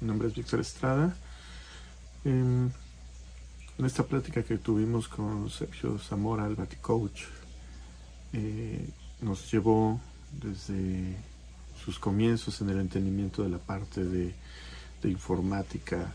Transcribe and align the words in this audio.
Mi 0.00 0.08
nombre 0.08 0.28
es 0.28 0.34
Víctor 0.34 0.60
Estrada. 0.60 1.14
Em, 2.24 2.70
en 3.76 3.84
esta 3.84 4.02
plática 4.02 4.42
que 4.42 4.56
tuvimos 4.56 5.08
con 5.08 5.50
Sergio 5.50 5.98
Zamora, 5.98 6.46
el 6.46 6.54
Baticoach, 6.54 7.24
eh, 8.32 8.88
nos 9.20 9.52
llevó 9.52 10.00
desde 10.32 11.16
sus 11.84 11.98
comienzos 11.98 12.62
en 12.62 12.70
el 12.70 12.80
entendimiento 12.80 13.42
de 13.42 13.50
la 13.50 13.58
parte 13.58 14.04
de, 14.04 14.34
informática 15.04 16.14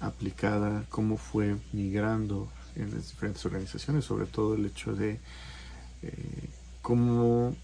aplicada, 0.00 0.84
cómo 0.90 1.16
fue 1.16 1.56
migrando 1.72 2.50
en 2.74 2.94
las 2.94 3.08
diferentes 3.08 3.44
organizaciones, 3.46 4.04
sobre 4.04 4.26
todo 4.26 4.54
el 4.54 4.66
hecho 4.66 4.94
de 4.94 5.18
eh, 6.02 6.50
cómo 6.82 7.56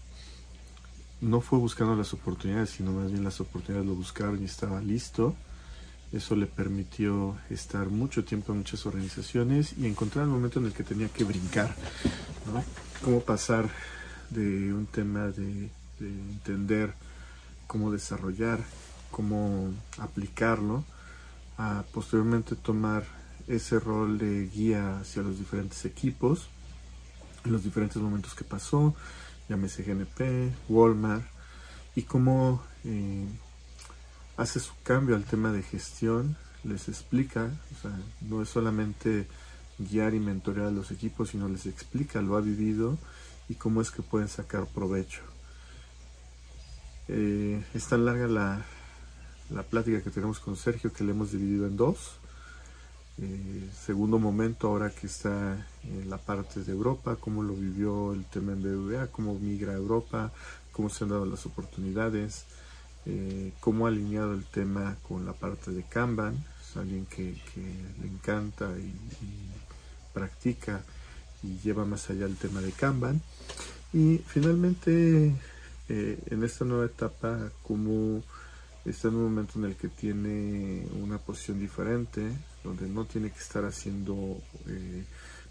no 1.23 1.39
fue 1.39 1.57
buscando 1.57 1.95
las 1.95 2.13
oportunidades, 2.13 2.71
sino 2.71 2.91
más 2.91 3.11
bien 3.11 3.23
las 3.23 3.39
oportunidades 3.39 3.87
lo 3.87 3.95
buscaron 3.95 4.41
y 4.41 4.45
estaba 4.45 4.81
listo. 4.81 5.35
Eso 6.11 6.35
le 6.35 6.45
permitió 6.45 7.37
estar 7.49 7.87
mucho 7.87 8.25
tiempo 8.25 8.51
en 8.51 8.59
muchas 8.59 8.85
organizaciones 8.85 9.73
y 9.77 9.87
encontrar 9.87 10.25
el 10.25 10.31
momento 10.31 10.59
en 10.59 10.65
el 10.65 10.73
que 10.73 10.83
tenía 10.83 11.07
que 11.07 11.23
brincar. 11.23 11.73
Cómo 13.03 13.21
pasar 13.21 13.69
de 14.29 14.73
un 14.73 14.85
tema 14.85 15.27
de, 15.29 15.69
entender 15.99 16.93
cómo 17.67 17.89
desarrollar, 17.89 18.59
cómo 19.09 19.71
aplicarlo, 19.99 20.83
a 21.57 21.85
posteriormente 21.93 22.55
tomar 22.55 23.05
ese 23.47 23.79
rol 23.79 24.17
de 24.17 24.49
guía 24.53 24.99
hacia 24.99 25.21
los 25.21 25.39
diferentes 25.39 25.85
equipos, 25.85 26.49
en 27.45 27.53
los 27.53 27.63
diferentes 27.63 27.97
momentos 27.97 28.35
que 28.35 28.43
pasó, 28.43 28.93
llámese 29.49 29.83
GNP, 29.83 30.51
Walmart, 30.69 31.25
y 31.95 32.03
cómo 32.03 32.63
eh, 32.85 33.25
hace 34.37 34.59
su 34.59 34.73
cambio 34.83 35.15
al 35.15 35.25
tema 35.25 35.51
de 35.51 35.63
gestión, 35.63 36.35
les 36.63 36.87
explica, 36.87 37.49
o 37.77 37.81
sea, 37.81 37.99
no 38.21 38.41
es 38.41 38.49
solamente 38.49 39.27
guiar 39.77 40.13
y 40.13 40.19
mentorear 40.19 40.67
a 40.67 40.71
los 40.71 40.91
equipos, 40.91 41.29
sino 41.29 41.49
les 41.49 41.65
explica, 41.65 42.21
lo 42.21 42.37
ha 42.37 42.41
vivido 42.41 42.97
y 43.49 43.55
cómo 43.55 43.81
es 43.81 43.91
que 43.91 44.01
pueden 44.01 44.27
sacar 44.27 44.65
provecho. 44.67 45.21
Eh, 47.09 47.63
es 47.73 47.87
tan 47.87 48.05
larga 48.05 48.27
la, 48.27 48.65
la 49.49 49.63
plática 49.63 50.01
que 50.01 50.09
tenemos 50.09 50.39
con 50.39 50.55
Sergio 50.55 50.93
que 50.93 51.03
le 51.03 51.11
hemos 51.11 51.31
dividido 51.31 51.67
en 51.67 51.75
dos. 51.75 52.17
Eh, 53.19 53.69
segundo 53.85 54.17
momento 54.17 54.67
ahora 54.67 54.89
que 54.89 55.05
está 55.05 55.67
en 55.83 56.09
la 56.09 56.17
parte 56.17 56.63
de 56.63 56.71
Europa, 56.71 57.17
cómo 57.19 57.43
lo 57.43 57.53
vivió 57.53 58.13
el 58.13 58.25
tema 58.25 58.53
en 58.53 58.63
BBVA, 58.63 59.07
cómo 59.07 59.37
migra 59.37 59.73
a 59.73 59.75
Europa, 59.75 60.31
cómo 60.71 60.89
se 60.89 61.03
han 61.03 61.11
dado 61.11 61.25
las 61.25 61.45
oportunidades, 61.45 62.45
eh, 63.05 63.53
cómo 63.59 63.85
ha 63.85 63.89
alineado 63.89 64.33
el 64.33 64.45
tema 64.45 64.97
con 65.07 65.25
la 65.25 65.33
parte 65.33 65.71
de 65.71 65.83
Kanban, 65.83 66.43
es 66.61 66.75
alguien 66.75 67.05
que, 67.05 67.35
le 68.01 68.07
encanta 68.07 68.71
y, 68.79 68.93
practica 70.11 70.81
y 71.43 71.57
lleva 71.59 71.85
más 71.85 72.09
allá 72.09 72.25
el 72.25 72.37
tema 72.37 72.61
de 72.61 72.71
Kanban. 72.71 73.21
Y 73.93 74.19
finalmente, 74.25 75.35
eh, 75.89 76.19
en 76.27 76.43
esta 76.43 76.65
nueva 76.65 76.85
etapa, 76.85 77.51
cómo 77.61 78.23
está 78.85 79.07
en 79.07 79.15
un 79.15 79.23
momento 79.23 79.59
en 79.59 79.65
el 79.65 79.75
que 79.75 79.87
tiene 79.87 80.85
una 81.01 81.17
posición 81.17 81.59
diferente, 81.59 82.31
donde 82.63 82.87
no 82.87 83.05
tiene 83.05 83.31
que 83.31 83.39
estar 83.39 83.63
haciendo 83.65 84.41
eh, 84.67 85.05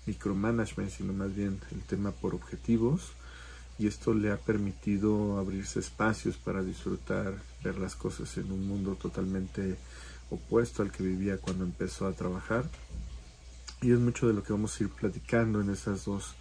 micromanagement, 0.06 0.90
sino 0.90 1.12
más 1.12 1.34
bien 1.34 1.60
el 1.70 1.82
tema 1.82 2.10
por 2.12 2.34
objetivos. 2.34 3.12
Y 3.78 3.86
esto 3.86 4.12
le 4.12 4.30
ha 4.30 4.36
permitido 4.36 5.38
abrirse 5.38 5.80
espacios 5.80 6.36
para 6.36 6.62
disfrutar, 6.62 7.34
ver 7.64 7.78
las 7.78 7.96
cosas 7.96 8.36
en 8.36 8.52
un 8.52 8.66
mundo 8.66 8.96
totalmente 8.96 9.76
opuesto 10.30 10.82
al 10.82 10.92
que 10.92 11.02
vivía 11.02 11.38
cuando 11.38 11.64
empezó 11.64 12.06
a 12.06 12.12
trabajar. 12.12 12.68
Y 13.80 13.92
es 13.92 13.98
mucho 13.98 14.28
de 14.28 14.34
lo 14.34 14.42
que 14.42 14.52
vamos 14.52 14.78
a 14.78 14.84
ir 14.84 14.90
platicando 14.90 15.60
en 15.60 15.70
esas 15.70 16.04
dos 16.04 16.34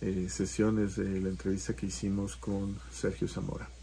eh, 0.00 0.28
sesiones 0.30 0.96
de 0.96 1.20
la 1.20 1.30
entrevista 1.30 1.74
que 1.74 1.86
hicimos 1.86 2.36
con 2.36 2.78
Sergio 2.92 3.26
Zamora. 3.26 3.75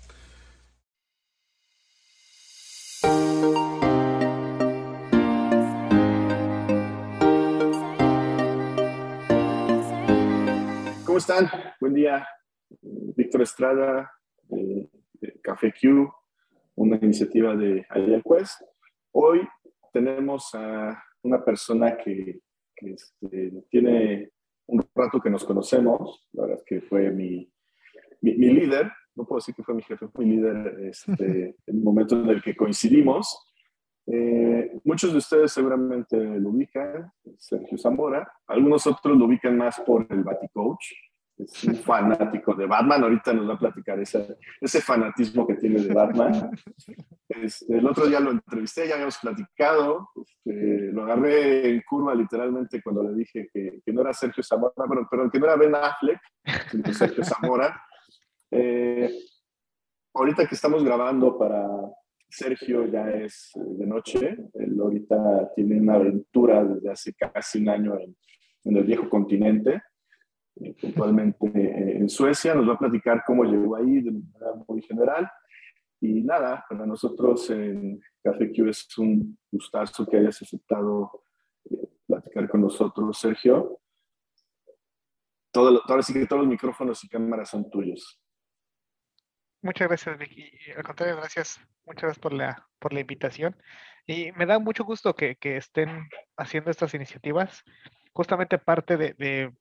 ¿Cómo 11.13 11.19
están? 11.19 11.47
Buen 11.79 11.94
día. 11.94 12.28
Víctor 12.81 13.44
Estrada, 13.44 14.12
de, 14.50 14.90
Café 15.44 15.72
Q, 15.72 16.12
una 16.74 16.96
iniciativa 16.96 17.56
de 17.56 17.85
Ariel 17.88 18.24
Quest. 18.24 18.63
Hoy 19.12 19.47
tenemos 19.94 20.50
a 20.56 21.03
una 21.22 21.46
persona 21.46 21.96
que, 21.97 22.40
este, 22.78 23.63
tiene 23.69 24.31
un 24.66 24.84
rato 24.96 25.22
que 25.22 25.29
nos 25.29 25.46
conocemos, 25.46 26.28
la 26.31 26.47
verdad 26.47 26.57
es 26.57 26.63
que 26.66 26.81
fue 26.81 27.12
mi, 27.12 27.47
mi, 28.22 28.34
líder, 28.34 28.91
no 29.13 29.28
puedo 29.28 29.38
decir 29.38 29.53
que 29.53 29.62
fue 29.62 29.75
mi 29.75 29.84
jefe, 29.84 30.07
fue 30.07 30.25
mi 30.25 30.38
líder 30.38 30.80
este, 30.80 31.13
en 31.68 31.75
el 31.78 31.84
momento 31.84 32.19
en 32.19 32.28
el 32.28 32.41
que 32.41 32.56
coincidimos. 32.56 33.51
Eh, 34.07 34.80
muchos 34.84 35.12
de 35.12 35.19
ustedes 35.19 35.51
seguramente 35.51 36.18
lo 36.18 36.50
ubican, 36.50 37.13
Sergio 37.38 37.78
Zamora. 37.78 38.32
Algunos 38.48 38.86
otros 38.88 39.18
lo 39.18 39.26
ubican 39.26 39.58
más 39.58 39.80
por 39.82 40.06
el 40.10 40.24
Baticoach. 40.24 40.92
Es 41.38 41.64
un 41.64 41.76
fanático 41.84 42.54
de 42.54 42.66
Batman. 42.66 43.04
Ahorita 43.04 43.34
nos 43.34 43.50
va 43.50 43.54
a 43.54 43.60
platicar 43.60 44.00
ese, 44.00 44.38
ese 44.62 44.82
fanatismo 44.82 45.48
que 45.48 45.56
tiene 45.56 45.82
de 45.82 45.94
Batman. 45.94 46.52
Este, 47.28 47.78
el 47.78 47.88
otro 47.88 48.06
día 48.06 48.20
lo 48.20 48.32
entrevisté, 48.32 48.88
ya 48.88 48.96
habíamos 48.96 49.18
platicado. 49.18 50.10
Este, 50.16 50.92
lo 50.92 51.04
agarré 51.04 51.70
en 51.70 51.82
curva 51.82 52.14
literalmente 52.14 52.82
cuando 52.82 53.04
le 53.04 53.16
dije 53.16 53.50
que, 53.52 53.82
que 53.84 53.94
no 53.94 54.02
era 54.02 54.14
Sergio 54.14 54.44
Zamora, 54.44 54.74
pero, 54.76 55.08
pero, 55.10 55.32
que 55.32 55.40
no 55.40 55.46
era 55.46 55.56
Ben 55.56 55.76
Affleck, 55.76 56.20
sino 56.70 56.94
Sergio 56.94 57.24
Zamora. 57.24 57.82
Eh, 58.52 59.12
ahorita 60.14 60.46
que 60.48 60.56
estamos 60.56 60.84
grabando 60.84 61.38
para, 61.38 61.66
Sergio 62.34 62.88
ya 62.88 63.12
es 63.12 63.52
eh, 63.56 63.60
de 63.64 63.86
noche, 63.86 64.38
él 64.56 64.80
ahorita 64.80 65.52
tiene 65.56 65.80
una 65.80 65.96
aventura 65.96 66.64
desde 66.64 66.90
hace 66.90 67.14
casi 67.14 67.60
un 67.60 67.70
año 67.70 68.00
en, 68.00 68.16
el 68.76 68.84
viejo 68.84 69.08
continente, 69.08 69.84
eh, 70.56 70.74
puntualmente 70.82 71.46
eh, 71.46 71.98
en 71.98 72.10
Suecia, 72.10 72.56
nos 72.56 72.68
va 72.68 72.74
a 72.74 72.80
platicar 72.80 73.24
cómo 73.26 73.44
llegó 73.44 73.76
ahí 73.76 74.02
de 74.02 74.12
manera 74.12 74.64
muy 74.68 74.82
general. 74.82 75.30
Y 76.02 76.24
nada, 76.24 76.66
para 76.68 76.88
nosotros 76.88 77.50
en 77.52 78.02
Café 78.24 78.52
Q 78.52 78.68
es 78.68 78.98
un 78.98 79.38
gustazo 79.52 80.06
que 80.06 80.18
hayas 80.18 80.42
aceptado 80.42 81.24
platicar 82.08 82.50
con 82.50 82.62
nosotros, 82.62 83.18
Sergio. 83.18 83.80
Todo, 85.52 85.82
ahora 85.88 86.02
sí 86.02 86.14
que 86.14 86.26
todos 86.26 86.42
los 86.42 86.50
micrófonos 86.50 87.04
y 87.04 87.08
cámaras 87.08 87.50
son 87.50 87.70
tuyos. 87.70 88.23
Muchas 89.63 89.88
gracias, 89.88 90.18
Vicky. 90.18 90.51
Al 90.75 90.84
contrario, 90.84 91.16
gracias. 91.16 91.57
Muchas 91.85 92.01
gracias 92.01 92.19
por 92.19 92.34
la, 92.34 92.68
por 92.79 92.91
la 92.91 93.00
invitación. 93.00 93.56
Y 94.06 94.34
me 94.34 94.46
da 94.46 94.59
mucho 94.59 94.84
gusto 94.84 95.16
que, 95.16 95.38
estén 95.41 96.09
haciendo 96.35 96.69
estas 96.69 96.94
iniciativas. 96.94 97.63
Justamente 98.12 98.57
parte 98.57 98.97
de, 98.97 99.53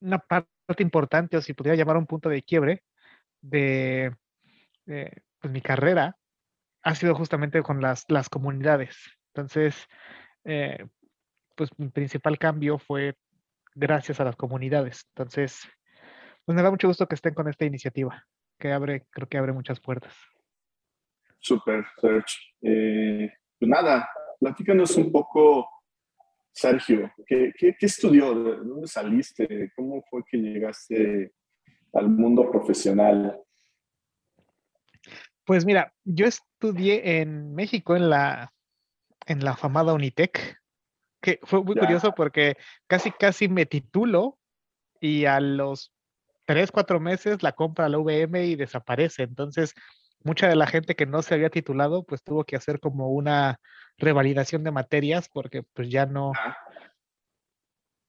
una 0.00 0.20
parte 0.20 0.84
importante, 0.84 1.36
o 1.36 1.42
si 1.42 1.52
pudiera 1.52 1.74
llamar 1.76 1.96
un 1.96 2.06
punto 2.06 2.28
de 2.28 2.44
quiebre, 2.44 2.84
de, 3.40 4.14
pues, 4.84 5.52
mi 5.52 5.60
carrera, 5.62 6.16
ha 6.84 6.94
sido 6.94 7.16
justamente 7.16 7.64
con 7.64 7.80
las, 7.80 8.04
las 8.08 8.28
comunidades. 8.28 8.96
Entonces, 9.34 9.88
eh, 10.44 10.86
pues 11.56 11.70
mi 11.76 11.88
principal 11.88 12.38
cambio 12.38 12.78
fue 12.78 13.16
gracias 13.74 14.20
a 14.20 14.24
las 14.24 14.36
comunidades. 14.36 15.06
Entonces, 15.08 15.60
pues 16.44 16.54
me 16.54 16.62
da 16.62 16.70
mucho 16.70 16.86
gusto 16.86 17.08
que 17.08 17.16
estén 17.16 17.34
con 17.34 17.48
esta 17.48 17.64
iniciativa 17.64 18.24
que 18.58 18.72
abre, 18.72 19.06
creo 19.10 19.28
que 19.28 19.38
abre 19.38 19.52
muchas 19.52 19.80
puertas. 19.80 20.14
Super, 21.38 21.84
Sergio. 22.00 22.40
Eh, 22.62 23.32
pues 23.58 23.68
nada, 23.68 24.08
platícanos 24.40 24.96
un 24.96 25.12
poco, 25.12 25.68
Sergio, 26.52 27.12
¿qué, 27.26 27.52
qué, 27.56 27.74
estudió? 27.80 28.34
¿De 28.34 28.56
dónde 28.56 28.86
saliste? 28.86 29.72
¿Cómo 29.76 30.02
fue 30.10 30.22
que 30.28 30.38
llegaste 30.38 31.32
al 31.92 32.08
mundo 32.08 32.50
profesional? 32.50 33.40
Pues 35.44 35.64
mira, 35.64 35.94
yo 36.04 36.26
estudié 36.26 37.20
en 37.20 37.54
México 37.54 37.94
en 37.94 38.10
la, 38.10 38.52
en 39.26 39.44
la 39.44 39.56
famada 39.56 39.94
Unitec, 39.94 40.60
que 41.20 41.38
fue 41.44 41.62
muy 41.62 41.76
curioso 41.76 42.12
porque 42.14 42.56
casi, 42.88 43.12
casi 43.12 43.48
me 43.48 43.66
titulo 43.66 44.38
y 45.00 45.26
a 45.26 45.38
los 45.40 45.92
tres, 46.46 46.72
cuatro 46.72 47.00
meses 47.00 47.42
la 47.42 47.52
compra 47.52 47.88
la 47.88 47.98
VM 47.98 48.46
y 48.46 48.56
desaparece. 48.56 49.24
Entonces, 49.24 49.74
mucha 50.24 50.48
de 50.48 50.56
la 50.56 50.66
gente 50.66 50.96
que 50.96 51.06
no 51.06 51.22
se 51.22 51.34
había 51.34 51.50
titulado, 51.50 52.04
pues 52.04 52.22
tuvo 52.22 52.44
que 52.44 52.56
hacer 52.56 52.80
como 52.80 53.10
una 53.10 53.60
revalidación 53.98 54.64
de 54.64 54.70
materias 54.70 55.28
porque 55.28 55.62
pues 55.62 55.90
ya 55.90 56.06
no, 56.06 56.32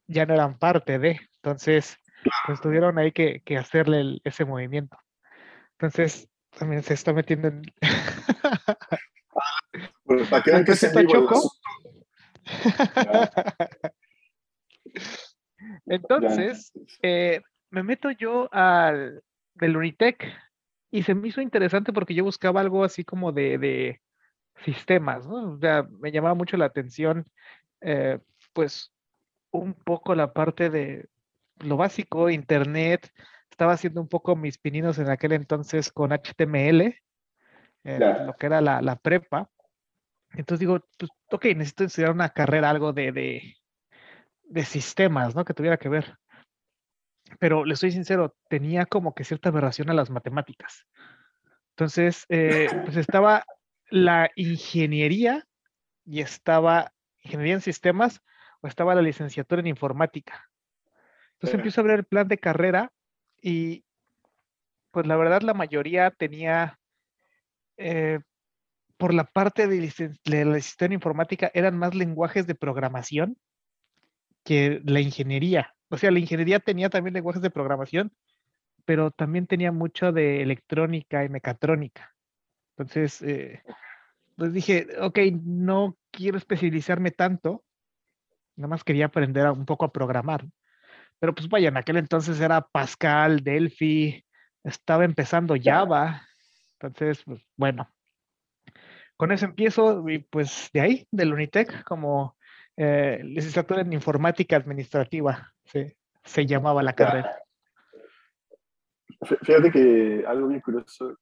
ya 0.07 0.25
no 0.25 0.33
eran 0.33 0.57
parte 0.57 0.99
de. 0.99 1.19
Entonces, 1.35 1.97
pues 2.45 2.61
tuvieron 2.61 2.97
ahí 2.97 3.11
que, 3.11 3.41
hacerle 3.57 4.19
ese 4.23 4.45
movimiento. 4.45 4.97
Entonces, 5.73 6.29
también 6.57 6.83
se 6.83 6.93
está 6.93 7.13
metiendo 7.13 7.49
en... 7.49 7.61
Pues 10.05 10.27
para 10.29 10.41
que 10.41 10.51
que 10.65 10.75
se 10.75 11.05
Choco. 11.05 11.51
Entonces, 15.85 16.71
eh, 17.01 17.41
me 17.69 17.83
meto 17.83 18.11
yo 18.11 18.49
al 18.53 19.23
del 19.55 19.77
Unitec 19.77 20.25
y 20.91 21.03
se 21.03 21.15
me 21.15 21.27
hizo 21.27 21.41
interesante 21.41 21.91
porque 21.93 22.13
yo 22.13 22.23
buscaba 22.23 22.61
algo 22.61 22.83
así 22.83 23.03
como 23.03 23.31
de, 23.31 23.57
de 23.57 24.01
sistemas, 24.63 25.27
¿no? 25.27 25.53
O 25.53 25.59
sea, 25.59 25.83
me 25.99 26.11
llamaba 26.11 26.35
mucho 26.35 26.57
la 26.57 26.65
atención, 26.65 27.25
eh, 27.81 28.19
pues, 28.53 28.93
un 29.51 29.73
poco 29.73 30.15
la 30.15 30.33
parte 30.33 30.69
de 30.69 31.09
lo 31.59 31.77
básico, 31.77 32.29
Internet. 32.29 33.11
Estaba 33.49 33.73
haciendo 33.73 34.01
un 34.01 34.07
poco 34.07 34.35
mis 34.35 34.57
pininos 34.57 34.99
en 34.99 35.09
aquel 35.09 35.33
entonces 35.33 35.91
con 35.91 36.11
HTML, 36.11 36.95
eh, 37.83 37.99
lo 38.25 38.33
que 38.35 38.45
era 38.45 38.61
la, 38.61 38.81
la, 38.81 38.95
prepa. 38.97 39.49
Entonces 40.31 40.59
digo, 40.59 40.79
pues, 40.97 41.11
ok, 41.31 41.45
necesito 41.55 41.85
estudiar 41.85 42.11
una 42.11 42.29
carrera, 42.29 42.69
algo 42.69 42.93
de, 42.93 43.11
de, 43.11 43.55
de 44.43 44.65
sistemas, 44.65 45.35
¿no? 45.35 45.45
Que 45.45 45.53
tuviera 45.53 45.77
que 45.77 45.89
ver 45.89 46.17
pero 47.39 47.65
le 47.65 47.75
soy 47.75 47.91
sincero, 47.91 48.35
tenía 48.49 48.85
como 48.85 49.13
que 49.13 49.23
cierta 49.23 49.49
aberración 49.49 49.89
a 49.89 49.93
las 49.93 50.09
matemáticas. 50.09 50.85
Entonces, 51.71 52.25
eh, 52.29 52.67
pues 52.85 52.97
estaba 52.97 53.45
la 53.89 54.31
ingeniería 54.35 55.45
y 56.05 56.21
estaba 56.21 56.93
ingeniería 57.23 57.55
en 57.55 57.61
sistemas 57.61 58.21
o 58.61 58.67
estaba 58.67 58.95
la 58.95 59.01
licenciatura 59.01 59.61
en 59.61 59.67
informática. 59.67 60.49
Entonces 61.33 61.55
empiezo 61.55 61.81
a 61.81 61.83
ver 61.83 61.99
el 61.99 62.05
plan 62.05 62.27
de 62.27 62.39
carrera 62.39 62.91
y 63.41 63.85
pues 64.91 65.05
la 65.05 65.15
verdad 65.17 65.41
la 65.41 65.53
mayoría 65.53 66.09
tenía, 66.09 66.79
eh, 67.77 68.19
por 68.97 69.13
la 69.13 69.25
parte 69.25 69.67
de, 69.67 69.79
de 69.79 70.45
la 70.45 70.55
licenciatura 70.55 70.87
en 70.87 70.93
informática, 70.93 71.51
eran 71.53 71.77
más 71.77 71.93
lenguajes 71.93 72.47
de 72.47 72.55
programación 72.55 73.37
que 74.43 74.81
la 74.83 74.99
ingeniería 74.99 75.76
o 75.89 75.97
sea, 75.97 76.11
la 76.11 76.19
ingeniería 76.19 76.59
tenía 76.59 76.89
también 76.89 77.13
lenguajes 77.13 77.41
de 77.41 77.49
programación, 77.49 78.11
pero 78.85 79.11
también 79.11 79.47
tenía 79.47 79.71
mucho 79.71 80.11
de 80.11 80.41
electrónica 80.41 81.23
y 81.23 81.29
mecatrónica. 81.29 82.15
Entonces, 82.77 83.21
eh, 83.21 83.63
pues 84.35 84.53
dije, 84.53 84.87
ok, 84.99 85.19
no 85.43 85.97
quiero 86.11 86.37
especializarme 86.37 87.11
tanto, 87.11 87.63
nada 88.55 88.69
más 88.69 88.83
quería 88.83 89.07
aprender 89.07 89.49
un 89.51 89.65
poco 89.65 89.85
a 89.85 89.91
programar. 89.91 90.45
Pero 91.19 91.33
pues 91.33 91.49
vaya, 91.49 91.69
en 91.69 91.77
aquel 91.77 91.97
entonces 91.97 92.39
era 92.39 92.61
Pascal, 92.61 93.43
Delphi, 93.43 94.23
estaba 94.63 95.05
empezando 95.05 95.55
Java. 95.61 96.27
Entonces, 96.79 97.23
pues 97.25 97.41
bueno, 97.55 97.89
con 99.17 99.31
eso 99.31 99.45
empiezo 99.45 100.07
y 100.07 100.19
pues 100.19 100.69
de 100.73 100.81
ahí, 100.81 101.07
del 101.11 101.33
Unitec, 101.33 101.83
como 101.83 102.36
eh, 102.77 103.21
licenciatura 103.23 103.81
en 103.81 103.91
informática 103.91 104.55
administrativa, 104.55 105.53
se 106.23 106.45
llamaba 106.45 106.83
la 106.83 106.93
carrera. 106.93 107.41
Fíjate 109.41 109.71
que 109.71 110.23
algo 110.27 110.47
bien 110.47 110.61
curioso, 110.61 111.17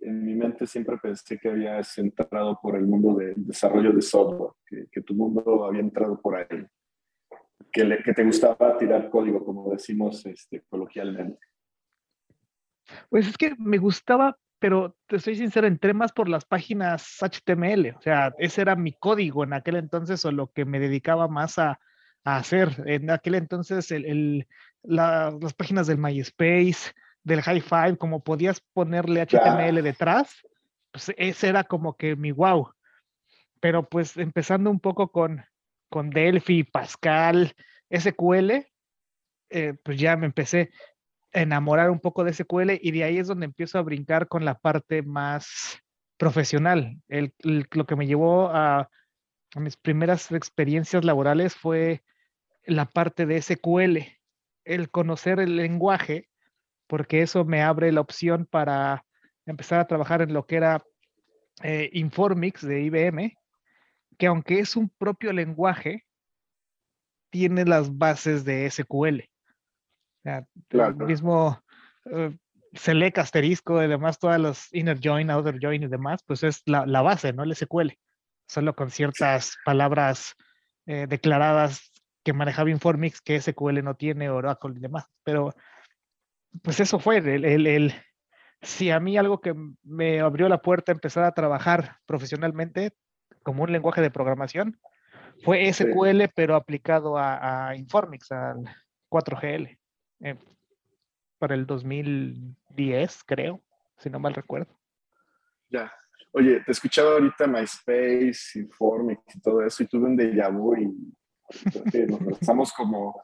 en 0.00 0.24
mi 0.24 0.34
mente 0.34 0.66
siempre 0.66 0.96
pensé 0.98 1.38
que 1.38 1.48
habías 1.48 1.96
entrado 1.98 2.58
por 2.60 2.76
el 2.76 2.86
mundo 2.86 3.14
del 3.14 3.34
desarrollo 3.36 3.92
de 3.92 4.02
software, 4.02 4.52
que, 4.90 5.00
tu 5.02 5.14
mundo 5.14 5.64
había 5.64 5.80
entrado 5.80 6.20
por 6.20 6.36
ahí, 6.36 6.66
que, 7.72 8.02
que 8.04 8.12
te 8.12 8.24
gustaba 8.24 8.76
tirar 8.76 9.08
código, 9.08 9.44
como 9.44 9.70
decimos 9.70 10.26
este, 10.26 10.62
coloquialmente. 10.62 11.38
Pues 13.08 13.28
es 13.28 13.36
que 13.36 13.54
me 13.58 13.78
gustaba 13.78 14.36
pero 14.58 14.96
te 15.06 15.18
soy 15.18 15.36
sincero, 15.36 15.66
entré 15.66 15.92
más 15.92 16.12
por 16.12 16.28
las 16.28 16.44
páginas 16.44 17.18
HTML, 17.20 17.94
o 17.96 18.00
sea, 18.00 18.34
ese 18.38 18.62
era 18.62 18.74
mi 18.74 18.92
código 18.92 19.44
en 19.44 19.52
aquel 19.52 19.76
entonces 19.76 20.24
o 20.24 20.32
lo 20.32 20.50
que 20.52 20.64
me 20.64 20.80
dedicaba 20.80 21.28
más 21.28 21.58
a, 21.58 21.78
hacer. 22.24 22.82
En 22.86 23.08
aquel 23.10 23.36
entonces 23.36 23.92
el, 23.92 24.48
las 24.82 25.54
páginas 25.54 25.86
del 25.86 25.98
MySpace, 25.98 26.92
del 27.22 27.40
High 27.40 27.60
Five, 27.60 27.98
como 27.98 28.24
podías 28.24 28.60
ponerle 28.72 29.24
HTML 29.24 29.80
detrás, 29.80 30.44
pues 30.90 31.12
ese 31.18 31.48
era 31.48 31.62
como 31.62 31.96
que 31.96 32.16
mi 32.16 32.32
wow. 32.32 32.72
Pero 33.60 33.88
pues 33.88 34.16
empezando 34.16 34.70
un 34.70 34.80
poco 34.80 35.12
con, 35.12 35.44
con 35.88 36.10
Delphi, 36.10 36.64
Pascal, 36.64 37.54
SQL, 37.96 38.66
eh, 39.50 39.74
pues 39.84 39.96
ya 39.96 40.16
me 40.16 40.26
empecé 40.26 40.70
enamorar 41.36 41.90
un 41.90 42.00
poco 42.00 42.24
de 42.24 42.32
SQL 42.32 42.78
y 42.80 42.90
de 42.92 43.04
ahí 43.04 43.18
es 43.18 43.28
donde 43.28 43.46
empiezo 43.46 43.78
a 43.78 43.82
brincar 43.82 44.26
con 44.26 44.44
la 44.44 44.58
parte 44.58 45.02
más 45.02 45.78
profesional. 46.16 46.96
El, 47.08 47.34
lo 47.42 47.84
que 47.86 47.96
me 47.96 48.06
llevó 48.06 48.48
a, 48.48 48.88
mis 49.54 49.76
primeras 49.76 50.32
experiencias 50.32 51.04
laborales 51.04 51.54
fue 51.54 52.02
la 52.64 52.86
parte 52.86 53.26
de 53.26 53.40
SQL, 53.40 53.98
el 54.64 54.90
conocer 54.90 55.38
el 55.40 55.56
lenguaje, 55.56 56.28
porque 56.86 57.22
eso 57.22 57.44
me 57.44 57.62
abre 57.62 57.92
la 57.92 58.00
opción 58.00 58.46
para 58.46 59.04
empezar 59.44 59.80
a 59.80 59.86
trabajar 59.86 60.22
en 60.22 60.32
lo 60.32 60.46
que 60.46 60.56
era 60.56 60.82
eh, 61.62 61.90
Informix 61.92 62.66
de 62.66 62.82
IBM, 62.82 63.38
que 64.18 64.26
aunque 64.26 64.58
es 64.58 64.74
un 64.74 64.88
propio 64.88 65.32
lenguaje, 65.32 66.04
tiene 67.30 67.64
las 67.66 67.96
bases 67.96 68.44
de 68.44 68.70
SQL 68.70 69.22
claro. 70.68 70.96
El 71.00 71.06
mismo 71.06 71.62
uh, 72.06 72.30
select, 72.72 73.18
asterisco 73.18 73.82
y 73.82 73.88
demás, 73.88 74.18
todas 74.18 74.40
los 74.40 74.72
inner 74.72 74.98
join, 75.02 75.30
outer 75.30 75.58
join 75.60 75.82
y 75.82 75.86
demás, 75.86 76.22
pues 76.26 76.42
es 76.42 76.62
la, 76.66 76.86
la 76.86 77.02
base, 77.02 77.32
¿no? 77.32 77.42
El 77.42 77.54
SQL. 77.54 77.92
Solo 78.48 78.74
con 78.74 78.90
ciertas 78.90 79.56
palabras 79.64 80.34
eh, 80.86 81.06
declaradas 81.08 81.90
que 82.24 82.32
manejaba 82.32 82.70
Informix 82.70 83.20
que 83.20 83.40
SQL 83.40 83.82
no 83.82 83.94
tiene, 83.94 84.30
Oracle 84.30 84.74
y 84.76 84.80
demás. 84.80 85.06
Pero, 85.24 85.54
pues 86.62 86.80
eso 86.80 86.98
fue 86.98 87.18
el, 87.18 87.44
el, 87.44 87.66
el 87.66 87.94
si 88.62 88.90
a 88.90 89.00
mí 89.00 89.16
algo 89.16 89.40
que 89.40 89.54
me 89.82 90.20
abrió 90.20 90.48
la 90.48 90.62
puerta 90.62 90.92
a 90.92 90.94
empezar 90.94 91.24
a 91.24 91.32
trabajar 91.32 91.96
profesionalmente 92.06 92.92
como 93.42 93.64
un 93.64 93.72
lenguaje 93.72 94.00
de 94.00 94.10
programación 94.10 94.78
fue 95.44 95.72
SQL, 95.72 96.28
pero 96.34 96.54
aplicado 96.54 97.18
a, 97.18 97.68
a 97.68 97.76
Informix, 97.76 98.32
al 98.32 98.64
4GL. 99.10 99.78
Eh, 100.20 100.36
para 101.38 101.54
el 101.54 101.66
2010, 101.66 103.24
creo, 103.24 103.60
si 103.98 104.10
no 104.10 104.18
mal 104.18 104.34
recuerdo. 104.34 104.72
Ya. 105.68 105.92
Oye, 106.32 106.60
te 106.60 106.72
escuchaba 106.72 107.12
ahorita 107.12 107.46
MySpace, 107.46 108.58
Informix 108.58 109.22
y 109.34 109.40
todo 109.40 109.62
eso, 109.62 109.82
y 109.82 109.86
tuve 109.86 110.06
un 110.06 110.16
déjà 110.16 110.50
vu 110.50 110.76
y 110.76 110.86
nos 112.06 112.18
regresamos 112.20 112.72
como 112.72 113.22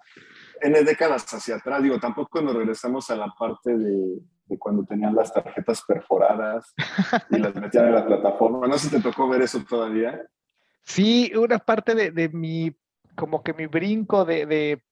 N 0.61 0.85
décadas 0.85 1.25
hacia 1.33 1.57
atrás. 1.57 1.83
Digo, 1.83 1.99
tampoco 1.99 2.41
nos 2.41 2.55
regresamos 2.55 3.11
a 3.11 3.17
la 3.17 3.33
parte 3.39 3.77
de, 3.77 4.21
cuando 4.59 4.85
tenían 4.85 5.15
las 5.15 5.33
tarjetas 5.33 5.83
perforadas 5.87 6.75
y 7.31 7.39
las 7.39 7.55
metían 7.55 7.87
en 7.87 7.95
la 7.95 8.07
plataforma. 8.07 8.67
No 8.67 8.79
sé 8.79 8.89
si 8.89 8.97
te 8.97 9.03
tocó 9.03 9.29
ver 9.29 9.43
eso 9.43 9.63
todavía. 9.65 10.23
Sí, 10.83 11.33
una 11.37 11.59
parte 11.59 11.95
de, 11.95 12.11
de 12.11 12.29
mi, 12.29 12.75
como 13.17 13.43
que 13.43 13.53
mi 13.53 13.67
brinco 13.67 14.25
de, 14.25 14.47
de 14.47 14.83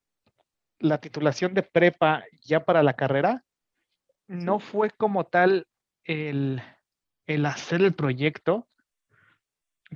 la 0.80 0.98
titulación 0.98 1.54
de 1.54 1.62
prepa 1.62 2.24
ya 2.42 2.64
para 2.64 2.82
la 2.82 2.94
carrera, 2.94 3.44
no 4.26 4.58
fue 4.58 4.90
como 4.90 5.24
tal 5.24 5.66
el, 6.04 6.62
hacer 7.46 7.82
el 7.82 7.94
proyecto, 7.94 8.66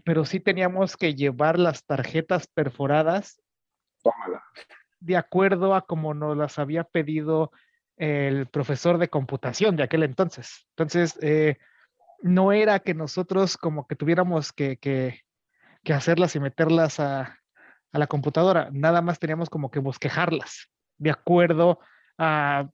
pero 0.04 0.24
sí 0.24 0.40
teníamos 0.40 0.96
que 0.96 1.14
llevar 1.14 1.58
las 1.58 1.84
tarjetas 1.84 2.46
perforadas 2.46 3.40
de 5.00 5.16
acuerdo 5.16 5.74
a 5.74 5.86
como 5.86 6.14
nos 6.14 6.36
las 6.36 6.58
había 6.58 6.84
pedido 6.84 7.50
el 7.96 8.46
profesor 8.46 8.98
de 8.98 9.08
computación 9.08 9.76
de 9.76 9.84
aquel 9.84 10.02
entonces. 10.02 10.66
Entonces, 10.70 11.18
eh, 11.22 11.58
no 12.22 12.52
era 12.52 12.80
que 12.80 12.94
nosotros 12.94 13.56
como 13.56 13.86
que 13.86 13.96
tuviéramos 13.96 14.52
que, 14.52 14.76
que, 14.78 15.20
que 15.84 15.92
hacerlas 15.92 16.34
y 16.34 16.40
meterlas 16.40 16.98
a, 16.98 17.38
a, 17.92 17.98
la 17.98 18.06
computadora, 18.06 18.70
nada 18.72 19.00
más 19.00 19.18
teníamos 19.18 19.48
como 19.48 19.70
que 19.70 19.78
bosquejarlas 19.78 20.73
de 20.98 21.10
acuerdo 21.10 21.80
a, 22.18 22.68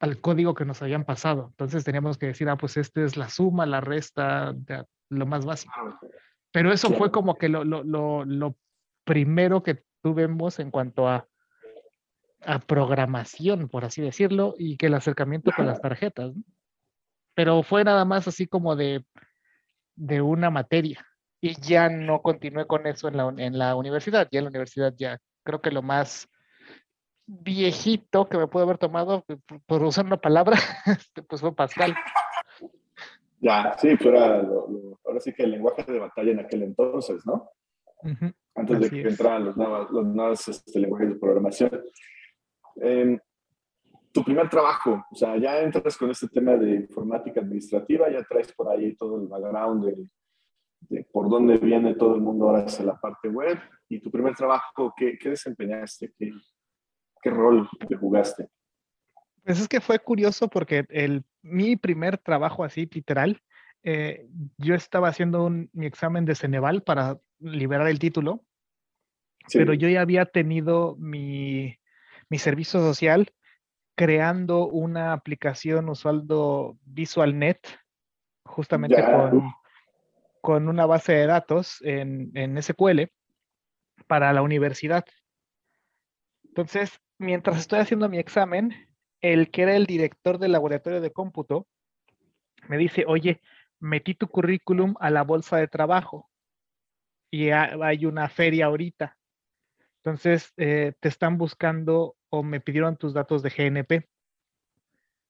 al 0.00 0.20
código 0.20 0.54
que 0.54 0.64
nos 0.64 0.82
habían 0.82 1.04
pasado. 1.04 1.48
Entonces 1.50 1.84
teníamos 1.84 2.18
que 2.18 2.26
decir, 2.26 2.48
ah, 2.48 2.56
pues 2.56 2.76
esta 2.76 3.02
es 3.02 3.16
la 3.16 3.28
suma, 3.28 3.66
la 3.66 3.80
resta, 3.80 4.54
lo 5.10 5.26
más 5.26 5.44
básico. 5.44 5.74
Pero 6.52 6.72
eso 6.72 6.90
fue 6.90 7.10
como 7.10 7.36
que 7.36 7.48
lo, 7.48 7.64
lo, 7.64 7.84
lo, 7.84 8.24
lo, 8.24 8.56
primero 9.04 9.62
que 9.62 9.82
tuvimos 10.02 10.58
en 10.58 10.70
cuanto 10.70 11.08
a, 11.08 11.26
a 12.44 12.58
programación, 12.58 13.68
por 13.68 13.84
así 13.84 14.02
decirlo, 14.02 14.54
y 14.58 14.76
que 14.76 14.86
el 14.86 14.94
acercamiento 14.94 15.52
con 15.54 15.66
las 15.66 15.80
tarjetas. 15.80 16.32
Pero 17.34 17.62
fue 17.62 17.84
nada 17.84 18.04
más 18.04 18.26
así 18.26 18.46
como 18.46 18.76
de, 18.76 19.04
de 19.96 20.20
una 20.22 20.50
materia. 20.50 21.06
Y 21.40 21.60
ya 21.60 21.88
no 21.88 22.22
continué 22.22 22.66
con 22.66 22.86
eso 22.86 23.08
en 23.08 23.16
la, 23.16 23.32
en 23.36 23.58
la 23.58 23.74
universidad. 23.76 24.28
Ya 24.30 24.38
en 24.38 24.44
la 24.44 24.50
universidad 24.50 24.94
ya 24.96 25.18
creo 25.44 25.60
que 25.60 25.70
lo 25.70 25.82
más 25.82 26.28
viejito 27.30 28.28
que 28.28 28.36
me 28.36 28.48
puedo 28.48 28.64
haber 28.64 28.78
tomado, 28.78 29.24
por 29.66 29.82
usar 29.82 30.06
una 30.06 30.16
palabra, 30.16 30.56
este, 30.86 31.22
pues 31.22 31.40
fue 31.40 31.54
Pascal. 31.54 31.94
Ya, 33.42 33.74
sí, 33.78 33.96
fuera 33.96 34.46
ahora 35.06 35.18
sí 35.18 35.32
que 35.32 35.44
el 35.44 35.52
lenguaje 35.52 35.90
de 35.90 35.98
batalla 35.98 36.32
en 36.32 36.40
aquel 36.40 36.62
entonces, 36.62 37.24
¿no? 37.24 37.48
Antes 38.54 38.80
de 38.80 38.90
que 38.90 39.00
entraran 39.00 39.46
los 39.46 39.56
nuevos, 39.56 39.90
los 39.90 40.04
nuevos 40.04 40.46
este, 40.46 40.78
lenguajes 40.78 41.08
de 41.08 41.14
programación. 41.14 41.82
Em, 42.76 43.18
tu 44.12 44.22
primer 44.22 44.50
trabajo, 44.50 45.06
o 45.10 45.14
sea, 45.14 45.38
ya 45.38 45.58
entras 45.60 45.96
con 45.96 46.10
este 46.10 46.28
tema 46.28 46.56
de 46.56 46.74
informática 46.76 47.40
administrativa, 47.40 48.10
ya 48.10 48.22
traes 48.24 48.52
por 48.52 48.68
ahí 48.68 48.94
todo 48.94 49.22
el 49.22 49.28
background 49.28 49.86
de, 50.88 51.04
por 51.04 51.30
dónde 51.30 51.56
viene 51.56 51.94
todo 51.94 52.16
el 52.16 52.20
mundo 52.20 52.46
ahora 52.46 52.64
hacia 52.64 52.84
la 52.84 53.00
parte 53.00 53.28
web. 53.28 53.58
Y 53.88 54.00
tu 54.00 54.10
primer 54.10 54.34
trabajo, 54.34 54.92
¿qué, 54.96 55.16
qué 55.18 55.30
desempeñaste? 55.30 56.12
¿Qué, 56.18 56.30
¿Qué 57.22 57.30
rol 57.30 57.68
te 57.88 57.96
jugaste? 57.96 58.48
Pues 59.44 59.60
es 59.60 59.68
que 59.68 59.80
fue 59.80 59.98
curioso 59.98 60.48
porque 60.48 60.84
el, 60.90 61.24
mi 61.42 61.76
primer 61.76 62.18
trabajo 62.18 62.64
así, 62.64 62.88
literal, 62.92 63.42
eh, 63.82 64.26
yo 64.58 64.74
estaba 64.74 65.08
haciendo 65.08 65.44
un, 65.44 65.70
mi 65.72 65.86
examen 65.86 66.24
de 66.24 66.34
Ceneval 66.34 66.82
para 66.82 67.18
liberar 67.38 67.88
el 67.88 67.98
título, 67.98 68.44
pero 69.52 69.72
yo 69.72 69.88
ya 69.88 70.02
había 70.02 70.26
tenido 70.26 70.96
mi, 70.98 71.78
mi 72.28 72.38
servicio 72.38 72.80
social 72.80 73.32
creando 73.96 74.66
una 74.66 75.12
aplicación 75.12 75.88
usando 75.88 76.78
VisualNet, 76.84 77.60
justamente 78.44 79.02
con, 79.04 79.52
con, 80.40 80.68
una 80.68 80.86
base 80.86 81.12
de 81.12 81.26
datos 81.26 81.80
en, 81.82 82.30
en 82.34 82.62
SQL 82.62 83.10
para 84.06 84.32
la 84.32 84.42
universidad. 84.42 85.04
Entonces, 86.44 87.00
mientras 87.20 87.58
estoy 87.58 87.80
haciendo 87.80 88.08
mi 88.08 88.18
examen, 88.18 88.74
el 89.20 89.50
que 89.50 89.62
era 89.62 89.76
el 89.76 89.84
director 89.84 90.38
del 90.38 90.52
laboratorio 90.52 91.02
de 91.02 91.12
cómputo 91.12 91.68
me 92.66 92.78
dice, 92.78 93.04
oye, 93.06 93.42
metí 93.78 94.14
tu 94.14 94.26
currículum 94.26 94.94
a 95.00 95.10
la 95.10 95.22
bolsa 95.22 95.58
de 95.58 95.68
trabajo 95.68 96.30
y 97.30 97.50
hay 97.50 98.06
una 98.06 98.28
feria 98.30 98.66
ahorita. 98.66 99.18
Entonces, 99.96 100.52
eh, 100.56 100.94
te 100.98 101.08
están 101.08 101.36
buscando 101.36 102.16
o 102.30 102.42
me 102.42 102.60
pidieron 102.60 102.96
tus 102.96 103.12
datos 103.12 103.42
de 103.42 103.50
GNP. 103.50 104.08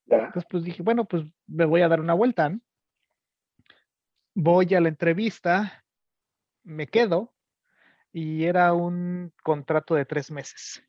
Entonces, 0.06 0.44
pues 0.48 0.62
dije, 0.62 0.82
bueno, 0.82 1.06
pues 1.06 1.24
me 1.48 1.64
voy 1.64 1.82
a 1.82 1.88
dar 1.88 2.00
una 2.00 2.14
vuelta. 2.14 2.56
Voy 4.34 4.72
a 4.74 4.80
la 4.80 4.88
entrevista, 4.88 5.84
me 6.62 6.86
quedo 6.86 7.34
y 8.12 8.44
era 8.44 8.74
un 8.74 9.32
contrato 9.42 9.96
de 9.96 10.04
tres 10.04 10.30
meses. 10.30 10.84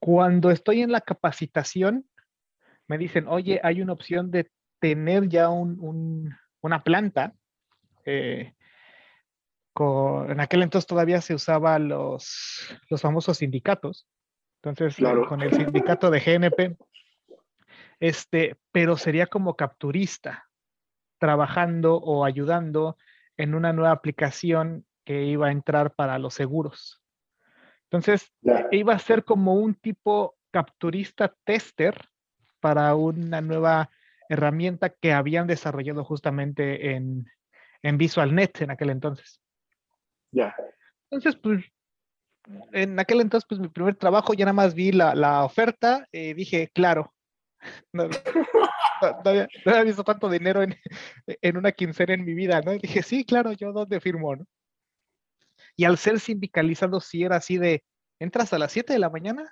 Cuando 0.00 0.50
estoy 0.50 0.82
en 0.82 0.92
la 0.92 1.00
capacitación, 1.00 2.06
me 2.86 2.98
dicen, 2.98 3.26
oye, 3.28 3.60
hay 3.62 3.80
una 3.80 3.92
opción 3.92 4.30
de 4.30 4.50
tener 4.78 5.28
ya 5.28 5.48
una 5.48 6.82
planta. 6.84 7.34
Eh, 8.04 8.54
en 9.76 10.40
aquel 10.40 10.62
entonces 10.62 10.86
todavía 10.86 11.20
se 11.20 11.34
usaban 11.34 11.88
los, 11.88 12.68
los 12.90 13.00
famosos 13.00 13.38
sindicatos. 13.38 14.06
Entonces, 14.62 14.96
con 15.28 15.42
el 15.42 15.52
sindicato 15.52 16.10
de 16.10 16.20
GNP, 16.20 16.76
este, 18.00 18.56
pero 18.72 18.96
sería 18.96 19.26
como 19.26 19.56
capturista, 19.56 20.48
trabajando 21.18 21.96
o 21.96 22.24
ayudando 22.24 22.96
en 23.36 23.54
una 23.54 23.72
nueva 23.72 23.92
aplicación 23.92 24.86
que 25.04 25.24
iba 25.24 25.48
a 25.48 25.52
entrar 25.52 25.94
para 25.94 26.18
los 26.18 26.34
seguros. 26.34 27.03
Entonces, 27.94 28.32
iba 28.72 28.92
a 28.92 28.98
ser 28.98 29.22
como 29.22 29.54
un 29.54 29.76
tipo 29.76 30.34
capturista 30.50 31.32
tester 31.44 31.94
para 32.58 32.92
una 32.96 33.40
nueva 33.40 33.88
herramienta 34.28 34.88
que 34.88 35.12
habían 35.12 35.46
desarrollado 35.46 36.02
justamente 36.02 36.90
en, 36.90 37.30
en 37.82 37.96
VisualNet 37.96 38.62
en 38.62 38.72
aquel 38.72 38.90
entonces. 38.90 39.40
Ya. 40.32 40.56
Entonces, 41.08 41.40
pues, 41.40 41.64
en 42.72 42.98
aquel 42.98 43.20
entonces, 43.20 43.46
pues 43.48 43.60
mi 43.60 43.68
primer 43.68 43.94
trabajo, 43.94 44.34
ya 44.34 44.44
nada 44.44 44.54
más 44.54 44.74
vi 44.74 44.90
la, 44.90 45.14
la 45.14 45.44
oferta 45.44 46.08
y 46.10 46.34
dije, 46.34 46.70
claro. 46.74 47.14
No, 47.92 48.08
había, 49.24 49.84
visto 49.84 50.02
tanto 50.02 50.30
dinero 50.30 50.62
en, 50.62 50.74
en, 51.26 51.56
una 51.56 51.72
quincena 51.72 52.14
en 52.14 52.24
mi 52.24 52.32
vida, 52.32 52.60
¿no? 52.62 52.72
dije, 52.72 53.02
sí, 53.02 53.24
claro, 53.24 53.52
yo 53.52 53.72
dónde 53.72 54.00
firmo, 54.00 54.34
¿no? 54.34 54.46
Y 55.76 55.84
al 55.84 55.98
ser 55.98 56.20
sindicalizado, 56.20 57.00
sí 57.00 57.24
era 57.24 57.36
así 57.36 57.58
de, 57.58 57.84
entras 58.18 58.52
a 58.52 58.58
las 58.58 58.72
7 58.72 58.92
de 58.92 58.98
la 58.98 59.10
mañana 59.10 59.50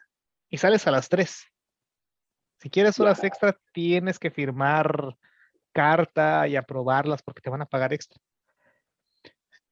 y 0.48 0.58
sales 0.58 0.86
a 0.86 0.90
las 0.90 1.08
3. 1.08 1.46
Si 2.58 2.70
quieres 2.70 3.00
horas 3.00 3.24
extra, 3.24 3.58
tienes 3.72 4.18
que 4.18 4.30
firmar 4.30 5.16
carta 5.72 6.46
y 6.46 6.56
aprobarlas 6.56 7.22
porque 7.22 7.40
te 7.40 7.50
van 7.50 7.62
a 7.62 7.66
pagar 7.66 7.92
extra. 7.92 8.20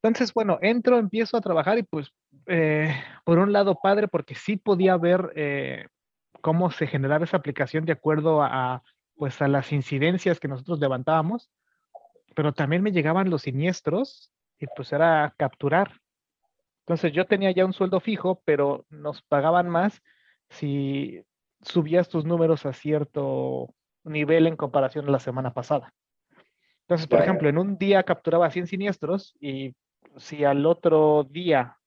Entonces, 0.02 0.33
bueno, 0.33 0.59
entro, 0.62 0.99
empiezo 0.99 1.37
a 1.37 1.40
trabajar 1.42 1.78
y 1.78 1.83
pues, 1.83 2.11
eh, 2.47 2.92
por 3.25 3.38
un 3.38 3.52
lado, 3.52 3.78
padre, 3.80 4.09
porque 4.09 4.35
sí 4.35 4.57
podía 4.57 4.97
ver 4.97 5.33
eh, 5.37 5.87
cómo 6.40 6.71
se 6.71 6.87
generaba 6.87 7.25
esa 7.25 7.37
aplicación 7.37 7.85
de 7.85 7.92
acuerdo 7.92 8.42
a, 8.42 8.83
pues, 9.14 9.40
a 9.42 9.49
las 9.49 9.73
incidencias 9.73 10.40
que 10.40 10.49
nosotros 10.49 10.80
levantábamos, 10.80 11.50
pero 12.35 12.54
también 12.54 12.83
me 12.83 12.92
llegaban 12.92 13.28
los 13.28 13.42
siniestros 13.42 14.33
y 14.59 14.66
pues 14.75 14.92
era 14.92 15.35
capturar. 15.37 16.00
Entonces 16.90 17.12
yo 17.12 17.25
tenía 17.25 17.52
ya 17.52 17.64
un 17.64 17.73
sueldo 17.73 18.00
fijo, 18.00 18.42
pero 18.44 18.85
nos 18.90 19.23
pagaban 19.23 19.68
más 19.68 20.02
si 20.49 21.25
subías 21.62 22.09
tus 22.09 22.25
números 22.25 22.66
a 22.66 22.73
cierto 22.73 23.73
nivel 24.02 24.49
en 24.49 24.56
comparación 24.56 25.06
a 25.06 25.12
la 25.12 25.20
semana 25.20 25.54
pasada. 25.54 25.94
Entonces, 26.80 27.06
por 27.06 27.20
ejemplo, 27.20 27.49
en 27.49 27.59
un 27.59 27.78
día 27.78 28.02
capturaba 28.02 28.50
100 28.50 28.66
siniestros 28.66 29.37
y 29.38 29.76
si 30.16 30.42
al 30.42 30.66
otro 30.66 31.28
día 31.30 31.78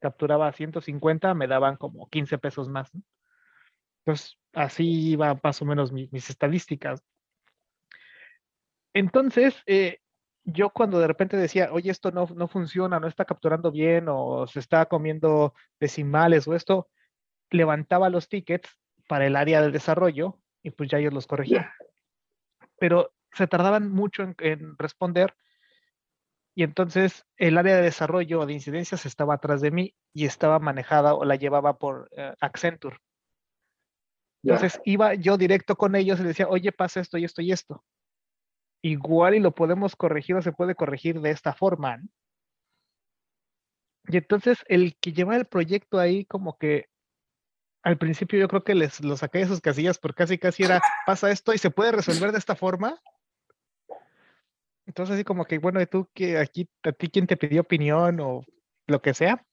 capturaba 0.00 0.52
150, 0.52 1.32
me 1.32 1.46
daban 1.46 1.78
como 1.78 2.10
15 2.10 2.36
pesos 2.36 2.68
más. 2.68 2.92
Entonces, 4.04 4.36
así 4.52 5.12
iba 5.12 5.40
más 5.42 5.62
o 5.62 5.64
menos 5.64 5.92
mis 5.92 6.28
estadísticas. 6.28 7.02
Entonces, 8.92 9.62
eh, 9.64 10.01
yo 10.44 10.70
cuando 10.70 10.98
de 10.98 11.06
repente 11.06 11.36
decía, 11.36 11.68
oye, 11.72 11.90
esto 11.90 12.10
no, 12.10 12.26
no 12.34 12.48
funciona, 12.48 12.98
no 12.98 13.06
está 13.06 13.24
capturando 13.24 13.70
bien 13.70 14.06
o 14.08 14.46
se 14.46 14.58
está 14.58 14.86
comiendo 14.86 15.54
decimales 15.78 16.48
o 16.48 16.54
esto, 16.54 16.88
levantaba 17.50 18.10
los 18.10 18.28
tickets 18.28 18.68
para 19.06 19.26
el 19.26 19.36
área 19.36 19.62
del 19.62 19.72
desarrollo 19.72 20.40
y 20.62 20.70
pues 20.70 20.90
ya 20.90 20.98
ellos 20.98 21.14
los 21.14 21.26
corregían. 21.26 21.66
Pero 22.78 23.12
se 23.32 23.46
tardaban 23.46 23.90
mucho 23.90 24.22
en, 24.22 24.76
responder 24.78 25.34
y 26.54 26.64
entonces 26.64 27.24
el 27.36 27.56
área 27.56 27.76
de 27.76 27.82
desarrollo 27.82 28.40
o 28.40 28.46
de 28.46 28.52
incidencias 28.52 29.06
estaba 29.06 29.34
atrás 29.34 29.60
de 29.60 29.70
mí 29.70 29.94
y 30.12 30.26
estaba 30.26 30.58
manejada 30.58 31.14
o 31.14 31.24
la 31.24 31.36
llevaba 31.36 31.78
por 31.78 32.08
eh, 32.16 32.34
Accenture. 32.40 32.98
Entonces 34.42 34.80
iba 34.84 35.14
yo 35.14 35.38
directo 35.38 35.76
con 35.76 35.94
ellos 35.94 36.18
y 36.18 36.24
decía, 36.24 36.48
oye, 36.48 36.72
pasa 36.72 37.00
esto 37.00 37.16
y 37.16 37.24
esto 37.24 37.42
y 37.42 37.52
esto 37.52 37.84
igual 38.82 39.36
y 39.36 39.40
lo 39.40 39.54
podemos 39.54 39.96
corregir 39.96 40.36
o 40.36 40.42
se 40.42 40.52
puede 40.52 40.74
corregir 40.74 41.20
de 41.20 41.30
esta 41.30 41.54
forma. 41.54 42.02
Y 44.08 44.16
entonces 44.16 44.58
el 44.66 44.96
que 44.96 45.12
lleva 45.12 45.36
el 45.36 45.46
proyecto 45.46 45.98
ahí 45.98 46.24
como 46.24 46.58
que 46.58 46.88
al 47.84 47.98
principio 47.98 48.38
yo 48.38 48.48
creo 48.48 48.64
que 48.64 48.74
les 48.74 49.02
lo 49.02 49.16
saqué 49.16 49.38
de 49.38 49.46
sus 49.46 49.60
casillas 49.60 49.98
porque 49.98 50.18
casi 50.18 50.38
casi 50.38 50.64
era, 50.64 50.80
pasa 51.06 51.30
esto 51.30 51.54
y 51.54 51.58
se 51.58 51.70
puede 51.70 51.92
resolver 51.92 52.32
de 52.32 52.38
esta 52.38 52.56
forma. 52.56 53.00
Entonces 54.86 55.14
así 55.14 55.24
como 55.24 55.44
que, 55.44 55.58
bueno, 55.58 55.80
¿y 55.80 55.86
tú 55.86 56.08
que 56.12 56.38
aquí, 56.38 56.68
a 56.82 56.92
ti 56.92 57.08
quién 57.08 57.26
te 57.26 57.36
pidió 57.36 57.60
opinión 57.60 58.18
o 58.20 58.44
lo 58.88 59.00
que 59.00 59.14
sea? 59.14 59.44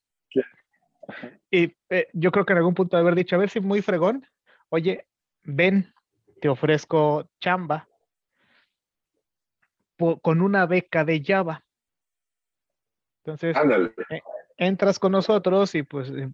Y 1.52 1.76
eh, 1.90 2.08
yo 2.14 2.32
creo 2.32 2.46
que 2.46 2.54
en 2.54 2.58
algún 2.58 2.74
punto 2.74 2.98
de 2.98 3.02
haber 3.02 3.16
dicho, 3.16 3.36
a 3.36 3.40
ver 3.40 3.50
si 3.50 3.60
muy 3.60 3.82
fregón, 3.82 4.26
oye, 4.70 5.08
ven, 5.44 5.94
te 6.42 6.50
ofrezco 6.50 7.30
chamba 7.40 7.89
con 10.22 10.42
una 10.42 10.66
beca 10.66 11.04
de 11.04 11.24
Java. 11.24 11.64
Entonces, 13.24 13.56
eh, 14.10 14.22
entras 14.58 14.98
con 14.98 15.12
nosotros 15.12 15.76
y 15.76 15.84
pues, 15.84 16.10
eh, 16.10 16.30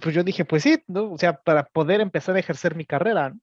pues 0.00 0.14
yo 0.14 0.24
dije, 0.24 0.44
pues 0.44 0.62
sí, 0.62 0.82
¿no? 0.86 1.12
O 1.12 1.18
sea, 1.18 1.34
para 1.42 1.64
poder 1.64 2.00
empezar 2.00 2.36
a 2.36 2.40
ejercer 2.40 2.74
mi 2.74 2.86
carrera. 2.86 3.34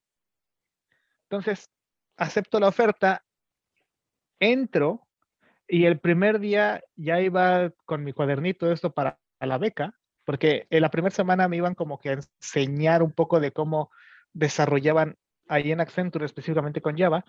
Entonces, 1.29 1.69
acepto 2.17 2.59
la 2.59 2.67
oferta, 2.67 3.23
entro 4.39 5.07
y 5.67 5.85
el 5.85 5.99
primer 5.99 6.39
día 6.39 6.83
ya 6.95 7.21
iba 7.21 7.71
con 7.85 8.03
mi 8.03 8.13
cuadernito 8.13 8.71
esto 8.71 8.91
para 8.91 9.19
la 9.39 9.57
beca, 9.57 9.93
porque 10.25 10.67
en 10.69 10.81
la 10.81 10.91
primera 10.91 11.15
semana 11.15 11.47
me 11.47 11.57
iban 11.57 11.75
como 11.75 11.99
que 11.99 12.09
a 12.09 12.13
enseñar 12.13 13.03
un 13.03 13.11
poco 13.11 13.39
de 13.39 13.51
cómo 13.51 13.91
desarrollaban 14.33 15.17
ahí 15.47 15.71
en 15.71 15.81
Accenture, 15.81 16.25
específicamente 16.25 16.81
con 16.81 16.97
Java, 16.97 17.25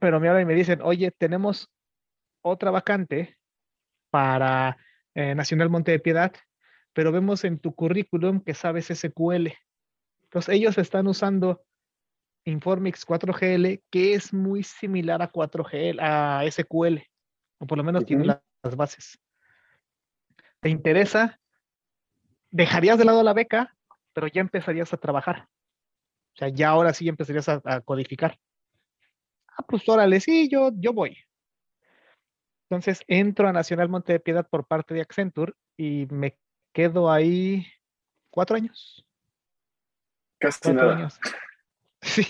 pero 0.00 0.20
me 0.20 0.28
hablan 0.28 0.42
y 0.42 0.46
me 0.46 0.54
dicen, 0.54 0.80
oye, 0.82 1.10
tenemos 1.10 1.70
otra 2.42 2.70
vacante 2.70 3.36
para 4.10 4.76
eh, 5.14 5.34
Nacional 5.34 5.70
Monte 5.70 5.92
de 5.92 5.98
Piedad, 5.98 6.32
pero 6.92 7.12
vemos 7.12 7.44
en 7.44 7.58
tu 7.58 7.74
currículum 7.74 8.40
que 8.40 8.54
sabes 8.54 8.86
SQL. 8.86 9.52
Entonces 10.24 10.54
ellos 10.54 10.78
están 10.78 11.06
usando 11.06 11.62
Informix 12.44 13.06
4GL, 13.06 13.82
que 13.90 14.14
es 14.14 14.32
muy 14.32 14.62
similar 14.62 15.22
a 15.22 15.30
4GL, 15.30 15.98
a 16.00 16.42
SQL, 16.50 17.02
o 17.58 17.66
por 17.66 17.78
lo 17.78 17.84
menos 17.84 18.04
tiene 18.04 18.26
las 18.26 18.76
bases. 18.76 19.18
¿Te 20.60 20.68
interesa? 20.68 21.38
Dejarías 22.50 22.98
de 22.98 23.04
lado 23.04 23.22
la 23.22 23.34
beca, 23.34 23.76
pero 24.12 24.26
ya 24.26 24.40
empezarías 24.40 24.92
a 24.92 24.96
trabajar. 24.96 25.48
O 26.34 26.38
sea, 26.38 26.48
ya 26.48 26.70
ahora 26.70 26.94
sí 26.94 27.08
empezarías 27.08 27.48
a, 27.48 27.80
codificar. 27.80 28.38
Ah, 29.58 29.64
pues 29.66 29.88
órale, 29.88 30.20
sí, 30.20 30.48
yo, 30.48 30.70
yo 30.76 30.92
voy. 30.92 31.18
Entonces 32.70 33.02
entro 33.08 33.48
a 33.48 33.52
Nacional 33.52 33.88
Monte 33.88 34.12
de 34.12 34.20
Piedad 34.20 34.46
por 34.48 34.66
parte 34.66 34.94
de 34.94 35.00
Accenture 35.00 35.54
y 35.76 36.06
me 36.10 36.38
quedo 36.72 37.10
ahí 37.10 37.66
cuatro 38.30 38.56
años. 38.56 39.04
Casi 40.38 40.72
nada. 40.72 40.96
Años. 40.96 41.20
Sí, 42.00 42.24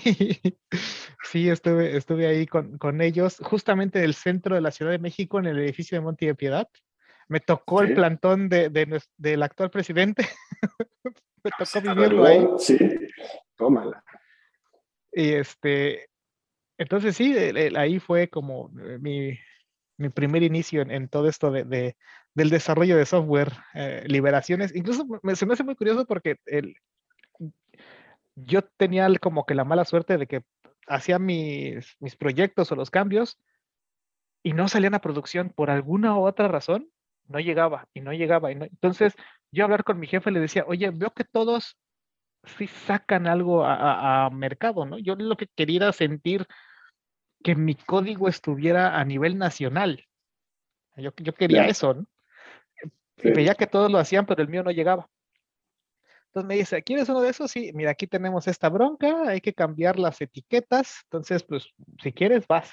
sí, 1.25 1.51
estuve, 1.51 1.95
estuve 1.95 2.27
ahí 2.27 2.47
con, 2.47 2.79
con, 2.79 3.03
ellos, 3.03 3.37
justamente 3.43 3.99
del 3.99 4.15
centro 4.15 4.55
de 4.55 4.63
la 4.63 4.71
Ciudad 4.71 4.93
de 4.93 4.99
México, 4.99 5.39
en 5.39 5.45
el 5.45 5.59
edificio 5.59 5.99
de 5.99 6.01
Monte 6.01 6.25
de 6.25 6.35
Piedad. 6.35 6.67
Me 7.29 7.41
tocó 7.41 7.83
el 7.83 7.93
plantón 7.93 8.49
de, 8.49 8.71
de, 8.71 9.03
del 9.19 9.43
actual 9.43 9.71
presidente. 9.71 10.27
Me 11.45 11.51
tocó 11.59 11.83
vivirlo 11.83 12.25
ahí. 12.25 12.47
Sí, 12.59 12.79
tómala. 13.57 14.03
Y 15.13 15.33
este, 15.33 16.09
entonces 16.79 17.17
sí, 17.17 17.35
ahí 17.77 17.99
fue 17.99 18.29
como 18.29 18.71
eh, 18.81 18.99
mi, 19.01 19.39
mi 19.99 20.09
primer 20.11 20.45
inicio 20.45 20.83
en, 20.83 21.09
todo 21.09 21.29
esto 21.29 21.51
de, 21.51 21.65
de, 21.65 21.97
del 22.35 22.51
desarrollo 22.51 22.97
de 22.97 23.05
software, 23.05 23.53
eh, 23.75 24.05
liberaciones. 24.07 24.75
Incluso 24.75 25.05
me, 25.23 25.37
se 25.37 25.45
me 25.45 25.55
hace 25.55 25.65
muy 25.65 25.75
curioso 25.75 26.07
porque 26.07 26.37
el, 26.47 26.77
yo 28.37 28.63
tenía 28.63 29.09
como 29.21 29.45
que 29.45 29.55
la 29.55 29.65
mala 29.65 29.85
suerte 29.85 30.17
de 30.17 30.27
que 30.29 30.45
hacía 30.87 31.19
mis, 31.19 31.97
mis 31.99 32.17
proyectos 32.17 32.71
o 32.71 32.77
los 32.77 32.91
cambios 32.91 33.39
y 34.45 34.53
no 34.53 34.69
salían 34.69 34.95
a 34.95 35.01
producción 35.01 35.51
por 35.51 35.71
alguna 35.71 36.17
u 36.17 36.27
otra 36.27 36.47
razón, 36.47 36.89
no 37.27 37.41
llegaba 37.41 37.89
y 37.93 38.01
no 38.01 38.13
llegaba. 38.13 38.53
Y 38.53 38.55
no, 38.55 38.65
entonces 38.67 39.15
yo 39.51 39.65
hablar 39.65 39.83
con 39.83 39.99
mi 39.99 40.07
jefe 40.07 40.31
le 40.31 40.39
decía, 40.41 40.65
oye, 40.67 40.91
veo 40.91 41.13
que 41.13 41.25
todos 41.25 41.77
sí 42.57 42.69
sacan 42.69 43.27
algo 43.27 43.65
a, 43.65 44.27
a 44.27 44.31
mercado, 44.31 44.87
¿no? 44.87 44.99
Yo 44.99 45.17
lo 45.17 45.37
que 45.37 45.49
quería 45.49 45.79
era 45.79 45.93
sentir 45.93 46.47
que 47.43 47.55
mi 47.55 47.75
código 47.75 48.29
estuviera 48.29 48.99
a 48.99 49.05
nivel 49.05 49.39
nacional. 49.39 50.05
Yo, 50.97 51.13
yo 51.17 51.35
quería 51.35 51.67
eso, 51.67 51.95
¿no? 51.95 52.07
Veía 53.23 53.55
que 53.55 53.67
todos 53.67 53.91
lo 53.91 53.99
hacían, 53.99 54.27
pero 54.27 54.43
el 54.43 54.49
mío 54.49 54.63
no 54.63 54.71
llegaba. 54.71 55.09
Entonces 56.27 56.47
me 56.47 56.57
dice, 56.57 56.83
¿quieres 56.83 57.09
uno 57.09 57.21
de 57.21 57.31
esos? 57.31 57.51
Sí, 57.51 57.73
mira, 57.75 57.93
aquí 57.93 58.07
tenemos 58.07 58.47
esta 58.47 58.69
bronca, 58.69 59.29
hay 59.29 59.41
que 59.41 59.55
cambiar 59.55 59.99
las 59.99 60.21
etiquetas. 60.21 61.01
Entonces, 61.05 61.43
pues, 61.43 61.69
si 62.03 62.13
quieres, 62.13 62.47
vas. 62.47 62.71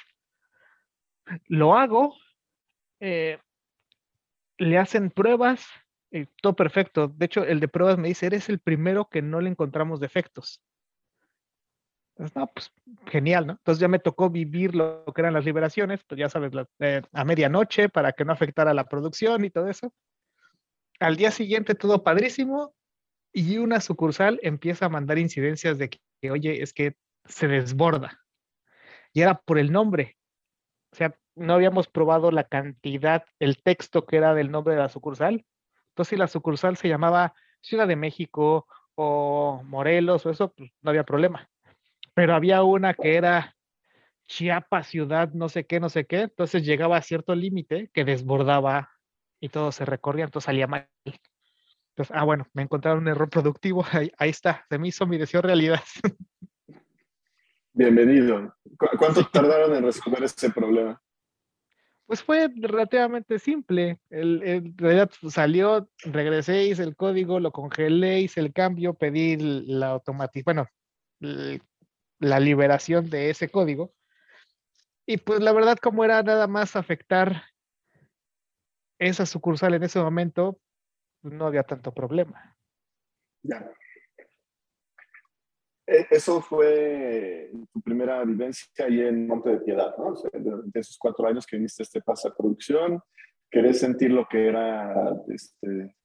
Lo 1.48 1.76
hago, 1.76 2.16
eh, 3.00 3.40
le 4.58 4.78
hacen 4.78 5.10
pruebas, 5.10 5.66
y 6.12 6.26
todo 6.42 6.56
perfecto. 6.56 7.08
De 7.08 7.26
hecho, 7.26 7.44
el 7.44 7.60
de 7.60 7.68
pruebas 7.68 7.98
me 7.98 8.08
dice, 8.08 8.28
eres 8.28 8.50
el 8.50 8.60
primero 8.60 9.10
que 9.10 9.22
no 9.22 9.42
le 9.42 9.50
encontramos 9.50 10.00
defectos. 10.00 10.62
Entonces, 12.18 12.36
no, 12.38 12.48
pues 12.48 12.72
genial, 13.08 13.46
¿no? 13.46 13.54
Entonces 13.54 13.82
ya 13.82 13.90
me 13.90 14.00
tocó 14.00 14.30
vivir 14.30 14.74
lo 14.74 15.04
que 15.14 15.22
eran 15.22 15.34
las 15.34 15.44
liberaciones, 15.44 16.02
pues 16.08 16.18
ya 16.18 16.30
sabes, 16.30 16.54
eh, 16.80 17.02
a 17.12 17.26
medianoche 17.26 17.90
para 17.90 18.14
que 18.14 18.24
no 18.24 18.32
afectara 18.32 18.74
la 18.74 18.86
producción 18.86 19.44
y 19.44 19.50
todo 19.50 19.68
eso. 19.68 19.94
Al 21.00 21.18
día 21.18 21.32
siguiente 21.32 21.76
todo 21.76 22.04
padrísimo 22.04 22.74
y 23.34 23.58
una 23.58 23.82
sucursal 23.82 24.40
empieza 24.44 24.86
a 24.86 24.90
mandar 24.90 25.18
incidencias 25.18 25.78
de 25.78 25.90
que, 25.90 26.32
oye, 26.32 26.64
es 26.64 26.74
que 26.74 26.96
se 27.26 27.50
desborda. 27.50 28.22
Y 29.12 29.22
era 29.22 29.42
por 29.42 29.60
el 29.60 29.74
nombre. 29.74 30.18
O 30.94 30.96
sea, 30.96 31.18
no 31.36 31.54
habíamos 31.54 31.90
probado 31.90 32.32
la 32.32 32.46
cantidad, 32.46 33.26
el 33.40 33.62
texto 33.62 34.06
que 34.06 34.16
era 34.18 34.34
del 34.34 34.52
nombre 34.52 34.76
de 34.76 34.82
la 34.82 34.90
sucursal. 34.90 35.46
Entonces, 35.90 36.12
si 36.12 36.16
la 36.16 36.28
sucursal 36.28 36.78
se 36.78 36.88
llamaba 36.88 37.34
Ciudad 37.60 37.90
de 37.90 37.98
México 37.98 38.68
o 38.96 39.62
Morelos 39.66 40.26
o 40.26 40.30
eso, 40.30 40.54
pues 40.54 40.72
no 40.82 40.92
había 40.92 41.04
problema 41.04 41.50
pero 42.16 42.34
había 42.34 42.64
una 42.64 42.96
que 42.96 43.16
era 43.16 43.56
Chiapas, 44.28 44.88
ciudad, 44.88 45.32
no 45.34 45.50
sé 45.50 45.66
qué, 45.66 45.80
no 45.80 45.90
sé 45.90 46.06
qué, 46.06 46.22
entonces 46.22 46.66
llegaba 46.66 46.98
a 46.98 47.02
cierto 47.04 47.36
límite 47.36 47.92
que 47.94 48.04
desbordaba 48.04 48.90
y 49.40 49.50
todo 49.50 49.72
se 49.72 49.86
recorría, 49.86 50.26
entonces 50.26 50.46
salía 50.46 50.66
mal. 50.66 50.90
Entonces, 51.04 52.16
ah, 52.16 52.24
bueno, 52.24 52.48
me 52.54 52.64
encontraron 52.64 53.04
un 53.04 53.10
error 53.10 53.30
productivo, 53.30 53.86
ahí, 54.18 54.30
está, 54.30 54.66
se 54.68 54.80
me 54.80 54.88
hizo 54.88 55.06
mi 55.06 55.18
deseo 55.18 55.42
realidad. 55.42 55.82
Bienvenido. 57.74 58.56
¿Cuánto 58.98 59.28
tardaron 59.28 59.76
en 59.76 59.84
resolver 59.84 60.24
ese 60.24 60.50
problema? 60.50 61.00
Pues 62.06 62.24
fue 62.24 62.50
relativamente 62.56 63.38
simple. 63.40 64.00
El, 64.10 64.42
en 64.44 64.78
realidad 64.78 65.12
salió, 65.30 65.90
regresé, 66.04 66.66
hice 66.66 66.84
el 66.84 66.96
código, 66.96 67.40
lo 67.40 67.52
congelé, 67.52 68.22
hice 68.22 68.40
el 68.40 68.54
cambio, 68.54 68.94
pedí 68.94 69.36
la 69.38 69.90
automatización, 69.90 70.44
bueno, 70.46 70.68
la 72.20 72.40
liberación 72.40 73.10
de 73.10 73.30
ese 73.30 73.50
código. 73.50 73.94
Y 75.06 75.18
pues 75.18 75.42
la 75.42 75.54
verdad, 75.54 75.78
como 75.78 76.04
era 76.04 76.24
nada 76.24 76.48
más 76.48 76.76
afectar 76.76 77.44
esa 79.00 79.26
sucursal 79.26 79.74
en 79.74 79.84
ese 79.84 80.00
momento, 80.00 80.60
pues, 81.22 81.34
no 81.34 81.46
había 81.46 81.64
tanto 81.64 81.94
problema. 81.94 82.56
Ya. 83.44 83.72
E, 85.88 86.08
eso 86.10 86.42
fue 86.42 87.52
tu 87.72 87.82
primera 87.82 88.24
vivencia 88.24 88.86
ahí 88.86 89.02
en 89.02 89.28
Monte 89.28 89.50
de 89.50 89.58
Piedad, 89.60 89.96
¿no? 89.98 90.16
durante 90.34 90.80
esos 90.80 90.98
cuatro 90.98 91.28
años 91.28 91.46
que 91.46 91.58
viniste 91.58 91.84
a 91.84 91.86
este 91.86 92.02
pasa 92.02 92.34
producción, 92.36 93.02
querés 93.52 93.80
sentir 93.80 94.12
lo 94.12 94.28
que 94.28 94.48
era 94.48 95.14
este, 95.28 95.96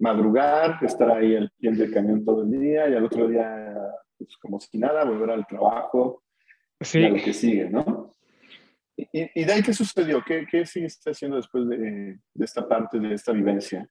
madrugar, 0.00 0.78
estar 0.82 1.10
ahí 1.10 1.36
al 1.36 1.50
pie 1.58 1.72
del 1.72 1.92
camión 1.92 2.24
todo 2.24 2.42
el 2.42 2.50
día 2.50 2.88
y 2.88 2.94
al 2.94 3.04
otro 3.04 3.28
día 3.28 3.74
pues, 4.24 4.36
como 4.36 4.60
si 4.60 4.78
nada, 4.78 5.04
volver 5.04 5.30
al 5.30 5.46
trabajo 5.46 6.22
sí. 6.80 7.00
y 7.00 7.04
a 7.04 7.08
lo 7.10 7.16
que 7.16 7.32
sigue, 7.32 7.70
¿no? 7.70 8.10
¿Y, 9.12 9.44
de 9.44 9.52
ahí 9.52 9.62
qué 9.62 9.72
sucedió? 9.72 10.22
¿Qué, 10.22 10.46
qué 10.50 10.66
siguiste 10.66 11.10
haciendo 11.10 11.36
después 11.36 11.68
de, 11.68 12.18
de, 12.34 12.44
esta 12.44 12.68
parte, 12.68 12.98
de 12.98 13.14
esta 13.14 13.32
vivencia? 13.32 13.88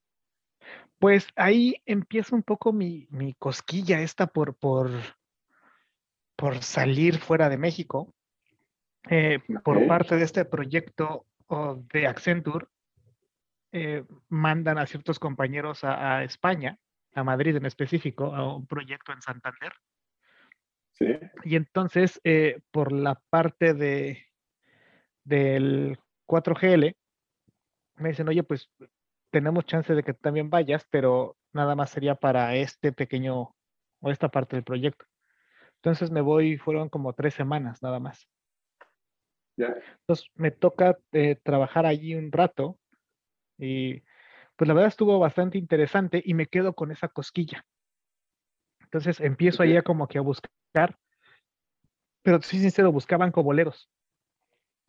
Pues 0.99 1.27
ahí 1.35 1.81
empieza 1.85 2.35
un 2.35 2.43
poco 2.43 2.73
mi, 2.73 3.07
mi 3.09 3.33
cosquilla 3.33 4.01
esta 4.01 4.27
por, 4.27 4.55
por, 4.55 4.91
por 6.35 6.61
salir 6.61 7.17
fuera 7.17 7.49
de 7.49 7.57
México. 7.57 8.13
Eh, 9.09 9.39
por 9.63 9.87
parte 9.87 10.17
de 10.17 10.25
este 10.25 10.45
proyecto 10.45 11.25
de 11.91 12.05
Accenture, 12.05 12.67
eh, 13.71 14.03
mandan 14.27 14.77
a 14.77 14.85
ciertos 14.85 15.19
compañeros 15.19 15.83
a, 15.83 16.17
a, 16.17 16.23
España, 16.23 16.77
a 17.13 17.23
Madrid 17.23 17.55
en 17.55 17.65
específico, 17.65 18.35
a 18.35 18.55
un 18.55 18.67
proyecto 18.67 19.13
en 19.13 19.21
Santander. 19.21 19.73
Y 21.43 21.55
entonces, 21.55 22.19
eh, 22.23 22.59
por 22.71 22.91
la 22.91 23.21
parte 23.29 23.73
de 23.73 24.25
del 25.23 25.97
4GL, 26.27 26.95
me 27.97 28.09
dicen, 28.09 28.27
oye, 28.27 28.43
pues 28.43 28.69
tenemos 29.31 29.65
chance 29.65 29.93
de 29.93 30.03
que 30.03 30.13
también 30.13 30.49
vayas, 30.49 30.85
pero 30.89 31.37
nada 31.53 31.75
más 31.75 31.91
sería 31.91 32.15
para 32.15 32.55
este 32.55 32.91
pequeño 32.91 33.55
o 34.01 34.11
esta 34.11 34.29
parte 34.29 34.55
del 34.55 34.63
proyecto. 34.63 35.05
Entonces 35.75 36.11
me 36.11 36.21
voy, 36.21 36.57
fueron 36.57 36.89
como 36.89 37.13
tres 37.13 37.33
semanas 37.33 37.81
nada 37.81 37.99
más. 37.99 38.27
Entonces 40.01 40.27
me 40.35 40.51
toca 40.51 40.97
eh, 41.11 41.35
trabajar 41.43 41.85
allí 41.85 42.15
un 42.15 42.31
rato 42.31 42.79
y 43.57 44.01
pues 44.55 44.67
la 44.67 44.73
verdad 44.73 44.89
estuvo 44.89 45.19
bastante 45.19 45.57
interesante 45.57 46.21
y 46.23 46.33
me 46.33 46.47
quedo 46.47 46.73
con 46.73 46.91
esa 46.91 47.07
cosquilla. 47.07 47.65
Entonces 48.91 49.19
empiezo 49.19 49.63
allá 49.63 49.81
como 49.81 50.07
que 50.07 50.17
a 50.17 50.21
buscar 50.21 50.51
pero 52.21 52.41
sí 52.41 52.59
sincero, 52.59 52.91
buscaban 52.91 53.31
coboleros. 53.31 53.89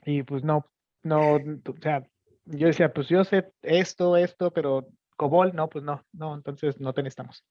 Y 0.05 0.23
pues 0.23 0.45
no, 0.45 0.67
no, 1.03 1.37
o 1.37 1.81
sea, 1.81 2.07
yo 2.45 2.67
decía, 2.67 2.93
pues 2.93 3.09
yo 3.09 3.25
sé 3.25 3.53
esto, 3.63 4.17
esto, 4.17 4.51
pero 4.53 4.89
cobol, 5.17 5.55
no, 5.55 5.69
pues 5.69 5.85
no, 5.85 6.05
no, 6.13 6.35
entonces 6.35 6.81
no 6.81 6.93
te 6.93 7.03
necesitamos. 7.03 7.45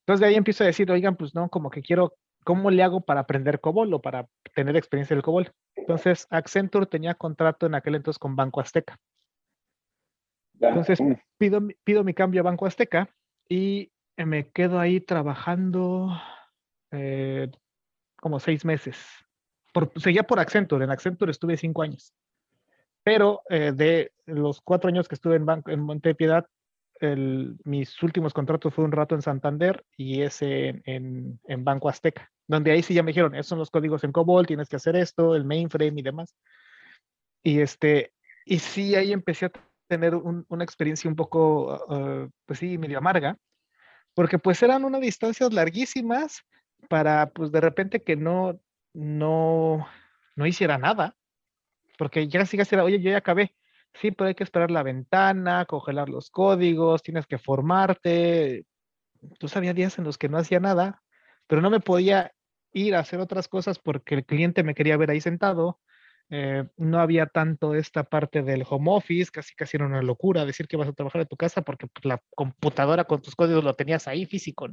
Entonces 0.00 0.20
de 0.20 0.26
ahí 0.26 0.34
empiezo 0.34 0.64
a 0.64 0.66
decir, 0.66 0.90
oigan, 0.90 1.16
pues 1.16 1.34
no, 1.34 1.48
como 1.48 1.70
que 1.70 1.82
quiero, 1.82 2.14
¿cómo 2.44 2.70
le 2.70 2.82
hago 2.82 3.00
para 3.00 3.20
aprender 3.20 3.60
cobol 3.60 3.92
o 3.94 4.00
para 4.00 4.28
tener 4.54 4.76
experiencia 4.76 5.16
del 5.16 5.22
cobol? 5.22 5.52
Entonces 5.74 6.26
Accenture 6.30 6.86
tenía 6.86 7.14
contrato 7.14 7.66
en 7.66 7.74
aquel 7.74 7.94
entonces 7.94 8.18
con 8.18 8.36
Banco 8.36 8.60
Azteca. 8.60 8.98
Entonces 10.60 11.00
pido, 11.38 11.60
pido 11.82 12.04
mi 12.04 12.14
cambio 12.14 12.40
a 12.40 12.44
Banco 12.44 12.66
Azteca 12.66 13.08
y 13.48 13.90
me 14.16 14.50
quedo 14.50 14.78
ahí 14.78 15.00
trabajando 15.00 16.10
eh, 16.90 17.50
como 18.16 18.40
seis 18.40 18.64
meses. 18.64 18.96
Por, 19.72 19.90
seguía 20.00 20.22
por 20.22 20.38
Accenture, 20.38 20.84
en 20.84 20.90
Accenture 20.90 21.30
estuve 21.30 21.56
cinco 21.56 21.82
años. 21.82 22.12
Pero 23.02 23.42
eh, 23.48 23.72
de 23.74 24.12
los 24.26 24.60
cuatro 24.60 24.88
años 24.88 25.08
que 25.08 25.14
estuve 25.14 25.36
en, 25.36 25.46
Banco, 25.46 25.70
en 25.70 25.80
Montepiedad, 25.80 26.46
mis 27.64 28.00
últimos 28.00 28.32
contratos 28.32 28.72
fue 28.72 28.84
un 28.84 28.92
rato 28.92 29.16
en 29.16 29.22
Santander 29.22 29.84
y 29.96 30.22
ese 30.22 30.82
en, 30.84 31.40
en, 31.48 31.64
Banco 31.64 31.88
Azteca, 31.88 32.30
donde 32.46 32.70
ahí 32.70 32.80
sí 32.80 32.94
ya 32.94 33.02
me 33.02 33.10
dijeron, 33.10 33.34
esos 33.34 33.48
son 33.48 33.58
los 33.58 33.70
códigos 33.70 34.04
en 34.04 34.12
COBOL, 34.12 34.46
tienes 34.46 34.68
que 34.68 34.76
hacer 34.76 34.94
esto, 34.94 35.34
el 35.34 35.44
mainframe 35.44 35.98
y 35.98 36.02
demás. 36.02 36.36
Y 37.42 37.58
este, 37.58 38.12
y 38.44 38.60
sí, 38.60 38.94
ahí 38.94 39.12
empecé 39.12 39.46
a 39.46 39.52
tener 39.88 40.14
una 40.14 40.64
experiencia 40.64 41.10
un 41.10 41.16
poco, 41.16 41.84
uh, 41.88 42.30
pues 42.46 42.60
sí, 42.60 42.78
medio 42.78 42.98
amarga, 42.98 43.36
porque 44.14 44.38
pues 44.38 44.62
eran 44.62 44.84
unas 44.84 45.00
distancias 45.00 45.52
larguísimas 45.52 46.42
para, 46.88 47.30
pues 47.30 47.52
de 47.52 47.60
repente 47.60 48.02
que 48.02 48.16
no, 48.16 48.60
no, 48.92 49.86
no 50.36 50.46
hiciera 50.46 50.78
nada, 50.78 51.16
porque 51.98 52.28
ya 52.28 52.40
casi 52.40 52.58
era, 52.74 52.84
oye, 52.84 53.00
yo 53.00 53.10
ya 53.10 53.18
acabé, 53.18 53.54
Sí, 53.94 54.10
pero 54.10 54.28
hay 54.28 54.34
que 54.34 54.44
esperar 54.44 54.70
la 54.70 54.82
ventana, 54.82 55.66
congelar 55.66 56.08
los 56.08 56.30
códigos, 56.30 57.02
tienes 57.02 57.26
que 57.26 57.38
formarte. 57.38 58.66
Entonces 59.22 59.56
había 59.56 59.74
días 59.74 59.98
en 59.98 60.04
los 60.04 60.18
que 60.18 60.28
no 60.28 60.38
hacía 60.38 60.60
nada, 60.60 61.02
pero 61.46 61.60
no 61.60 61.70
me 61.70 61.80
podía 61.80 62.32
ir 62.72 62.94
a 62.94 63.00
hacer 63.00 63.20
otras 63.20 63.48
cosas 63.48 63.78
porque 63.78 64.14
el 64.14 64.24
cliente 64.24 64.62
me 64.62 64.74
quería 64.74 64.96
ver 64.96 65.10
ahí 65.10 65.20
sentado. 65.20 65.80
Eh, 66.34 66.64
no 66.78 66.98
había 66.98 67.26
tanto 67.26 67.74
esta 67.74 68.04
parte 68.04 68.42
del 68.42 68.64
home 68.66 68.90
office, 68.90 69.30
casi 69.30 69.54
casi 69.54 69.76
era 69.76 69.84
una 69.84 70.00
locura 70.00 70.46
decir 70.46 70.66
que 70.66 70.78
vas 70.78 70.88
a 70.88 70.94
trabajar 70.94 71.20
en 71.20 71.28
tu 71.28 71.36
casa 71.36 71.60
porque 71.60 71.86
pues, 71.88 72.06
la 72.06 72.22
computadora 72.34 73.04
con 73.04 73.20
tus 73.20 73.36
códigos 73.36 73.62
lo 73.62 73.74
tenías 73.74 74.08
ahí 74.08 74.24
físico. 74.24 74.66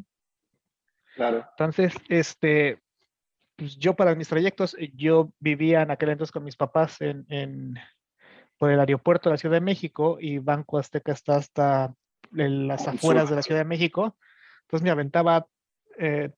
Claro. 1.15 1.45
Entonces, 1.49 1.93
este, 2.07 2.81
pues 3.57 3.75
yo 3.75 3.93
para 3.93 4.15
mis 4.15 4.29
trayectos, 4.29 4.73
yo 4.93 5.33
vivía 5.39 5.81
en 5.81 5.91
aquel 5.91 6.11
entonces 6.11 6.31
con 6.31 6.45
mis 6.45 6.55
papás 6.55 6.95
en, 7.01 7.77
por 8.57 8.71
el 8.71 8.79
aeropuerto 8.79 9.27
de 9.27 9.33
la 9.33 9.37
Ciudad 9.37 9.57
de 9.57 9.61
México 9.61 10.17
y 10.17 10.37
Banco 10.37 10.77
Azteca 10.77 11.11
está 11.11 11.35
hasta 11.35 11.93
en 12.37 12.69
las 12.69 12.87
afueras 12.87 13.29
de 13.29 13.35
la 13.35 13.41
Ciudad 13.41 13.59
de 13.59 13.65
México. 13.65 14.15
Entonces 14.61 14.81
me 14.85 14.91
aventaba 14.91 15.45
eh, 15.97 16.31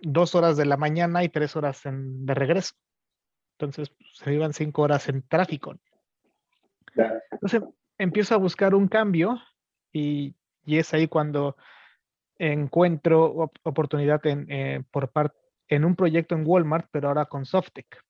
dos 0.00 0.36
horas 0.36 0.56
de 0.56 0.66
la 0.66 0.76
mañana 0.76 1.24
y 1.24 1.28
tres 1.28 1.56
horas 1.56 1.80
de 1.82 2.34
regreso. 2.34 2.74
Entonces 3.58 3.90
pues, 3.90 4.10
se 4.14 4.34
iban 4.34 4.52
cinco 4.52 4.82
horas 4.82 5.08
en 5.08 5.22
tráfico. 5.22 5.76
Entonces 7.30 7.62
empiezo 7.98 8.34
a 8.34 8.38
buscar 8.38 8.74
un 8.74 8.88
cambio 8.88 9.40
y, 9.92 10.34
es 10.66 10.94
ahí 10.94 11.08
cuando 11.08 11.56
encuentro 12.38 13.52
oportunidad 13.62 14.24
en, 14.26 14.50
eh, 14.50 14.82
por 14.90 15.10
parte 15.10 15.36
en 15.68 15.84
un 15.84 15.96
proyecto 15.96 16.34
en 16.34 16.44
Walmart, 16.46 16.88
pero 16.90 17.08
ahora 17.08 17.26
con 17.26 17.44
Softec. 17.44 18.02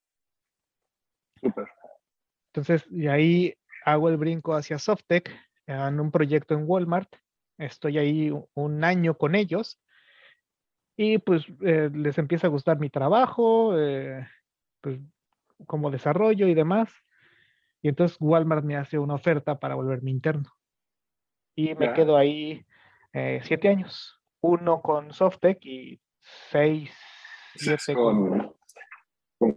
Entonces, 2.53 2.87
y 2.91 3.07
ahí 3.09 3.55
hago 3.85 4.09
el 4.09 4.17
brinco 4.17 4.55
hacia 4.55 4.79
Softec 4.79 5.31
en 5.67 6.01
un 6.01 6.11
proyecto 6.11 6.55
en 6.55 6.65
Walmart. 6.67 7.15
Estoy 7.59 7.99
ahí 7.99 8.33
un 8.55 8.85
año 8.85 9.17
con 9.17 9.35
ellos 9.35 9.81
y 10.97 11.19
pues 11.19 11.45
eh, 11.63 11.91
les 11.93 12.19
empieza 12.19 12.47
a 12.47 12.51
gustar 12.51 12.79
mi 12.79 12.91
trabajo, 12.91 13.79
eh, 13.79 14.27
pues 14.81 14.99
como 15.67 15.91
desarrollo 15.91 16.49
y 16.49 16.55
demás. 16.55 16.93
Y 17.83 17.89
entonces 17.89 18.17
Walmart 18.21 18.65
me 18.65 18.77
hace 18.77 18.99
una 18.99 19.15
oferta 19.15 19.59
para 19.59 19.75
volverme 19.75 20.11
interno. 20.11 20.51
Y 21.55 21.75
me 21.75 21.93
quedo 21.93 22.17
ahí 22.17 22.65
eh, 23.13 23.41
siete 23.45 23.69
años. 23.69 24.21
Uno 24.41 24.83
con 24.83 25.13
Softec 25.13 25.65
y 25.65 26.01
seis, 26.51 26.91
siete 27.55 27.95
con, 27.95 28.55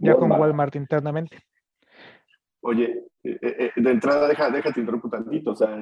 ya 0.00 0.14
con 0.14 0.30
Walmart 0.30 0.76
internamente. 0.76 1.38
Oye, 2.60 3.04
eh, 3.22 3.38
eh, 3.40 3.56
eh, 3.58 3.72
de 3.76 3.90
entrada, 3.90 4.28
deja, 4.28 4.50
déjate 4.50 4.80
interrumpo 4.80 5.08
tantito, 5.08 5.52
o 5.52 5.56
sea, 5.56 5.80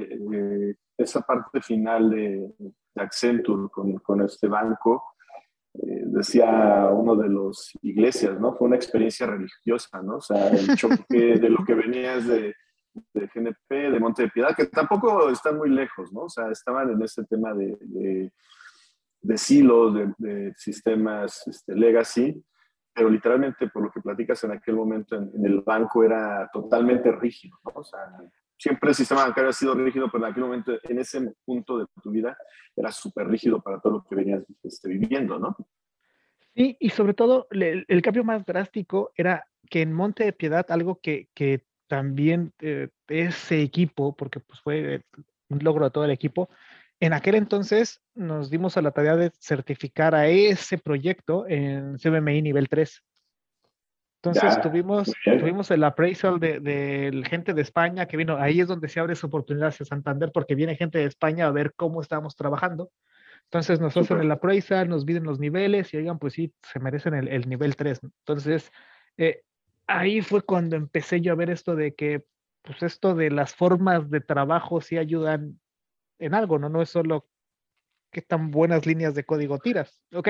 esa 0.97 1.21
parte 1.23 1.61
final 1.61 2.11
de, 2.11 2.51
Accenture 2.97 3.69
con, 3.71 3.99
con, 3.99 4.23
este 4.23 4.49
banco, 4.49 5.16
decía 5.83 6.89
uno 6.93 7.17
de 7.17 7.29
los 7.29 7.73
iglesias, 7.83 8.39
¿no? 8.41 8.55
Fue 8.55 8.67
una 8.67 8.77
experiencia 8.77 9.27
religiosa, 9.27 10.03
¿no? 10.03 10.17
O 10.17 10.21
sea, 10.21 10.49
el 10.49 10.77
choque 10.77 10.97
de 11.41 11.51
lo 11.51 11.65
que 11.65 11.75
venías 11.75 12.27
de, 12.27 12.55
de 13.13 13.31
GNP, 13.35 13.91
de 13.91 14.01
Monte 14.01 14.23
de 14.23 14.31
Piedad, 14.31 14.55
que 14.57 14.67
tampoco 14.67 15.29
están 15.31 15.57
muy 15.57 15.71
lejos, 15.71 16.13
¿no? 16.13 16.23
O 16.23 16.29
sea, 16.29 16.51
estaban 16.51 16.91
en 16.91 17.03
ese 17.03 17.25
tema 17.25 17.53
de, 17.55 17.77
de, 17.81 18.33
de 19.21 19.39
silos, 19.39 19.95
de, 20.19 20.53
sistemas 20.57 21.47
este, 21.47 21.75
legacy, 21.75 22.43
pero 22.95 23.11
literalmente 23.11 23.69
por 23.69 23.83
lo 23.83 23.91
que 23.91 24.01
platicas 24.01 24.43
en 24.45 24.53
aquel 24.53 24.77
momento 24.77 25.17
en, 25.17 25.45
el 25.45 25.61
banco 25.61 26.03
era 26.03 26.49
totalmente 26.53 27.13
rígido, 27.13 27.59
¿no? 27.65 27.73
O 27.75 27.85
sea, 27.85 28.01
siempre 28.57 28.91
el 28.91 28.95
sistema 28.95 29.25
bancario 29.25 29.51
ha 29.51 29.53
sido 29.53 29.75
rígido, 29.75 30.11
pero 30.11 30.25
en 30.25 30.31
aquel 30.31 30.45
momento, 30.45 30.73
en 30.83 30.99
ese 30.99 31.35
punto 31.45 31.79
de 31.79 31.87
tu 32.03 32.11
vida, 32.11 32.37
era 32.75 32.91
súper 32.93 33.27
rígido 33.29 33.61
para 33.61 33.81
todo 33.81 33.95
lo 33.95 34.05
que 34.05 34.15
venías 34.15 34.45
este, 34.63 34.89
viviendo, 34.89 35.39
¿no? 35.39 35.57
Sí, 36.55 36.77
y 36.81 36.91
sobre 36.91 37.15
todo 37.15 37.49
el, 37.51 38.03
cambio 38.03 38.25
más 38.25 38.45
drástico 38.47 39.13
era 39.15 39.47
que 39.69 39.83
en 39.83 39.93
Monte 39.93 40.25
de 40.25 40.33
Piedad, 40.33 40.67
algo 40.71 41.01
que, 41.01 41.29
que 41.35 41.65
también 41.87 42.53
eh, 42.61 42.89
ese 43.09 43.63
equipo, 43.63 44.17
porque 44.17 44.41
pues 44.41 44.61
fue 44.61 45.05
un 45.49 45.59
logro 45.63 45.85
de 45.85 45.91
todo 45.91 46.05
el 46.05 46.11
equipo, 46.11 46.49
en 46.99 47.13
aquel 47.13 47.35
entonces 47.35 48.01
nos 48.15 48.49
dimos 48.49 48.77
a 48.77 48.83
la 48.83 48.91
tarea 48.91 49.17
de 49.17 49.31
certificar 49.39 50.15
a 50.15 50.29
ese 50.29 50.79
proyecto 50.79 51.47
en 51.47 51.99
CBMI 51.99 52.41
nivel 52.41 52.69
3. 52.69 53.03
Entonces 54.23 54.61
tuvimos, 54.61 55.13
tuvimos 55.25 55.71
el 55.71 55.85
appraisal 55.85 56.41
de, 56.41 56.59
de, 56.59 57.23
gente 57.29 57.55
de 57.55 57.63
España 57.63 58.07
que 58.07 58.17
vino, 58.17 58.37
ahí 58.37 58.61
es 58.61 58.67
donde 58.67 58.89
se 58.89 58.99
abre 58.99 59.13
esa 59.13 59.27
oportunidad 59.27 59.69
hacia 59.69 59.87
Santander 59.87 60.33
porque 60.33 60.55
viene 60.55 60.75
gente 60.75 60.99
de 60.99 61.05
España 61.05 61.47
a 61.47 61.53
ver 61.53 61.75
cómo 61.75 62.01
estamos 62.01 62.35
trabajando. 62.35 62.91
Entonces 63.45 63.79
nos 63.79 63.97
hacen 63.97 64.19
el 64.19 64.31
appraisal, 64.31 64.89
nos 64.89 65.05
miden 65.05 65.23
los 65.23 65.39
niveles 65.39 65.95
y 65.95 65.99
oigan, 65.99 66.19
pues 66.19 66.33
sí, 66.33 66.53
se 66.63 66.81
merecen 66.81 67.15
el, 67.15 67.29
el 67.29 67.49
nivel 67.49 67.77
3. 67.77 68.01
Entonces, 68.03 68.73
eh, 69.17 69.43
ahí 69.87 70.21
fue 70.21 70.43
cuando 70.43 70.75
empecé 70.75 71.21
yo 71.21 71.33
a 71.33 71.37
ver 71.37 71.51
esto 71.51 71.77
de 71.77 71.95
que, 71.95 72.25
pues 72.63 72.83
esto 72.83 73.15
de 73.15 73.31
las 73.31 73.55
formas 73.55 74.11
de 74.11 74.21
trabajo 74.21 74.81
sí 74.81 74.99
ayudan 74.99 75.61
en 76.19 76.35
algo, 76.35 76.59
¿no? 76.59 76.69
No 76.69 76.83
es 76.83 76.91
solo 76.91 77.29
qué 78.11 78.23
tan 78.23 78.51
buenas 78.51 78.87
líneas 78.87 79.15
de 79.15 79.25
código 79.25 79.59
tiras. 79.59 80.03
Ok, 80.13 80.29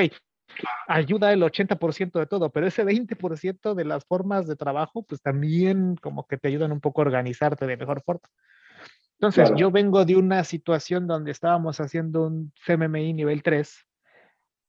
ayuda 0.88 1.32
el 1.32 1.42
80% 1.42 2.18
de 2.18 2.26
todo, 2.26 2.50
pero 2.50 2.66
ese 2.66 2.84
20% 2.84 3.74
de 3.74 3.84
las 3.84 4.04
formas 4.04 4.46
de 4.46 4.56
trabajo, 4.56 5.02
pues 5.02 5.20
también 5.20 5.96
como 5.96 6.26
que 6.26 6.36
te 6.36 6.48
ayudan 6.48 6.72
un 6.72 6.80
poco 6.80 7.00
a 7.00 7.06
organizarte 7.06 7.66
de 7.66 7.76
mejor 7.76 8.02
forma. 8.02 8.28
Entonces, 9.18 9.50
yo 9.56 9.70
vengo 9.70 10.04
de 10.04 10.16
una 10.16 10.44
situación 10.44 11.06
donde 11.06 11.30
estábamos 11.30 11.80
haciendo 11.80 12.26
un 12.26 12.52
CMMI 12.66 13.14
nivel 13.14 13.42
3 13.42 13.86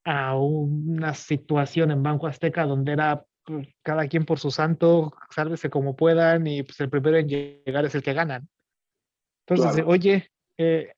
a 0.06 0.38
una 0.38 1.13
situación 1.13 1.92
en 1.92 2.02
Banco 2.02 2.28
Azteca 2.28 2.66
donde 2.66 2.94
era 2.94 3.26
pues, 3.44 3.68
cada 3.84 4.08
quien 4.08 4.24
por 4.24 4.40
su 4.40 4.50
santo, 4.50 5.13
sálvese 5.32 5.70
como 5.70 5.98
puedan 5.98 6.48
y 6.48 6.63
pues 6.63 6.80
el 6.80 6.90
primero 6.90 7.18
en 7.18 7.28
llegar 7.28 7.84
es 7.84 7.94
el 7.96 8.04
que 8.04 8.13
ganan. 8.13 8.48
Entonces, 9.46 9.84
oye, 9.86 10.32
eh, 10.58 10.94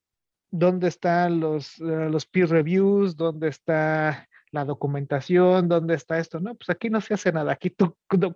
dónde 0.51 0.87
están 0.87 1.39
los, 1.39 1.79
eh, 1.79 2.09
los 2.09 2.27
peer 2.27 2.49
reviews, 2.49 3.15
dónde 3.15 3.47
está 3.47 4.28
la 4.51 4.65
documentación, 4.65 5.67
dónde 5.67 5.95
está 5.95 6.19
esto. 6.19 6.39
No, 6.39 6.55
pues 6.55 6.69
aquí 6.69 6.89
no 6.89 7.01
se 7.01 7.13
hace 7.13 7.31
nada. 7.31 7.51
Aquí 7.53 7.69
tú, 7.69 7.95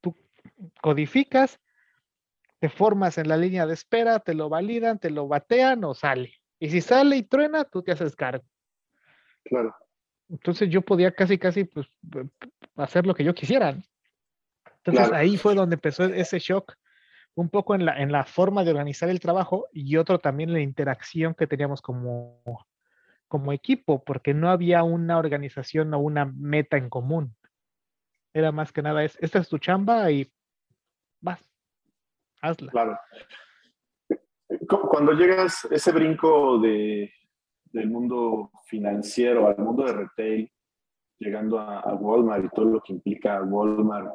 tú, 0.00 0.16
codificas, 0.80 1.60
te 2.58 2.68
formas 2.68 3.18
en 3.18 3.28
la 3.28 3.36
línea 3.36 3.66
de 3.66 3.74
espera, 3.74 4.20
te 4.20 4.34
lo 4.34 4.48
validan, 4.48 4.98
te 4.98 5.10
lo 5.10 5.28
batean 5.28 5.84
o 5.84 5.94
sale. 5.94 6.34
Y 6.58 6.70
si 6.70 6.80
sale 6.80 7.16
y 7.16 7.22
truena, 7.22 7.64
tú 7.64 7.82
te 7.82 7.92
haces 7.92 8.14
cargo. 8.14 8.44
Claro. 9.44 9.74
Entonces 10.28 10.68
yo 10.68 10.82
podía 10.82 11.12
casi, 11.12 11.38
casi 11.38 11.64
pues, 11.64 11.86
hacer 12.76 13.06
lo 13.06 13.14
que 13.14 13.24
yo 13.24 13.34
quisiera. 13.34 13.76
Entonces 14.84 15.12
ahí 15.12 15.36
fue 15.36 15.54
donde 15.54 15.74
empezó 15.74 16.04
ese 16.04 16.38
shock 16.38 16.74
un 17.34 17.48
poco 17.48 17.74
en 17.74 17.84
la, 17.84 18.00
en 18.00 18.12
la 18.12 18.24
forma 18.24 18.64
de 18.64 18.70
organizar 18.70 19.08
el 19.08 19.20
trabajo 19.20 19.68
y 19.72 19.96
otro 19.96 20.18
también 20.18 20.52
la 20.52 20.60
interacción 20.60 21.34
que 21.34 21.46
teníamos 21.46 21.80
como, 21.80 22.42
como 23.30 23.52
equipo, 23.52 24.02
porque 24.02 24.34
no 24.34 24.50
había 24.50 24.82
una 24.82 25.16
organización 25.16 25.94
o 25.94 26.00
una 26.00 26.24
meta 26.24 26.76
en 26.76 26.90
común. 26.90 27.36
Era 28.34 28.50
más 28.50 28.72
que 28.72 28.82
nada, 28.82 29.04
es, 29.04 29.16
esta 29.20 29.38
es 29.38 29.48
tu 29.48 29.58
chamba 29.58 30.10
y 30.10 30.28
vas, 31.22 31.40
hazla. 32.42 32.72
Claro. 32.72 32.98
Cuando 34.66 35.12
llegas 35.12 35.64
ese 35.70 35.92
brinco 35.92 36.58
de, 36.58 37.12
del 37.66 37.88
mundo 37.88 38.50
financiero 38.66 39.46
al 39.46 39.58
mundo 39.58 39.84
de 39.84 39.92
retail, 39.92 40.52
llegando 41.20 41.60
a, 41.60 41.80
a 41.80 41.94
Walmart 41.94 42.46
y 42.46 42.48
todo 42.48 42.64
lo 42.64 42.80
que 42.80 42.94
implica 42.94 43.40
Walmart, 43.42 44.12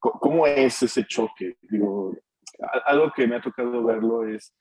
¿Cómo 0.00 0.46
es 0.46 0.82
ese 0.82 1.04
choque? 1.04 1.58
Digo, 1.60 2.16
algo 2.86 3.12
que 3.14 3.26
me 3.26 3.36
ha 3.36 3.42
tocado 3.42 3.84
verlo 3.84 4.26
es, 4.26 4.56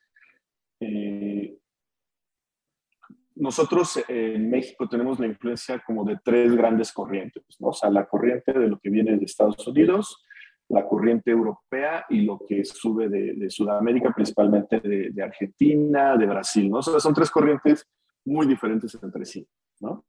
eh, 0.81 1.57
nosotros 3.39 4.03
en 4.07 4.49
México 4.49 4.87
tenemos 4.87 5.19
la 5.19 5.27
influencia 5.27 5.81
como 5.85 6.03
de 6.03 6.19
tres 6.23 6.53
grandes 6.55 6.91
corrientes, 6.91 7.43
¿no? 7.59 7.69
O 7.69 7.73
sea, 7.73 7.89
la 7.89 8.05
corriente 8.05 8.51
de 8.51 8.67
lo 8.67 8.77
que 8.79 8.89
viene 8.89 9.17
de 9.17 9.25
Estados 9.25 9.65
Unidos, 9.65 10.23
la 10.67 10.85
corriente 10.85 11.31
europea 11.31 12.05
y 12.09 12.21
lo 12.21 12.39
que 12.45 12.63
sube 12.65 13.07
de, 13.07 13.49
Sudamérica, 13.49 14.13
principalmente 14.13 14.79
de, 14.81 15.23
Argentina, 15.23 16.17
de 16.17 16.25
Brasil, 16.25 16.69
¿no? 16.69 16.81
son 16.81 17.13
tres 17.13 17.31
corrientes 17.31 17.87
muy 18.25 18.45
diferentes 18.45 18.95
entre 19.01 19.25
sí, 19.25 19.47
¿no? 19.79 20.05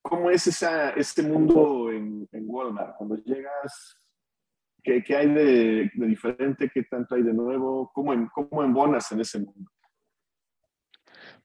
¿Cómo 0.00 0.30
es 0.30 0.46
esa, 0.46 0.90
ese 0.90 1.22
mundo 1.22 1.90
en, 1.90 2.26
Walmart? 2.32 2.96
Cuando 2.96 3.16
llegas, 3.16 3.98
¿qué, 4.82 5.02
qué 5.02 5.16
hay 5.16 5.28
de, 5.34 5.90
diferente? 5.94 6.70
¿Qué 6.72 6.84
tanto 6.84 7.16
hay 7.16 7.22
de 7.22 7.34
nuevo? 7.34 7.90
¿Cómo, 7.92 8.14
en, 8.14 8.26
¿Cómo 8.28 8.62
embonas 8.62 9.10
en 9.12 9.20
ese 9.20 9.40
mundo? 9.40 9.70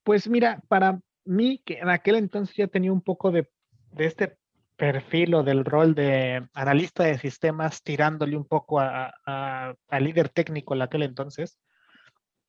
Pues 0.04 0.28
mira, 0.28 0.62
para 0.68 1.00
mí, 1.26 1.62
que 1.66 1.80
en 1.80 1.89
aquel 1.89 2.16
entonces 2.16 2.56
ya 2.56 2.68
tenía 2.68 2.92
un 2.92 3.02
poco 3.02 3.32
de, 3.32 3.50
de 3.92 4.06
este 4.06 4.38
perfil 4.76 5.36
o 5.36 5.44
del 5.44 5.66
rol 5.66 5.96
de 5.96 6.48
analista 6.54 7.04
de 7.04 7.18
sistemas 7.18 7.84
tirándole 7.84 8.36
un 8.36 8.46
poco 8.46 8.80
a, 8.80 9.13
a, 9.26 10.00
líder 10.00 10.30
técnico 10.30 10.74
en 10.74 10.82
aquel 10.82 11.04
entonces, 11.04 11.60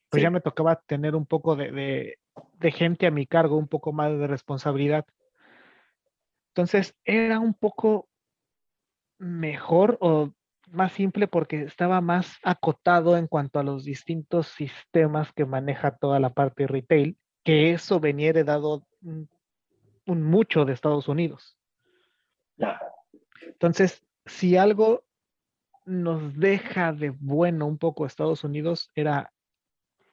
pues 0.08 0.22
ya 0.22 0.30
me 0.30 0.40
tocaba 0.40 0.80
tener 0.86 1.14
un 1.14 1.26
poco 1.26 1.56
de, 1.56 2.16
de, 2.58 2.72
gente 2.72 3.06
a 3.06 3.10
mi 3.10 3.26
cargo, 3.26 3.56
un 3.56 3.68
poco 3.68 3.92
más 3.92 4.16
de 4.18 4.26
responsabilidad. 4.26 5.04
Entonces 6.48 6.94
era 7.04 7.40
un 7.40 7.54
poco 7.54 8.08
mejor 9.18 9.98
o 10.00 10.32
más 10.70 10.92
simple 10.92 11.28
porque 11.28 11.62
estaba 11.62 12.00
más 12.00 12.36
acotado 12.42 13.16
en 13.16 13.26
cuanto 13.26 13.58
a 13.58 13.64
los 13.64 13.84
distintos 13.84 14.48
sistemas 14.48 15.32
que 15.32 15.44
maneja 15.44 15.96
toda 15.96 16.20
la 16.20 16.30
parte 16.30 16.66
retail, 16.66 17.18
que 17.44 17.72
eso 17.72 18.00
venía 18.00 18.30
heredado 18.30 18.86
un 19.02 20.22
mucho 20.22 20.64
de 20.64 20.72
Estados 20.72 21.08
Unidos. 21.08 21.56
Entonces, 23.42 24.04
si 24.26 24.56
algo 24.56 25.04
nos 25.84 26.36
deja 26.38 26.92
de 26.92 27.10
bueno 27.10 27.66
un 27.66 27.78
poco 27.78 28.06
Estados 28.06 28.44
Unidos, 28.44 28.90
era 28.94 29.32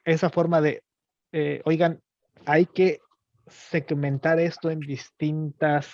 esa 0.03 0.29
forma 0.29 0.61
de, 0.61 0.83
eh, 1.31 1.61
oigan, 1.65 2.01
hay 2.45 2.65
que 2.65 2.99
segmentar 3.47 4.39
esto 4.39 4.69
en 4.69 4.79
distintas, 4.79 5.93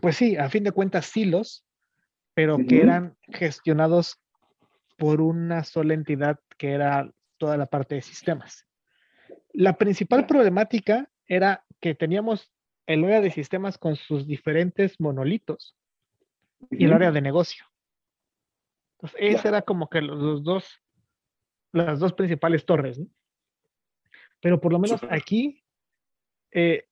pues 0.00 0.16
sí, 0.16 0.36
a 0.36 0.48
fin 0.48 0.64
de 0.64 0.72
cuentas, 0.72 1.06
silos, 1.06 1.64
pero 2.34 2.56
que 2.68 2.82
eran 2.82 3.16
gestionados 3.32 4.20
por 4.96 5.20
una 5.20 5.64
sola 5.64 5.94
entidad 5.94 6.38
que 6.56 6.72
era 6.72 7.10
toda 7.36 7.56
la 7.56 7.66
parte 7.66 7.96
de 7.96 8.02
sistemas. 8.02 8.67
La 9.58 9.76
principal 9.76 10.24
problemática 10.24 11.10
era 11.26 11.66
que 11.80 11.96
teníamos 11.96 12.52
el 12.86 13.02
área 13.02 13.20
de 13.20 13.32
sistemas 13.32 13.76
con 13.76 13.96
sus 13.96 14.24
diferentes 14.24 15.00
monolitos 15.00 15.76
y 16.70 16.84
el 16.84 16.92
área 16.92 17.10
de 17.10 17.20
negocio. 17.20 17.64
Entonces, 18.92 19.18
esa 19.20 19.48
era 19.48 19.62
como 19.62 19.90
que 19.90 20.00
los, 20.00 20.44
dos, 20.44 20.80
las 21.72 21.98
dos 21.98 22.12
principales 22.12 22.64
torres. 22.64 23.02
Pero 24.40 24.60
por 24.60 24.72
lo 24.72 24.78
menos 24.78 25.00
aquí 25.10 25.64
eh, 26.52 26.86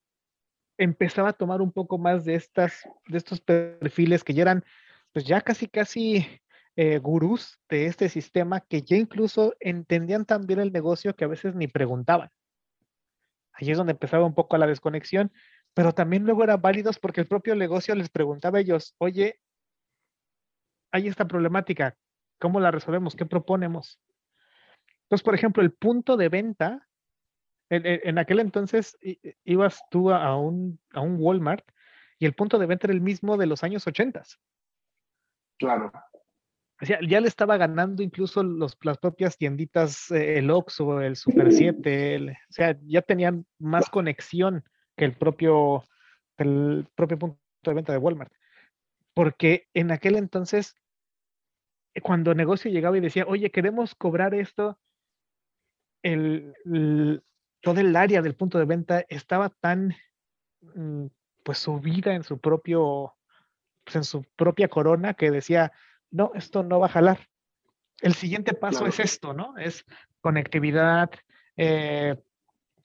empezaba 0.76 1.28
a 1.28 1.34
tomar 1.34 1.62
un 1.62 1.70
poco 1.70 1.98
más 1.98 2.24
de, 2.24 2.34
estas, 2.34 2.82
de 3.06 3.18
estos 3.18 3.40
perfiles 3.40 4.24
que 4.24 4.34
ya 4.34 4.42
eran, 4.42 4.64
pues 5.12 5.24
ya 5.24 5.40
casi, 5.40 5.68
casi 5.68 6.26
eh, 6.74 6.98
gurús 6.98 7.60
de 7.68 7.86
este 7.86 8.08
sistema 8.08 8.60
que 8.60 8.82
ya 8.82 8.96
incluso 8.96 9.54
entendían 9.60 10.24
también 10.24 10.58
el 10.58 10.72
negocio 10.72 11.14
que 11.14 11.24
a 11.24 11.28
veces 11.28 11.54
ni 11.54 11.68
preguntaban. 11.68 12.28
Allí 13.56 13.72
es 13.72 13.78
donde 13.78 13.92
empezaba 13.92 14.24
un 14.24 14.34
poco 14.34 14.56
la 14.58 14.66
desconexión 14.66 15.32
pero 15.76 15.92
también 15.92 16.24
luego 16.24 16.42
eran 16.42 16.62
válidos 16.62 16.98
porque 16.98 17.20
el 17.20 17.28
propio 17.28 17.54
negocio 17.54 17.94
les 17.94 18.08
preguntaba 18.08 18.56
a 18.56 18.60
ellos, 18.62 18.94
oye, 18.96 19.38
hay 20.90 21.06
esta 21.06 21.28
problemática, 21.28 21.94
¿cómo 22.40 22.60
la 22.60 22.70
resolvemos? 22.70 23.14
¿Qué 23.14 23.26
proponemos? 23.26 24.00
Entonces, 25.02 25.22
por 25.22 25.34
ejemplo, 25.34 25.62
el 25.62 25.74
punto 25.74 26.16
de 26.16 26.30
venta, 26.30 26.88
en, 27.68 28.16
aquel 28.16 28.40
entonces 28.40 28.96
ibas 29.44 29.82
tú 29.90 30.10
a 30.10 30.34
un, 30.38 30.80
a 30.94 31.02
un 31.02 31.16
Walmart 31.18 31.68
y 32.18 32.24
el 32.24 32.32
punto 32.32 32.58
de 32.58 32.64
venta 32.64 32.86
era 32.86 32.94
el 32.94 33.02
mismo 33.02 33.36
de 33.36 33.44
los 33.44 33.62
años 33.62 33.86
80. 33.86 34.22
Claro. 35.58 35.92
Sea, 36.80 36.98
ya 37.08 37.20
le 37.20 37.28
estaba 37.28 37.56
ganando 37.56 38.02
incluso 38.02 38.42
los, 38.42 38.76
las 38.82 38.98
propias 38.98 39.38
tienditas, 39.38 40.10
eh, 40.10 40.38
el 40.38 40.50
Oxxo, 40.50 41.00
el 41.00 41.16
Super 41.16 41.50
7, 41.50 42.36
o 42.48 42.52
sea, 42.52 42.78
ya 42.82 43.00
tenían 43.00 43.46
más 43.58 43.88
conexión 43.88 44.62
que 44.94 45.06
el 45.06 45.16
propio, 45.16 45.84
el 46.36 46.86
propio 46.94 47.18
punto 47.18 47.40
de 47.64 47.74
venta 47.74 47.92
de 47.92 47.98
Walmart. 47.98 48.32
Porque 49.14 49.68
en 49.72 49.90
aquel 49.90 50.16
entonces, 50.16 50.74
eh, 51.94 52.02
cuando 52.02 52.32
el 52.32 52.36
negocio 52.36 52.70
llegaba 52.70 52.98
y 52.98 53.00
decía, 53.00 53.24
oye, 53.26 53.50
queremos 53.50 53.94
cobrar 53.94 54.34
esto, 54.34 54.78
el, 56.02 57.22
todo 57.62 57.80
el 57.80 57.96
área 57.96 58.20
del 58.20 58.36
punto 58.36 58.58
de 58.58 58.66
venta 58.66 59.04
estaba 59.08 59.48
tan 59.48 59.94
mm, 60.60 61.06
pues 61.42 61.58
subida 61.58 62.14
en 62.14 62.22
su 62.22 62.38
propio, 62.38 63.14
pues, 63.84 63.96
en 63.96 64.04
su 64.04 64.24
propia 64.36 64.68
corona 64.68 65.14
que 65.14 65.30
decía, 65.30 65.72
no, 66.10 66.32
esto 66.34 66.62
no 66.62 66.80
va 66.80 66.86
a 66.86 66.90
jalar. 66.90 67.28
El 68.00 68.14
siguiente 68.14 68.52
paso 68.52 68.86
es 68.86 69.00
esto, 69.00 69.32
¿no? 69.32 69.56
Es 69.56 69.84
conectividad, 70.20 71.10
eh, 71.56 72.16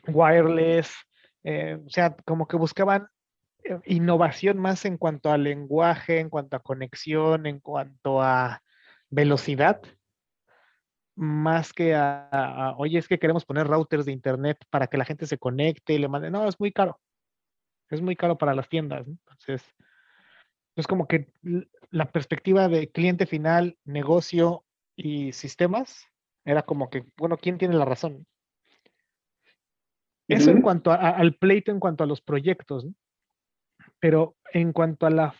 wireless, 0.07 0.93
eh, 1.43 1.77
o 1.85 1.89
sea, 1.89 2.15
como 2.25 2.47
que 2.47 2.55
buscaban 2.55 3.07
eh, 3.63 3.79
innovación 3.85 4.57
más 4.57 4.85
en 4.85 4.97
cuanto 4.97 5.31
al 5.31 5.43
lenguaje, 5.43 6.19
en 6.19 6.29
cuanto 6.29 6.55
a 6.55 6.63
conexión, 6.63 7.45
en 7.45 7.59
cuanto 7.59 8.21
a 8.21 8.61
velocidad, 9.09 9.81
más 11.15 11.73
que 11.73 11.93
a, 11.93 12.73
oye, 12.77 12.97
es 12.97 13.07
que 13.07 13.19
queremos 13.19 13.45
poner 13.45 13.67
routers 13.67 14.05
de 14.05 14.11
internet 14.11 14.57
para 14.69 14.87
que 14.87 14.97
la 14.97 15.05
gente 15.05 15.27
se 15.27 15.37
conecte 15.37 15.93
y 15.93 15.97
le 15.99 16.07
mande. 16.07 16.31
No, 16.31 16.47
es 16.47 16.59
muy 16.59 16.71
caro. 16.71 16.99
Es 17.89 18.01
muy 18.01 18.15
caro 18.15 18.37
para 18.37 18.55
las 18.55 18.69
tiendas. 18.69 19.05
Entonces, 19.07 19.63
es 20.75 20.87
como 20.87 21.07
que 21.07 21.27
la 21.89 22.11
perspectiva 22.11 22.67
de 22.67 22.89
cliente 22.89 23.25
final, 23.25 23.77
negocio 23.83 24.65
y 24.95 25.33
sistemas 25.33 26.07
era 26.45 26.63
como 26.63 26.89
que, 26.89 27.05
bueno, 27.17 27.37
¿quién 27.37 27.57
tiene 27.57 27.75
la 27.75 27.85
razón? 27.85 28.25
Eso 30.27 30.49
en 30.49 30.61
cuanto 30.61 30.91
al 30.91 31.35
pleito, 31.35 31.71
en 31.71 31.79
cuanto 31.79 32.05
a 32.05 32.07
los 32.07 32.21
proyectos, 32.21 32.87
pero 33.99 34.37
en 34.53 34.71
cuanto 34.71 35.05
a 35.05 35.09
la 35.09 35.35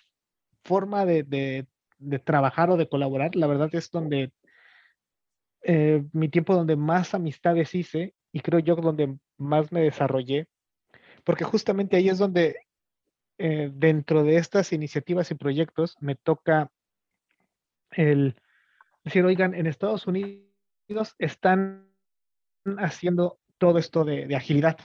forma 0.65 1.05
de, 1.05 1.65
trabajar 2.25 2.69
o 2.69 2.77
de 2.77 2.89
colaborar, 2.89 3.35
la 3.35 3.47
verdad 3.47 3.69
es 3.73 3.89
donde 3.89 4.33
eh, 5.63 6.03
mi 6.11 6.27
tiempo 6.27 6.53
donde 6.53 6.75
más 6.75 7.13
amistades 7.13 7.73
hice 7.73 8.13
y 8.33 8.41
creo 8.41 8.59
yo 8.59 8.75
donde 8.75 9.17
más 9.37 9.71
me 9.71 9.81
desarrollé, 9.81 10.47
porque 11.23 11.45
justamente 11.45 11.95
ahí 11.95 12.09
es 12.09 12.17
donde 12.17 12.57
eh, 13.43 13.71
dentro 13.73 14.23
de 14.23 14.37
estas 14.37 14.71
iniciativas 14.71 15.31
y 15.31 15.35
proyectos 15.35 15.97
me 15.99 16.15
toca 16.15 16.71
el 17.89 18.35
decir, 19.03 19.25
oigan, 19.25 19.55
en 19.55 19.65
Estados 19.65 20.05
Unidos 20.05 20.45
están 21.17 21.91
haciendo 22.77 23.39
todo 23.57 23.79
esto 23.79 24.05
de, 24.05 24.35
agilidad. 24.35 24.77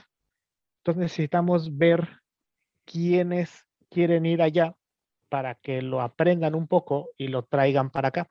Entonces 0.79 1.01
necesitamos 1.01 1.77
ver 1.77 2.21
quiénes 2.83 3.67
quieren 3.91 4.25
ir 4.25 4.41
allá 4.41 4.75
para 5.29 5.53
que 5.53 5.83
lo 5.83 6.01
aprendan 6.01 6.55
un 6.55 6.67
poco 6.67 7.11
y 7.15 7.27
lo 7.27 7.43
traigan 7.43 7.91
para 7.91 8.07
acá. 8.07 8.27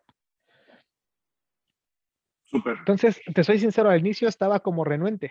Entonces, 2.50 3.20
te 3.32 3.44
soy 3.44 3.60
sincero, 3.60 3.90
al 3.90 4.00
inicio 4.00 4.26
estaba 4.26 4.58
como 4.58 4.84
renuente. 4.84 5.30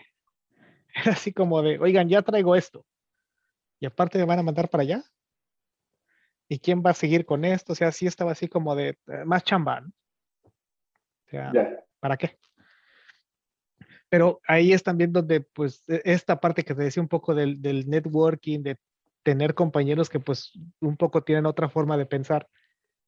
Era 0.96 1.12
así 1.12 1.34
como 1.34 1.62
de, 1.62 1.80
oigan, 1.80 2.08
ya 2.08 2.22
traigo 2.22 2.56
esto. 2.56 2.86
Y 3.86 3.88
aparte 3.88 4.18
me 4.18 4.26
van 4.26 4.40
a 4.40 4.44
mandar 4.44 4.68
para 4.68 4.82
allá. 4.82 5.04
¿Y 6.50 6.58
quién 6.58 6.82
va 6.84 6.90
a 6.90 6.96
seguir 6.96 7.24
con 7.24 7.46
esto? 7.46 7.74
O 7.74 7.76
sea, 7.76 7.92
sí 7.92 8.08
estaba 8.08 8.32
así 8.32 8.48
como 8.48 8.76
de 8.76 8.98
eh, 9.06 9.26
más 9.26 9.44
chambán. 9.44 9.94
O 10.44 11.30
sea, 11.30 11.52
¿para 12.00 12.18
qué? 12.18 12.36
pero 14.10 14.42
ahí 14.48 14.74
es 14.74 14.82
también 14.82 15.14
donde, 15.14 15.42
pues, 15.42 15.88
e, 15.88 16.02
esta 16.04 16.40
parte 16.40 16.64
que 16.64 16.74
te 16.74 16.82
decía 16.82 17.04
un 17.04 17.10
poco 17.10 17.36
del, 17.36 17.62
networking, 17.88 18.64
de 18.64 18.80
tener 19.22 19.54
compañeros 19.54 20.10
que, 20.10 20.20
pues, 20.20 20.54
un 20.80 20.98
poco 20.98 21.24
tienen 21.24 21.46
otra 21.46 21.70
forma 21.70 21.96
de 21.96 22.08
pensar, 22.08 22.50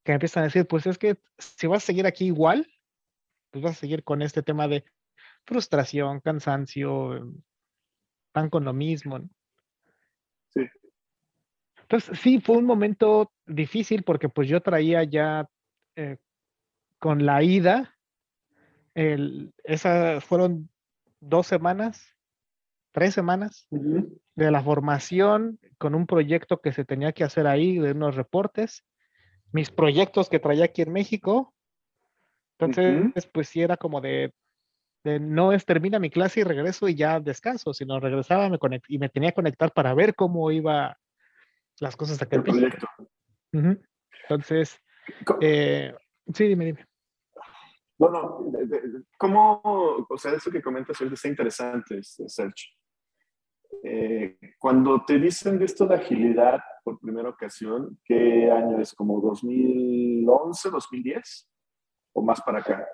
que 0.03 0.11
empiezan 0.11 0.43
a 0.43 0.47
decir, 0.47 0.67
pues 0.67 0.85
es 0.85 0.99
que 0.99 1.17
si 1.39 1.65
vas 1.65 1.83
a 1.83 1.87
seguir 1.87 2.05
aquí 2.05 2.25
igual, 2.25 2.67
pues 3.49 3.63
vas 3.63 3.77
a 3.77 3.79
seguir 3.79 4.03
con 4.03 4.21
este 4.21 4.43
tema 4.43 4.67
de 4.67 4.85
frustración, 5.43 6.19
cansancio, 6.19 7.33
van 8.31 8.51
con 8.51 8.63
lo 8.63 8.73
mismo. 8.73 9.27
Sí. 10.49 10.61
Entonces, 11.81 12.19
sí, 12.19 12.41
fue 12.41 12.57
un 12.57 12.65
momento 12.65 13.31
difícil 13.45 14.03
porque 14.03 14.27
pues 14.27 14.49
yo 14.49 14.61
traía 14.61 15.03
ya 15.03 15.47
eh, 15.95 16.17
con 16.99 17.25
la 17.25 17.43
ida, 17.43 17.95
el, 18.93 19.53
esas 19.63 20.23
fueron 20.23 20.69
dos 21.19 21.47
semanas, 21.47 22.15
tres 22.91 23.13
semanas 23.13 23.67
de 23.69 24.51
la 24.51 24.61
formación 24.63 25.59
con 25.77 25.95
un 25.95 26.07
proyecto 26.07 26.59
que 26.59 26.73
se 26.73 26.83
tenía 26.83 27.13
que 27.13 27.23
hacer 27.23 27.47
ahí, 27.47 27.77
de 27.77 27.91
unos 27.91 28.15
reportes, 28.15 28.83
mis 29.51 29.71
proyectos 29.71 30.29
que 30.29 30.39
traía 30.39 30.65
aquí 30.65 30.81
en 30.81 30.91
México. 30.91 31.53
Entonces, 32.59 33.27
pues 33.31 33.49
sí 33.49 33.61
era 33.61 33.77
como 33.77 34.01
de, 34.01 34.33
no 35.19 35.51
es 35.53 35.65
termina 35.65 35.99
mi 35.99 36.09
clase 36.09 36.41
y 36.41 36.43
regreso 36.43 36.87
y 36.87 36.95
ya 36.95 37.19
descanso, 37.19 37.73
sino 37.73 37.99
regresaba 37.99 38.49
me 38.49 38.59
y 38.87 38.99
me 38.99 39.09
tenía 39.09 39.31
que 39.31 39.35
conectar 39.35 39.71
para 39.71 39.93
ver 39.93 40.15
cómo 40.15 40.51
iba 40.51 40.97
las 41.79 41.95
cosas 41.95 42.19
de 42.19 42.25
aquel 42.25 42.43
proyecto. 42.43 42.87
Entonces, 43.51 44.79
eh, 45.41 45.93
sí, 46.33 46.47
dime, 46.47 46.65
dime. 46.65 46.85
No, 47.99 48.09
no, 48.09 48.51
¿cómo, 49.17 49.61
o 50.07 50.17
sea, 50.17 50.33
eso 50.33 50.51
que 50.51 50.61
comentas 50.61 50.99
ahorita 50.99 51.15
está 51.15 51.27
interesante, 51.27 51.97
este, 51.97 52.29
Sergio. 52.29 52.69
Eh, 53.83 54.37
cuando 54.59 55.03
te 55.05 55.19
dicen 55.19 55.57
de 55.59 55.65
esto 55.65 55.87
de 55.87 55.95
agilidad 55.95 56.61
por 56.83 56.99
primera 56.99 57.29
ocasión, 57.29 57.99
¿qué 58.03 58.51
año 58.51 58.79
es? 58.79 58.93
¿Como 58.93 59.19
2011, 59.19 60.69
2010? 60.69 61.49
¿O 62.13 62.21
más 62.21 62.41
para 62.41 62.59
acá? 62.59 62.87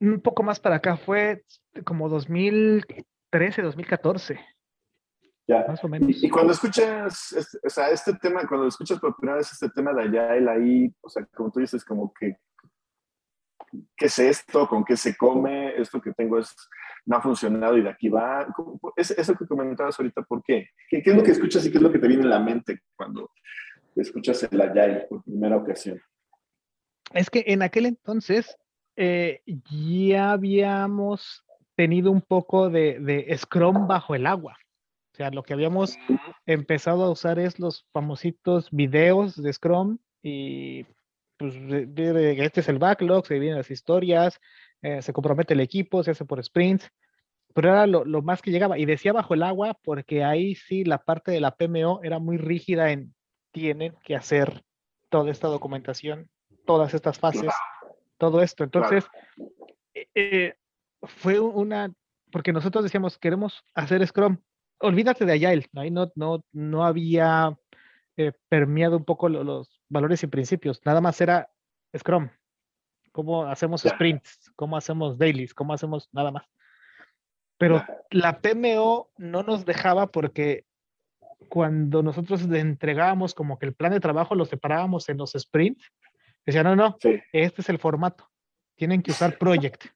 Un 0.00 0.20
poco 0.20 0.42
más 0.42 0.58
para 0.58 0.76
acá, 0.76 0.96
fue 0.96 1.44
como 1.84 2.08
2013, 2.08 3.62
2014. 3.62 4.40
Ya. 5.46 5.64
Más 5.66 5.82
o 5.84 5.88
menos. 5.88 6.22
Y, 6.22 6.30
cuando 6.30 6.52
escuchas, 6.52 7.32
este, 7.32 7.58
o 7.64 7.70
sea, 7.70 7.90
este 7.90 8.14
tema, 8.14 8.46
cuando 8.46 8.66
escuchas 8.68 8.98
por 9.00 9.16
primera 9.16 9.38
vez 9.38 9.52
este 9.52 9.68
tema 9.70 9.92
de 9.92 10.02
allá, 10.02 10.36
él 10.36 10.48
ahí, 10.48 10.94
o 11.00 11.08
sea, 11.08 11.26
como 11.34 11.50
tú 11.50 11.60
dices, 11.60 11.84
como 11.84 12.12
que 12.12 12.36
¿qué 13.96 14.06
es 14.06 14.18
esto? 14.18 14.68
¿Con 14.68 14.84
qué 14.84 14.96
se 14.96 15.16
come? 15.16 15.74
Esto 15.80 16.00
que 16.00 16.12
tengo 16.12 16.38
es, 16.38 16.54
no 17.06 17.16
ha 17.16 17.22
funcionado 17.22 17.76
y 17.76 17.82
de 17.82 17.90
aquí 17.90 18.08
va. 18.08 18.46
Es, 18.96 19.10
eso 19.12 19.34
que 19.34 19.46
comentabas 19.46 19.98
ahorita, 19.98 20.22
¿por 20.22 20.42
qué? 20.42 20.68
qué? 20.88 21.02
es 21.04 21.16
lo 21.16 21.22
que 21.22 21.32
escuchas 21.32 21.64
y 21.66 21.70
qué 21.70 21.78
es 21.78 21.82
lo 21.82 21.92
que 21.92 21.98
te 21.98 22.08
viene 22.08 22.22
en 22.22 22.30
la 22.30 22.40
mente 22.40 22.80
cuando 22.96 23.30
escuchas 23.96 24.42
el 24.44 24.60
Agile 24.60 25.06
por 25.08 25.22
primera 25.24 25.56
ocasión? 25.56 26.00
Es 27.12 27.28
que 27.28 27.44
en 27.46 27.62
aquel 27.62 27.86
entonces 27.86 28.56
eh, 29.02 29.40
ya 29.46 30.32
habíamos 30.32 31.42
tenido 31.74 32.10
un 32.10 32.20
poco 32.20 32.68
de, 32.68 33.00
de 33.00 33.34
Scrum 33.38 33.86
bajo 33.86 34.14
el 34.14 34.26
agua. 34.26 34.58
O 35.12 35.16
sea, 35.16 35.30
lo 35.30 35.42
que 35.42 35.54
habíamos 35.54 35.96
empezado 36.44 37.04
a 37.04 37.10
usar 37.10 37.38
es 37.38 37.58
los 37.58 37.86
famositos 37.92 38.70
videos 38.70 39.40
de 39.42 39.52
Scrum 39.52 39.98
y 40.22 40.84
pues, 41.38 41.54
este 41.56 42.60
es 42.60 42.68
el 42.68 42.78
backlog, 42.78 43.26
se 43.26 43.38
vienen 43.38 43.56
las 43.56 43.70
historias, 43.70 44.38
eh, 44.82 45.00
se 45.00 45.14
compromete 45.14 45.54
el 45.54 45.60
equipo, 45.60 46.02
se 46.02 46.10
hace 46.10 46.26
por 46.26 46.44
sprints, 46.44 46.90
pero 47.54 47.70
era 47.70 47.86
lo, 47.86 48.04
más 48.20 48.42
que 48.42 48.50
llegaba. 48.50 48.78
Y 48.78 48.84
decía 48.84 49.14
bajo 49.14 49.32
el 49.32 49.42
agua 49.42 49.78
porque 49.82 50.22
ahí 50.22 50.54
sí 50.54 50.84
la 50.84 50.98
parte 50.98 51.30
de 51.32 51.40
la 51.40 51.52
PMO 51.52 52.00
era 52.02 52.18
muy 52.18 52.36
rígida 52.36 52.92
en 52.92 53.14
tienen 53.52 53.94
que 54.04 54.14
hacer 54.14 54.62
toda 55.08 55.30
esta 55.30 55.48
documentación, 55.48 56.28
todas 56.66 56.92
estas 56.92 57.18
fases, 57.18 57.52
todo 58.20 58.40
esto. 58.42 58.62
Entonces, 58.62 59.04
eh, 59.94 60.06
eh, 60.14 60.54
fue 61.02 61.40
una, 61.40 61.92
porque 62.30 62.52
nosotros 62.52 62.84
decíamos, 62.84 63.18
queremos 63.18 63.64
hacer 63.74 64.06
Scrum, 64.06 64.38
olvídate 64.78 65.24
de 65.24 65.32
Agile, 65.32 65.66
ahí 65.74 65.90
no, 65.90 66.12
no, 66.14 66.44
no 66.52 66.84
había 66.84 67.56
permeado 68.50 68.98
un 68.98 69.04
poco 69.06 69.30
los 69.30 69.80
valores 69.88 70.22
y 70.22 70.26
principios. 70.26 70.80
Nada 70.84 71.00
más 71.00 71.18
era 71.22 71.50
Scrum. 71.96 72.28
Cómo 73.12 73.46
hacemos 73.46 73.82
sprints, 73.82 74.52
cómo 74.54 74.76
hacemos 74.76 75.18
dailies, 75.18 75.54
cómo 75.54 75.72
hacemos 75.72 76.08
nada 76.12 76.30
más. 76.30 76.44
Pero 77.58 77.84
la 78.10 78.40
PMO 78.40 79.10
no 79.16 79.42
nos 79.42 79.64
dejaba 79.64 80.06
porque 80.06 80.64
cuando 81.48 82.02
nosotros 82.02 82.42
le 82.46 82.60
entregábamos 82.60 83.34
como 83.34 83.58
que 83.58 83.66
el 83.66 83.74
plan 83.74 83.92
de 83.92 84.00
trabajo 84.00 84.34
lo 84.34 84.44
separábamos 84.44 85.08
en 85.08 85.18
los 85.18 85.32
sprints, 85.32 85.90
decía, 86.44 86.62
no, 86.62 86.76
no, 86.76 86.96
este 87.32 87.60
es 87.60 87.68
el 87.68 87.78
formato. 87.78 88.28
Tienen 88.76 89.02
que 89.02 89.10
usar 89.10 89.38
project. 89.38 89.86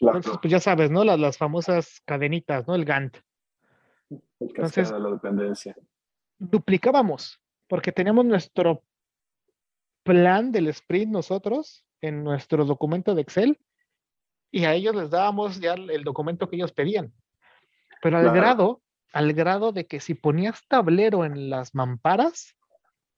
Entonces, 0.00 0.32
pues 0.40 0.50
ya 0.50 0.60
sabes, 0.60 0.90
¿no? 0.90 1.04
Las, 1.04 1.18
las 1.20 1.36
famosas 1.36 2.00
cadenitas, 2.04 2.66
¿no? 2.66 2.74
El 2.74 2.84
Gantt. 2.84 3.18
Entonces, 4.40 4.90
la 4.90 5.10
dependencia. 5.10 5.76
Duplicábamos 6.38 7.40
porque 7.68 7.92
teníamos 7.92 8.24
nuestro 8.24 8.82
plan 10.02 10.50
del 10.50 10.68
sprint 10.68 11.12
nosotros 11.12 11.84
en 12.00 12.24
nuestro 12.24 12.64
documento 12.64 13.14
de 13.14 13.22
Excel 13.22 13.60
y 14.50 14.64
a 14.64 14.74
ellos 14.74 14.96
les 14.96 15.10
dábamos 15.10 15.60
ya 15.60 15.74
el 15.74 16.02
documento 16.02 16.48
que 16.48 16.56
ellos 16.56 16.72
pedían. 16.72 17.12
Pero 18.02 18.18
al 18.18 18.32
grado, 18.32 18.82
al 19.12 19.32
grado 19.34 19.72
de 19.72 19.86
que 19.86 20.00
si 20.00 20.14
ponías 20.14 20.66
tablero 20.66 21.24
en 21.24 21.50
las 21.50 21.74
mamparas 21.74 22.56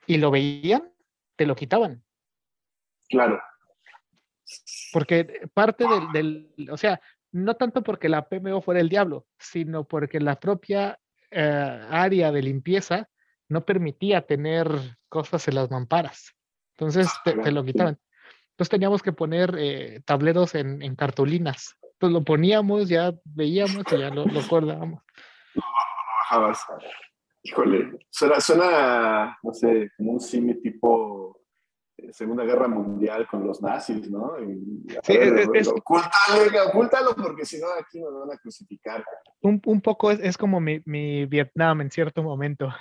y 0.06 0.18
lo 0.18 0.30
veían, 0.30 0.91
te 1.36 1.46
lo 1.46 1.54
quitaban. 1.54 2.02
Claro. 3.08 3.40
Porque 4.92 5.48
parte 5.54 5.84
del, 6.12 6.52
o 6.70 6.76
sea, 6.76 7.00
no 7.32 7.56
tanto 7.56 7.82
porque 7.82 8.08
la 8.08 8.28
PMO 8.28 8.60
fuera 8.60 8.80
el 8.80 8.88
diablo, 8.88 9.26
sino 9.38 9.84
porque 9.84 10.20
la 10.20 10.38
propia 10.38 10.98
eh, 11.30 11.86
área 11.90 12.30
de 12.30 12.42
limpieza 12.42 13.08
no 13.48 13.64
permitía 13.64 14.26
tener 14.26 14.68
cosas 15.08 15.46
en 15.48 15.54
las 15.54 15.70
mamparas. 15.70 16.34
Entonces 16.72 17.08
te, 17.24 17.52
lo 17.52 17.64
quitaban. 17.64 17.98
Entonces 18.50 18.70
teníamos 18.70 19.02
que 19.02 19.12
poner 19.12 19.54
eh, 19.58 20.00
tableros 20.04 20.54
en, 20.54 20.94
cartulinas. 20.96 21.76
Entonces 21.82 22.14
lo 22.14 22.24
poníamos, 22.24 22.88
ya 22.88 23.12
veíamos 23.24 23.84
y 23.92 23.98
ya 23.98 24.10
lo, 24.10 24.24
lo 24.26 24.40
acordábamos. 24.40 25.02
bajabas. 26.20 26.66
Híjole, 27.44 27.98
suena, 28.08 28.40
suena, 28.40 29.38
no 29.42 29.52
sé, 29.52 29.90
como 29.96 30.12
un 30.12 30.20
cine 30.20 30.54
tipo 30.54 31.40
eh, 31.96 32.12
Segunda 32.12 32.44
Guerra 32.44 32.68
Mundial 32.68 33.26
con 33.26 33.46
los 33.46 33.60
nazis, 33.60 34.08
¿no? 34.08 34.36
sí, 35.02 35.12
es, 35.12 35.68
ocúltalo, 35.68 37.16
porque 37.16 37.44
si 37.44 37.60
no 37.60 37.66
aquí 37.80 38.00
nos 38.00 38.20
van 38.20 38.36
a 38.36 38.38
crucificar. 38.38 39.04
Un, 39.40 39.60
un 39.66 39.80
poco 39.80 40.12
es, 40.12 40.20
es 40.20 40.38
como 40.38 40.60
mi, 40.60 40.80
mi, 40.84 41.26
Vietnam 41.26 41.80
en 41.80 41.90
cierto 41.90 42.22
momento. 42.22 42.72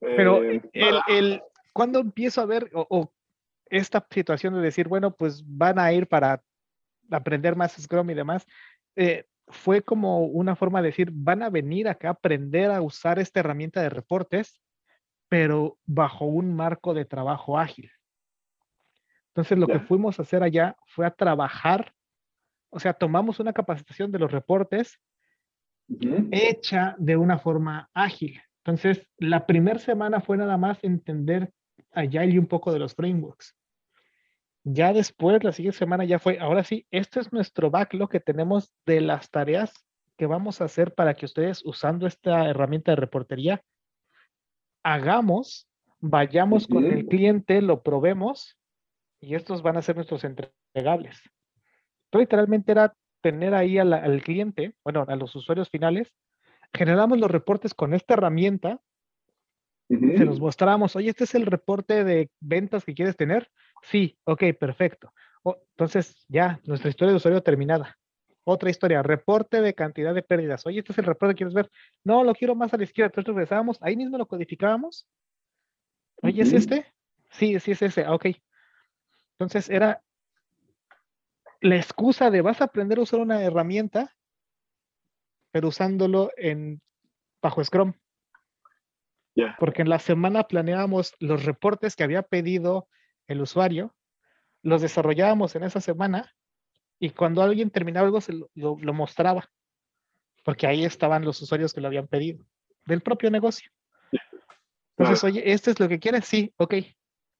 Pero 0.00 0.42
eh, 0.42 0.62
el, 0.72 1.00
el, 1.08 1.42
cuando 1.72 2.00
empiezo 2.00 2.40
a 2.40 2.46
ver 2.46 2.70
o, 2.72 3.12
esta 3.66 4.06
situación 4.10 4.54
de 4.54 4.60
decir, 4.60 4.88
bueno, 4.88 5.14
pues 5.14 5.42
van 5.46 5.78
a 5.78 5.92
ir 5.92 6.06
para 6.08 6.42
aprender 7.10 7.56
más 7.56 7.80
Scrum 7.80 8.10
y 8.10 8.14
demás, 8.14 8.46
eh, 8.96 9.26
fue 9.50 9.82
como 9.82 10.24
una 10.24 10.56
forma 10.56 10.82
de 10.82 10.88
decir, 10.88 11.10
van 11.12 11.42
a 11.42 11.50
venir 11.50 11.88
acá 11.88 12.08
a 12.08 12.12
aprender 12.12 12.70
a 12.70 12.82
usar 12.82 13.18
esta 13.18 13.40
herramienta 13.40 13.82
de 13.82 13.90
reportes, 13.90 14.60
pero 15.28 15.78
bajo 15.86 16.24
un 16.24 16.54
marco 16.54 16.94
de 16.94 17.04
trabajo 17.04 17.58
ágil. 17.58 17.90
Entonces, 19.28 19.58
lo 19.58 19.66
que 19.66 19.80
fuimos 19.80 20.18
a 20.18 20.22
hacer 20.22 20.42
allá 20.42 20.76
fue 20.86 21.06
a 21.06 21.10
trabajar, 21.10 21.92
o 22.70 22.80
sea, 22.80 22.92
tomamos 22.92 23.38
una 23.40 23.52
capacitación 23.52 24.10
de 24.10 24.18
los 24.18 24.32
reportes 24.32 24.98
hecha 26.32 26.94
de 26.98 27.16
una 27.16 27.38
forma 27.38 27.88
ágil. 27.94 28.40
Entonces, 28.64 29.06
la 29.16 29.46
primera 29.46 29.78
semana 29.78 30.20
fue 30.20 30.36
nada 30.36 30.56
más 30.56 30.82
entender 30.82 31.52
allá 31.92 32.24
y 32.24 32.38
un 32.38 32.46
poco 32.46 32.72
de 32.72 32.78
los 32.78 32.94
frameworks. 32.94 33.57
Ya 34.70 34.92
después, 34.92 35.42
la 35.42 35.52
siguiente 35.52 35.78
semana 35.78 36.04
ya 36.04 36.18
fue, 36.18 36.38
ahora 36.38 36.62
sí, 36.62 36.86
este 36.90 37.20
es 37.20 37.32
nuestro 37.32 37.70
backlog 37.70 38.10
que 38.10 38.20
tenemos 38.20 38.70
de 38.84 39.00
las 39.00 39.30
tareas 39.30 39.72
que 40.18 40.26
vamos 40.26 40.60
a 40.60 40.64
hacer 40.64 40.94
para 40.94 41.14
que 41.14 41.24
ustedes, 41.24 41.64
usando 41.64 42.06
esta 42.06 42.50
herramienta 42.50 42.92
de 42.92 42.96
reportería, 42.96 43.62
hagamos, 44.82 45.70
vayamos 46.00 46.66
con 46.66 46.84
el 46.84 47.06
cliente, 47.06 47.62
lo 47.62 47.82
probemos 47.82 48.58
y 49.20 49.36
estos 49.36 49.62
van 49.62 49.78
a 49.78 49.82
ser 49.82 49.96
nuestros 49.96 50.22
entregables. 50.24 51.18
Entonces, 52.04 52.26
literalmente 52.26 52.72
era 52.72 52.94
tener 53.22 53.54
ahí 53.54 53.78
al 53.78 54.22
cliente, 54.22 54.74
bueno, 54.84 55.06
a 55.08 55.16
los 55.16 55.34
usuarios 55.34 55.70
finales, 55.70 56.12
generamos 56.74 57.18
los 57.18 57.30
reportes 57.30 57.72
con 57.72 57.94
esta 57.94 58.14
herramienta, 58.14 58.82
se 59.88 60.26
los 60.26 60.38
mostramos, 60.38 60.94
oye, 60.96 61.08
este 61.08 61.24
es 61.24 61.34
el 61.34 61.46
reporte 61.46 62.04
de 62.04 62.30
ventas 62.40 62.84
que 62.84 62.92
quieres 62.92 63.16
tener. 63.16 63.50
Sí, 63.82 64.18
ok, 64.24 64.44
perfecto. 64.58 65.12
entonces, 65.44 66.24
ya, 66.28 66.60
nuestra 66.64 66.90
historia 66.90 67.12
de 67.12 67.16
usuario 67.16 67.42
terminada. 67.42 67.96
Otra 68.44 68.70
historia, 68.70 69.02
reporte 69.02 69.60
de 69.60 69.74
cantidad 69.74 70.14
de 70.14 70.22
pérdidas. 70.22 70.66
Oye, 70.66 70.78
este 70.78 70.92
es 70.92 70.98
el 70.98 71.04
reporte 71.04 71.34
que 71.34 71.38
quieres 71.38 71.54
ver. 71.54 71.70
No, 72.02 72.24
lo 72.24 72.34
quiero 72.34 72.54
más 72.54 72.72
a 72.72 72.78
la 72.78 72.84
izquierda. 72.84 73.08
Entonces 73.08 73.34
regresábamos, 73.34 73.78
ahí 73.82 73.96
mismo 73.96 74.16
lo 74.16 74.26
codificábamos. 74.26 75.06
Oye, 76.22 76.42
¿es 76.42 76.52
este? 76.52 76.86
Sí, 77.30 77.60
sí 77.60 77.72
es 77.72 77.82
ese. 77.82 78.04
Ah, 78.04 78.14
ok. 78.14 78.26
Entonces 79.32 79.68
era 79.68 80.02
la 81.60 81.76
excusa 81.76 82.30
de 82.30 82.40
vas 82.40 82.60
a 82.60 82.64
aprender 82.64 82.98
a 82.98 83.02
usar 83.02 83.20
una 83.20 83.42
herramienta 83.42 84.16
pero 85.50 85.68
usándolo 85.68 86.30
en 86.36 86.80
bajo 87.42 87.62
Scrum. 87.64 87.94
Porque 89.60 89.82
en 89.82 89.88
la 89.88 90.00
semana 90.00 90.48
planeábamos 90.48 91.14
los 91.20 91.44
reportes 91.44 91.94
que 91.94 92.02
había 92.02 92.22
pedido 92.22 92.88
el 93.28 93.40
usuario, 93.40 93.94
los 94.62 94.82
desarrollábamos 94.82 95.54
en 95.54 95.62
esa 95.62 95.80
semana 95.80 96.34
y 96.98 97.10
cuando 97.10 97.42
alguien 97.42 97.70
terminaba 97.70 98.06
algo 98.06 98.20
se 98.20 98.32
lo, 98.32 98.48
mostraba, 98.92 99.48
porque 100.44 100.66
ahí 100.66 100.84
estaban 100.84 101.24
los 101.24 101.40
usuarios 101.40 101.72
que 101.72 101.80
lo 101.80 101.86
habían 101.86 102.08
pedido, 102.08 102.44
del 102.86 103.02
propio 103.02 103.30
negocio. 103.30 103.70
Entonces, 104.96 105.22
oye, 105.22 105.52
¿esto 105.52 105.70
es 105.70 105.78
lo 105.78 105.88
que 105.88 106.00
quieres? 106.00 106.24
Sí, 106.24 106.52
ok, 106.56 106.74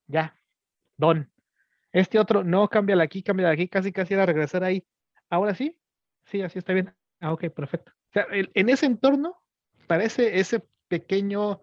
ya. 0.06 0.38
don. 0.96 1.32
Este 1.90 2.18
otro, 2.18 2.44
no, 2.44 2.68
cámbiala 2.68 3.02
aquí, 3.02 3.22
cámbiala 3.22 3.52
aquí, 3.52 3.66
casi 3.66 3.92
casi 3.92 4.14
era 4.14 4.26
regresar 4.26 4.62
ahí. 4.62 4.86
Ahora 5.28 5.54
sí, 5.54 5.76
sí, 6.26 6.42
así 6.42 6.58
está 6.58 6.72
bien. 6.72 6.94
Ah, 7.20 7.32
ok, 7.32 7.48
perfecto. 7.48 7.92
O 7.92 8.12
sea, 8.12 8.26
en 8.30 8.68
ese 8.68 8.86
entorno, 8.86 9.42
parece 9.86 10.38
ese 10.38 10.62
pequeño 10.86 11.60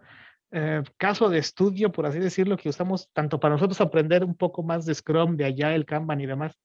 eh, 0.58 0.84
caso 0.96 1.30
de 1.30 1.38
estudio, 1.38 1.92
por 1.92 2.06
así 2.06 2.18
decirlo, 2.18 2.56
que 2.56 2.70
usamos 2.70 3.10
tanto 3.12 3.42
para 3.42 3.56
nosotros 3.56 3.82
aprender 3.82 4.24
un 4.24 4.38
poco 4.38 4.64
más 4.64 4.86
de 4.86 4.96
Scrum, 4.96 5.36
de 5.36 5.44
allá, 5.44 5.76
el 5.76 5.86
Kanban 5.86 6.22
y 6.22 6.26
demás, 6.26 6.58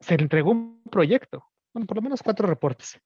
se 0.00 0.14
entregó 0.14 0.52
un 0.52 0.82
proyecto, 0.90 1.44
bueno, 1.74 1.86
por 1.86 1.98
lo 1.98 2.02
menos 2.02 2.22
cuatro 2.22 2.48
reportes. 2.48 2.98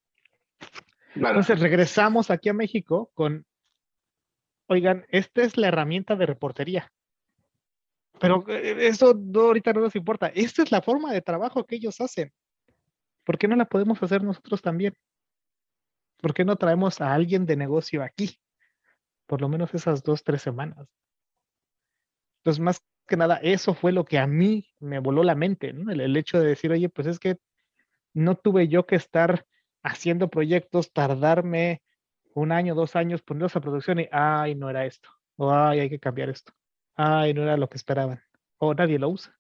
Entonces 1.17 1.59
regresamos 1.59 2.31
aquí 2.31 2.49
a 2.49 2.53
México 2.53 3.11
con, 3.13 3.45
oigan, 4.69 5.05
esta 5.09 5.43
es 5.43 5.57
la 5.57 5.67
herramienta 5.67 6.15
de 6.15 6.27
reportería. 6.27 6.93
Pero 8.21 8.45
eh, 8.47 8.87
eso 8.87 9.15
no, 9.15 9.41
ahorita 9.41 9.73
no 9.73 9.81
nos 9.81 9.97
importa. 9.97 10.29
Esta 10.29 10.63
es 10.63 10.71
la 10.71 10.81
forma 10.81 11.13
de 11.13 11.23
trabajo 11.23 11.65
que 11.65 11.75
ellos 11.75 12.01
hacen. 12.01 12.33
¿Por 13.25 13.37
qué 13.37 13.49
no 13.49 13.57
la 13.57 13.65
podemos 13.65 14.01
hacer 14.01 14.23
nosotros 14.23 14.63
también? 14.63 14.95
¿Por 16.19 16.33
qué 16.35 16.45
no 16.45 16.55
traemos 16.55 17.01
a 17.01 17.13
alguien 17.13 17.47
de 17.47 17.57
negocio 17.57 18.01
aquí? 18.01 18.39
Por 19.33 19.41
lo 19.41 19.49
menos 19.49 19.73
esas 19.73 20.03
dos, 20.03 20.25
tres 20.25 20.43
semanas. 20.43 20.87
Entonces, 22.41 22.61
más 22.61 22.85
que 23.09 23.17
nada, 23.17 23.37
eso 23.37 23.73
fue 23.73 23.91
lo 23.91 24.05
que 24.05 24.19
a 24.19 24.27
mí 24.27 24.69
me 24.79 24.99
voló 24.99 25.25
la 25.25 25.35
mente, 25.35 25.73
¿no? 25.73 25.91
el, 25.91 26.15
hecho 26.19 26.39
de 26.39 26.49
decir, 26.49 26.71
oye, 26.71 26.91
pues 26.91 27.07
es 27.07 27.19
que 27.19 27.39
no 28.13 28.35
tuve 28.37 28.69
yo 28.69 28.85
que 28.85 28.97
estar 28.97 29.47
haciendo 29.83 30.29
proyectos, 30.29 30.93
tardarme 30.93 31.81
un 32.35 32.53
año, 32.53 32.75
dos 32.75 32.95
años, 32.95 33.23
ponerlos 33.23 33.57
a 33.57 33.63
producción 33.63 34.01
y, 34.01 34.09
ay, 34.13 34.55
no 34.55 34.69
era 34.69 34.85
esto, 34.85 35.09
o 35.37 35.51
ay, 35.51 35.81
hay 35.81 35.89
que 35.89 35.99
cambiar 35.99 36.29
esto, 36.29 36.53
ay, 36.95 37.33
no 37.33 37.43
era 37.43 37.57
lo 37.57 37.71
que 37.71 37.79
esperaban, 37.79 38.23
o 38.59 38.75
nadie 38.75 38.99
lo 38.99 39.09
usa. 39.09 39.35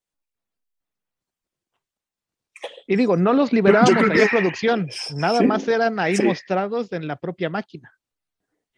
Y 2.86 2.96
digo, 2.96 3.18
no 3.18 3.34
los 3.34 3.52
liberábamos 3.52 4.10
ahí 4.10 4.20
en 4.22 4.28
producción, 4.28 4.88
nada 5.16 5.42
más 5.42 5.68
eran 5.68 5.98
ahí 5.98 6.16
mostrados 6.24 6.90
en 6.92 7.06
la 7.06 7.16
propia 7.16 7.50
máquina. 7.50 7.92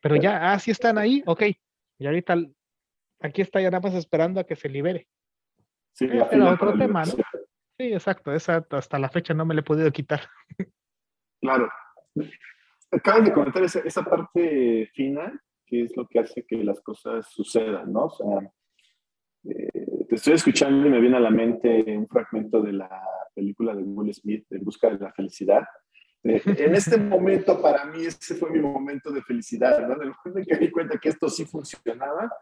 Pero 0.05 0.16
ya, 0.16 0.52
ah, 0.52 0.59
sí 0.59 0.70
están 0.70 0.98
ahí, 0.98 1.22
ok. 1.24 1.44
Y 1.98 2.07
ahorita 2.07 2.36
aquí 3.20 3.40
está 3.40 3.62
ya 3.62 3.70
nada 3.70 3.80
más 3.80 3.94
esperando 3.94 4.38
a 4.38 4.44
que 4.44 4.55
se 4.55 4.68
libere. 4.68 5.09
Sí, 5.94 6.05
Era 6.05 6.52
otro 6.52 6.76
tema, 6.76 7.05
¿no? 7.05 7.12
Sí, 7.78 7.90
exacto, 7.90 8.34
esa 8.34 8.66
hasta 8.70 8.98
la 8.98 9.09
fecha 9.09 9.32
no 9.32 9.46
me 9.46 9.55
le 9.55 9.61
he 9.61 9.64
podido 9.64 9.90
quitar. 9.90 10.20
Claro. 11.40 11.70
Acabas 12.90 13.24
de 13.24 13.32
comentar 13.32 13.62
esa, 13.64 13.80
esa 13.80 14.02
parte 14.02 14.90
final, 14.94 15.40
que 15.66 15.82
es 15.82 15.96
lo 15.96 16.07
que 16.07 16.20
hace 16.20 16.44
que 16.46 16.62
las 16.62 16.80
cosas 16.82 17.26
sucedan, 17.30 17.90
¿no? 17.90 18.05
O 18.05 18.11
sea, 18.11 18.52
eh, 19.48 20.05
te 20.09 20.14
estoy 20.14 20.34
escuchando 20.34 20.86
y 20.86 20.90
me 20.90 21.00
viene 21.00 21.16
a 21.16 21.20
la 21.20 21.30
mente 21.30 21.82
un 21.96 22.07
fragmento 22.07 22.61
de 22.61 22.72
la 22.72 23.02
película 23.34 23.74
de 23.74 23.82
Will 23.82 24.12
Smith, 24.12 24.46
En 24.50 24.64
Busca 24.64 24.90
de 24.90 24.98
la 24.98 25.12
Felicidad. 25.12 25.64
Eh, 26.25 26.43
en 26.47 26.75
este 26.75 26.97
momento, 26.97 27.61
para 27.61 27.85
mí, 27.85 28.07
ese 28.07 28.35
fue 28.35 28.51
mi 28.51 28.59
momento 28.59 29.11
de 29.12 29.22
felicidad, 29.22 29.87
¿no? 29.87 29.95
En 29.95 30.03
el 30.03 30.14
momento 30.16 30.39
en 30.39 30.45
que 30.47 30.57
di 30.57 30.70
cuenta 30.70 30.99
que 30.99 31.11
esto 31.11 31.29
sí 31.29 31.45
funcionaba, 31.45 32.33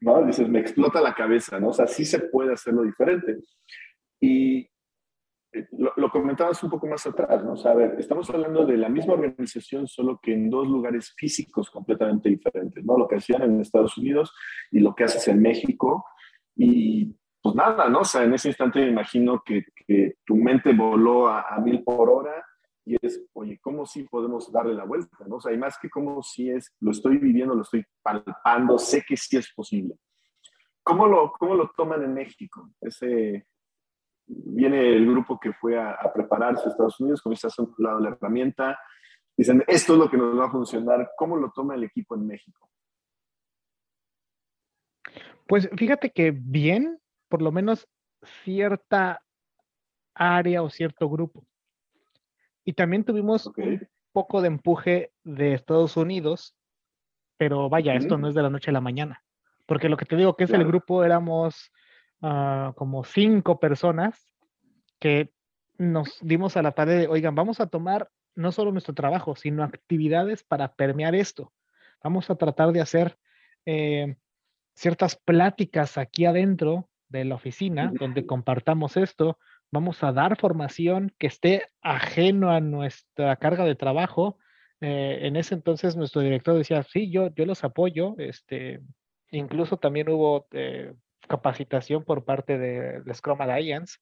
¿no? 0.00 0.24
Dices, 0.24 0.48
me 0.48 0.60
explota 0.60 1.00
la 1.02 1.14
cabeza, 1.14 1.60
¿no? 1.60 1.68
O 1.68 1.72
sea, 1.74 1.86
sí 1.86 2.06
se 2.06 2.18
puede 2.18 2.54
hacerlo 2.54 2.82
diferente. 2.82 3.38
Y 4.18 4.60
eh, 5.52 5.68
lo, 5.72 5.92
lo 5.94 6.10
comentabas 6.10 6.62
un 6.62 6.70
poco 6.70 6.86
más 6.86 7.06
atrás, 7.06 7.44
¿no? 7.44 7.52
O 7.52 7.56
sea, 7.56 7.72
a 7.72 7.74
ver, 7.74 7.96
estamos 7.98 8.30
hablando 8.30 8.64
de 8.64 8.78
la 8.78 8.88
misma 8.88 9.12
organización, 9.12 9.86
solo 9.86 10.18
que 10.22 10.32
en 10.32 10.48
dos 10.48 10.66
lugares 10.66 11.12
físicos 11.14 11.70
completamente 11.70 12.30
diferentes, 12.30 12.82
¿no? 12.82 12.96
Lo 12.96 13.06
que 13.06 13.16
hacían 13.16 13.42
en 13.42 13.60
Estados 13.60 13.98
Unidos 13.98 14.32
y 14.70 14.80
lo 14.80 14.94
que 14.94 15.04
haces 15.04 15.28
en 15.28 15.42
México. 15.42 16.06
Y 16.56 17.14
pues 17.42 17.54
nada, 17.54 17.90
¿no? 17.90 18.00
O 18.00 18.04
sea, 18.04 18.24
en 18.24 18.32
ese 18.32 18.48
instante 18.48 18.80
me 18.80 18.88
imagino 18.88 19.42
que, 19.44 19.66
que 19.86 20.14
tu 20.24 20.34
mente 20.34 20.72
voló 20.72 21.28
a, 21.28 21.42
a, 21.42 21.60
mil 21.60 21.82
por 21.84 22.08
hora 22.08 22.46
y 22.84 22.96
es, 23.00 23.22
oye, 23.34 23.58
¿cómo 23.60 23.86
sí 23.86 24.04
podemos 24.04 24.50
darle 24.50 24.74
la 24.74 24.84
vuelta? 24.84 25.16
¿no? 25.26 25.36
O 25.36 25.40
sea, 25.40 25.56
más 25.56 25.78
que 25.78 25.90
cómo 25.90 26.22
sí 26.22 26.50
es, 26.50 26.74
lo 26.80 26.90
estoy 26.90 27.18
viviendo, 27.18 27.54
lo 27.54 27.62
estoy 27.62 27.84
palpando, 28.02 28.78
sé 28.78 29.04
que 29.06 29.16
sí 29.16 29.36
es 29.36 29.52
posible. 29.52 29.96
¿Cómo 30.82 31.06
lo, 31.06 31.32
cómo 31.32 31.54
lo 31.54 31.70
toman 31.76 32.02
en 32.02 32.14
México? 32.14 32.70
Ese, 32.80 33.46
viene 34.26 34.96
el 34.96 35.06
grupo 35.06 35.38
que 35.38 35.52
fue 35.52 35.78
a, 35.78 35.98
prepararse 36.12 36.66
a 36.66 36.70
Estados 36.70 36.98
Unidos, 37.00 37.22
comienza 37.22 37.48
a 37.48 37.62
un 37.62 37.74
lado 37.78 38.00
la 38.00 38.10
herramienta, 38.10 38.78
dicen, 39.36 39.62
esto 39.66 39.94
es 39.94 39.98
lo 39.98 40.10
que 40.10 40.16
nos 40.16 40.38
va 40.38 40.46
a 40.46 40.50
funcionar. 40.50 41.10
¿Cómo 41.16 41.36
lo 41.36 41.50
toma 41.50 41.74
el 41.74 41.84
equipo 41.84 42.14
en 42.14 42.26
México? 42.26 42.70
Pues 45.46 45.68
fíjate 45.76 46.12
que 46.12 46.30
bien, 46.30 47.00
por 47.28 47.42
lo 47.42 47.50
menos 47.50 47.88
cierta 48.44 49.20
área 50.14 50.62
o 50.62 50.70
cierto 50.70 51.08
grupo. 51.08 51.44
Y 52.64 52.74
también 52.74 53.04
tuvimos 53.04 53.46
un 53.46 53.88
poco 54.12 54.40
de 54.40 54.48
empuje 54.48 55.12
de 55.24 55.54
Estados 55.54 55.96
Unidos, 55.96 56.54
pero 57.36 57.68
vaya, 57.68 57.94
esto 57.94 58.18
no 58.18 58.28
es 58.28 58.34
de 58.34 58.42
la 58.42 58.50
noche 58.50 58.70
a 58.70 58.74
la 58.74 58.80
mañana, 58.80 59.22
porque 59.66 59.88
lo 59.88 59.96
que 59.96 60.04
te 60.04 60.16
digo 60.16 60.36
que 60.36 60.44
es 60.44 60.50
el 60.50 60.64
grupo 60.64 61.04
éramos 61.04 61.72
uh, 62.20 62.72
como 62.74 63.04
cinco 63.04 63.58
personas 63.58 64.34
que 64.98 65.32
nos 65.78 66.18
dimos 66.20 66.56
a 66.56 66.62
la 66.62 66.72
tarea 66.72 66.96
de, 66.96 67.08
oigan, 67.08 67.34
vamos 67.34 67.60
a 67.60 67.66
tomar 67.66 68.10
no 68.34 68.52
solo 68.52 68.72
nuestro 68.72 68.94
trabajo, 68.94 69.34
sino 69.34 69.64
actividades 69.64 70.44
para 70.44 70.74
permear 70.74 71.14
esto. 71.14 71.52
Vamos 72.02 72.30
a 72.30 72.36
tratar 72.36 72.72
de 72.72 72.80
hacer 72.80 73.18
eh, 73.66 74.16
ciertas 74.74 75.16
pláticas 75.16 75.98
aquí 75.98 76.26
adentro 76.26 76.88
de 77.08 77.24
la 77.24 77.34
oficina 77.34 77.92
donde 77.98 78.26
compartamos 78.26 78.96
esto. 78.96 79.38
Vamos 79.72 80.02
a 80.02 80.12
dar 80.12 80.36
formación 80.36 81.12
que 81.18 81.28
esté 81.28 81.66
ajeno 81.80 82.50
a 82.50 82.60
nuestra 82.60 83.36
carga 83.36 83.64
de 83.64 83.76
trabajo. 83.76 84.36
Eh, 84.80 85.20
en 85.22 85.36
ese 85.36 85.54
entonces 85.54 85.96
nuestro 85.96 86.22
director 86.22 86.56
decía, 86.56 86.82
sí, 86.82 87.10
yo, 87.10 87.32
yo 87.34 87.46
los 87.46 87.62
apoyo. 87.62 88.14
Este, 88.18 88.80
incluso 89.30 89.76
también 89.76 90.08
hubo 90.08 90.48
eh, 90.50 90.94
capacitación 91.28 92.04
por 92.04 92.24
parte 92.24 92.58
de, 92.58 93.00
de 93.00 93.14
Scrum 93.14 93.40
Alliance, 93.40 93.98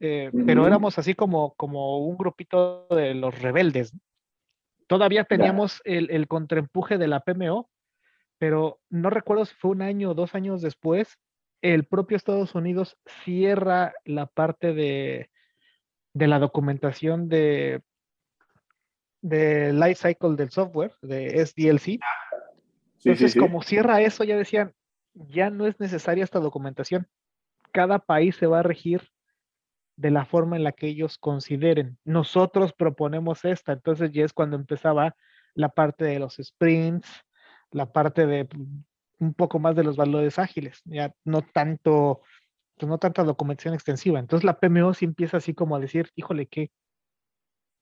eh, 0.00 0.30
pero 0.46 0.66
éramos 0.66 0.98
así 0.98 1.14
como, 1.14 1.54
como 1.54 1.98
un 1.98 2.16
grupito 2.16 2.86
de 2.90 3.14
los 3.14 3.40
rebeldes. 3.40 3.96
Todavía 4.86 5.24
teníamos 5.24 5.80
el, 5.84 6.10
el 6.10 6.26
contraempuje 6.28 6.98
de 6.98 7.08
la 7.08 7.20
PMO, 7.20 7.70
pero 8.38 8.80
no 8.90 9.08
recuerdo 9.08 9.44
si 9.44 9.54
fue 9.54 9.70
un 9.70 9.82
año 9.82 10.10
o 10.10 10.14
dos 10.14 10.34
años 10.34 10.62
después, 10.62 11.18
el 11.62 11.84
propio 11.84 12.16
Estados 12.16 12.54
Unidos 12.54 12.96
cierra 13.24 13.92
la 14.04 14.26
parte 14.26 14.72
de, 14.72 15.30
de 16.14 16.26
la 16.26 16.38
documentación 16.38 17.28
de, 17.28 17.82
de 19.22 19.72
life 19.72 20.08
cycle 20.08 20.36
del 20.36 20.50
software, 20.50 20.94
de 21.02 21.44
SDLC. 21.44 22.00
Entonces, 23.04 23.34
como 23.34 23.62
cierra 23.62 24.00
eso, 24.00 24.24
ya 24.24 24.36
decían, 24.36 24.74
ya 25.14 25.50
no 25.50 25.66
es 25.66 25.78
necesaria 25.80 26.24
esta 26.24 26.40
documentación. 26.40 27.08
Cada 27.72 27.98
país 27.98 28.36
se 28.36 28.46
va 28.46 28.60
a 28.60 28.64
regir 28.64 29.08
de 29.96 30.10
la 30.10 30.24
forma 30.24 30.56
en 30.56 30.64
la 30.64 30.72
que 30.72 30.88
ellos 30.88 31.18
consideren. 31.18 31.98
Nosotros 32.04 32.72
proponemos 32.72 33.44
esta, 33.44 33.72
entonces 33.72 34.12
ya 34.12 34.24
es 34.24 34.32
cuando 34.32 34.56
empezaba 34.56 35.14
la 35.54 35.68
parte 35.68 36.04
de 36.04 36.18
los 36.18 36.36
sprints, 36.36 37.08
la 37.70 37.92
parte 37.92 38.26
de 38.26 38.48
un 39.20 39.34
poco 39.34 39.58
más 39.58 39.76
de 39.76 39.84
los 39.84 39.96
valores 39.96 40.38
ágiles, 40.38 40.80
ya 40.84 41.12
no 41.24 41.42
tanto, 41.42 42.22
pues 42.76 42.88
no 42.88 42.98
tanta 42.98 43.22
documentación 43.22 43.74
extensiva. 43.74 44.18
Entonces 44.18 44.44
la 44.44 44.58
PMO 44.58 44.94
sí 44.94 45.04
empieza 45.04 45.36
así 45.36 45.54
como 45.54 45.76
a 45.76 45.80
decir, 45.80 46.10
híjole, 46.16 46.46
¿qué? 46.46 46.70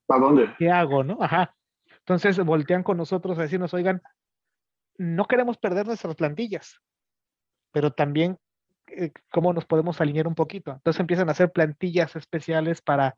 ¿A 0.09 0.19
dónde? 0.19 0.53
¿Qué 0.57 0.69
hago, 0.69 1.03
no? 1.03 1.17
Ajá. 1.21 1.55
Entonces 1.99 2.37
voltean 2.43 2.83
con 2.83 2.97
nosotros 2.97 3.37
a 3.39 3.43
decirnos, 3.43 3.73
oigan, 3.73 4.01
no 4.97 5.25
queremos 5.25 5.57
perder 5.57 5.87
nuestras 5.87 6.15
plantillas, 6.15 6.81
pero 7.71 7.91
también 7.91 8.37
eh, 8.87 9.11
cómo 9.31 9.53
nos 9.53 9.65
podemos 9.65 10.01
alinear 10.01 10.27
un 10.27 10.35
poquito. 10.35 10.71
Entonces 10.71 10.99
empiezan 10.99 11.29
a 11.29 11.31
hacer 11.31 11.51
plantillas 11.51 12.15
especiales 12.15 12.81
para 12.81 13.17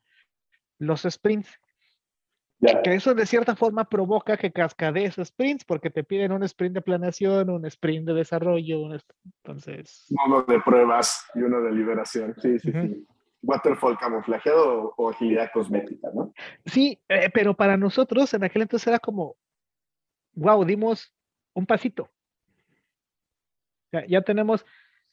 los 0.78 1.02
sprints 1.10 1.60
que 2.62 2.94
eso 2.94 3.16
de 3.16 3.26
cierta 3.26 3.56
forma 3.56 3.86
provoca 3.86 4.38
que 4.38 4.52
cascadees 4.52 5.16
sprints 5.24 5.66
porque 5.66 5.90
te 5.90 6.04
piden 6.04 6.32
un 6.32 6.44
sprint 6.44 6.76
de 6.76 6.82
planeación, 6.82 7.50
un 7.50 7.66
sprint 7.66 8.08
de 8.08 8.14
desarrollo, 8.14 8.82
un 8.82 9.00
entonces... 9.26 10.06
Uno 10.26 10.44
de 10.44 10.60
pruebas 10.62 11.26
y 11.34 11.40
uno 11.40 11.62
de 11.62 11.72
liberación, 11.72 12.36
sí, 12.40 12.60
sí, 12.60 12.72
sí. 12.72 13.08
Waterfall 13.42 13.98
camuflajeado 13.98 14.94
o, 14.96 15.10
agilidad 15.10 15.50
cosmética, 15.52 16.10
¿no? 16.14 16.32
Sí, 16.66 17.02
eh, 17.10 17.30
pero 17.34 17.56
para 17.56 17.76
nosotros 17.76 18.32
en 18.36 18.44
aquel 18.44 18.62
entonces 18.62 18.88
era 18.88 19.00
como, 19.00 19.36
wow, 20.34 20.64
dimos 20.64 21.12
un 21.54 21.66
pasito. 21.66 22.10
Ya, 23.92 24.06
ya 24.06 24.22
tenemos 24.22 24.64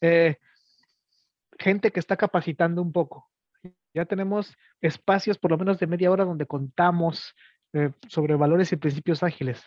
eh, 0.03 0.37
gente 1.59 1.91
que 1.91 2.01
está 2.01 2.17
capacitando 2.17 2.83
un 2.83 2.93
poco. 2.93 3.31
Ya 3.95 4.05
tenemos 4.05 4.55
espacios 4.81 5.39
por 5.39 5.51
lo 5.51 5.59
menos 5.59 5.79
de 5.79 5.87
media 5.87 6.11
hora 6.11 6.25
donde 6.25 6.47
contamos 6.47 7.35
eh, 7.73 7.91
sobre 8.09 8.35
valores 8.35 8.73
y 8.73 8.77
principios 8.77 9.23
ágiles. 9.23 9.63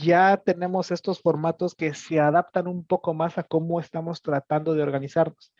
Ya 0.00 0.36
tenemos 0.36 0.90
estos 0.90 1.20
formatos 1.20 1.74
que 1.74 1.92
se 1.94 2.20
adaptan 2.20 2.66
un 2.66 2.86
poco 2.86 3.14
más 3.14 3.36
a 3.38 3.42
cómo 3.42 3.80
estamos 3.80 4.22
tratando 4.22 4.74
de 4.74 4.82
organizarnos. 4.82 5.52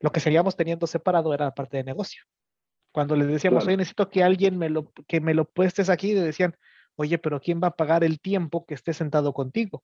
Lo 0.00 0.10
que 0.10 0.20
seguíamos 0.20 0.56
teniendo 0.56 0.86
separado 0.86 1.32
era 1.32 1.46
la 1.46 1.54
parte 1.54 1.76
de 1.76 1.84
negocio. 1.84 2.22
Cuando 2.92 3.16
les 3.16 3.26
decíamos, 3.26 3.66
oye, 3.66 3.76
necesito 3.76 4.10
que 4.10 4.22
alguien 4.22 4.58
me 4.58 4.68
lo, 4.68 4.92
que 5.08 5.20
me 5.20 5.34
lo 5.34 5.44
puestes 5.44 5.88
aquí, 5.88 6.12
le 6.12 6.20
decían, 6.20 6.56
oye, 6.96 7.18
pero 7.18 7.40
¿quién 7.40 7.60
va 7.62 7.68
a 7.68 7.76
pagar 7.76 8.04
el 8.04 8.20
tiempo 8.20 8.66
que 8.66 8.74
esté 8.74 8.92
sentado 8.92 9.32
contigo? 9.32 9.82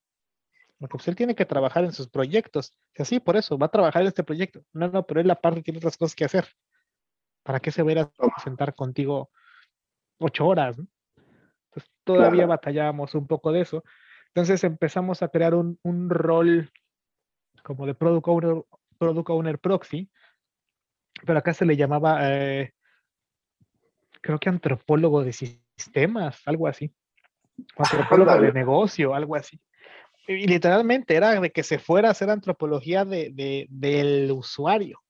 Porque 0.78 0.92
pues 0.98 1.08
él 1.08 1.16
tiene 1.16 1.34
que 1.34 1.46
trabajar 1.46 1.84
en 1.84 1.92
sus 1.92 2.08
proyectos. 2.08 2.72
Y 2.94 3.02
así, 3.02 3.18
por 3.18 3.36
eso, 3.36 3.58
va 3.58 3.66
a 3.66 3.70
trabajar 3.70 4.02
en 4.02 4.08
este 4.08 4.22
proyecto. 4.22 4.62
No, 4.72 4.88
no, 4.88 5.06
pero 5.06 5.20
él 5.20 5.30
aparte 5.30 5.62
tiene 5.62 5.78
otras 5.78 5.96
cosas 5.96 6.14
que 6.14 6.24
hacer. 6.24 6.46
¿Para 7.48 7.60
qué 7.60 7.70
se 7.70 7.82
va 7.82 8.02
a 8.02 8.40
sentar 8.44 8.74
contigo 8.74 9.30
ocho 10.18 10.46
horas? 10.46 10.76
Entonces, 10.76 11.90
todavía 12.04 12.44
batallábamos 12.44 13.14
un 13.14 13.26
poco 13.26 13.52
de 13.52 13.62
eso. 13.62 13.82
Entonces 14.26 14.62
empezamos 14.64 15.22
a 15.22 15.28
crear 15.28 15.54
un, 15.54 15.78
un 15.82 16.10
rol 16.10 16.70
como 17.62 17.86
de 17.86 17.94
product 17.94 18.28
owner, 18.28 18.64
product 18.98 19.30
owner 19.30 19.58
proxy, 19.58 20.10
pero 21.24 21.38
acá 21.38 21.54
se 21.54 21.64
le 21.64 21.74
llamaba, 21.74 22.18
eh, 22.30 22.74
creo 24.20 24.38
que 24.38 24.50
antropólogo 24.50 25.24
de 25.24 25.32
sistemas, 25.32 26.42
algo 26.44 26.66
así. 26.66 26.92
Antropólogo 27.78 28.42
de 28.42 28.52
negocio, 28.52 29.14
algo 29.14 29.36
así. 29.36 29.58
Y 30.26 30.46
literalmente 30.46 31.16
era 31.16 31.40
de 31.40 31.50
que 31.50 31.62
se 31.62 31.78
fuera 31.78 32.08
a 32.08 32.10
hacer 32.10 32.28
antropología 32.28 33.06
de, 33.06 33.66
del 33.70 34.32
usuario. 34.32 35.00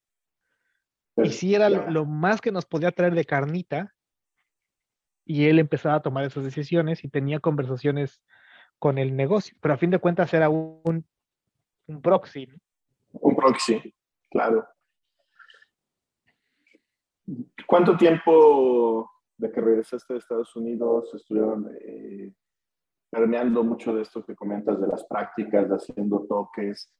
Y 1.25 1.31
sí 1.31 1.55
era 1.55 1.69
lo, 1.69 2.05
más 2.05 2.41
que 2.41 2.53
nos 2.53 2.67
podía 2.67 2.93
traer 2.93 3.15
de 3.15 3.25
carnita. 3.25 3.95
Y 5.25 5.47
él 5.47 5.59
empezaba 5.59 5.97
a 5.97 6.03
tomar 6.03 6.25
esas 6.25 6.45
decisiones 6.45 7.05
y 7.05 7.09
tenía 7.09 7.41
conversaciones 7.41 8.23
con 8.79 8.99
el 8.99 9.15
negocio. 9.15 9.57
Pero 9.61 9.75
a 9.75 9.79
fin 9.79 9.91
de 9.91 9.99
cuentas 9.99 10.33
era 10.33 10.49
un, 10.49 11.05
un 11.87 12.03
proxy. 12.03 12.49
Un 13.13 13.37
proxy, 13.37 13.95
claro. 14.31 14.67
¿Cuánto 17.67 17.97
tiempo 17.97 19.11
de 19.37 19.53
que 19.53 19.61
regresaste 19.61 20.15
de 20.15 20.19
Estados 20.19 20.57
Unidos 20.57 21.13
estuvieron 21.15 21.71
eh, 21.81 22.33
permeando 23.11 23.63
mucho 23.63 23.95
de 23.95 24.03
esto 24.03 24.25
que 24.25 24.35
comentas 24.35 24.81
de 24.81 24.87
las 24.87 25.05
prácticas, 25.05 25.69
de 25.69 25.77
haciendo 25.77 26.25
toques? 26.27 26.91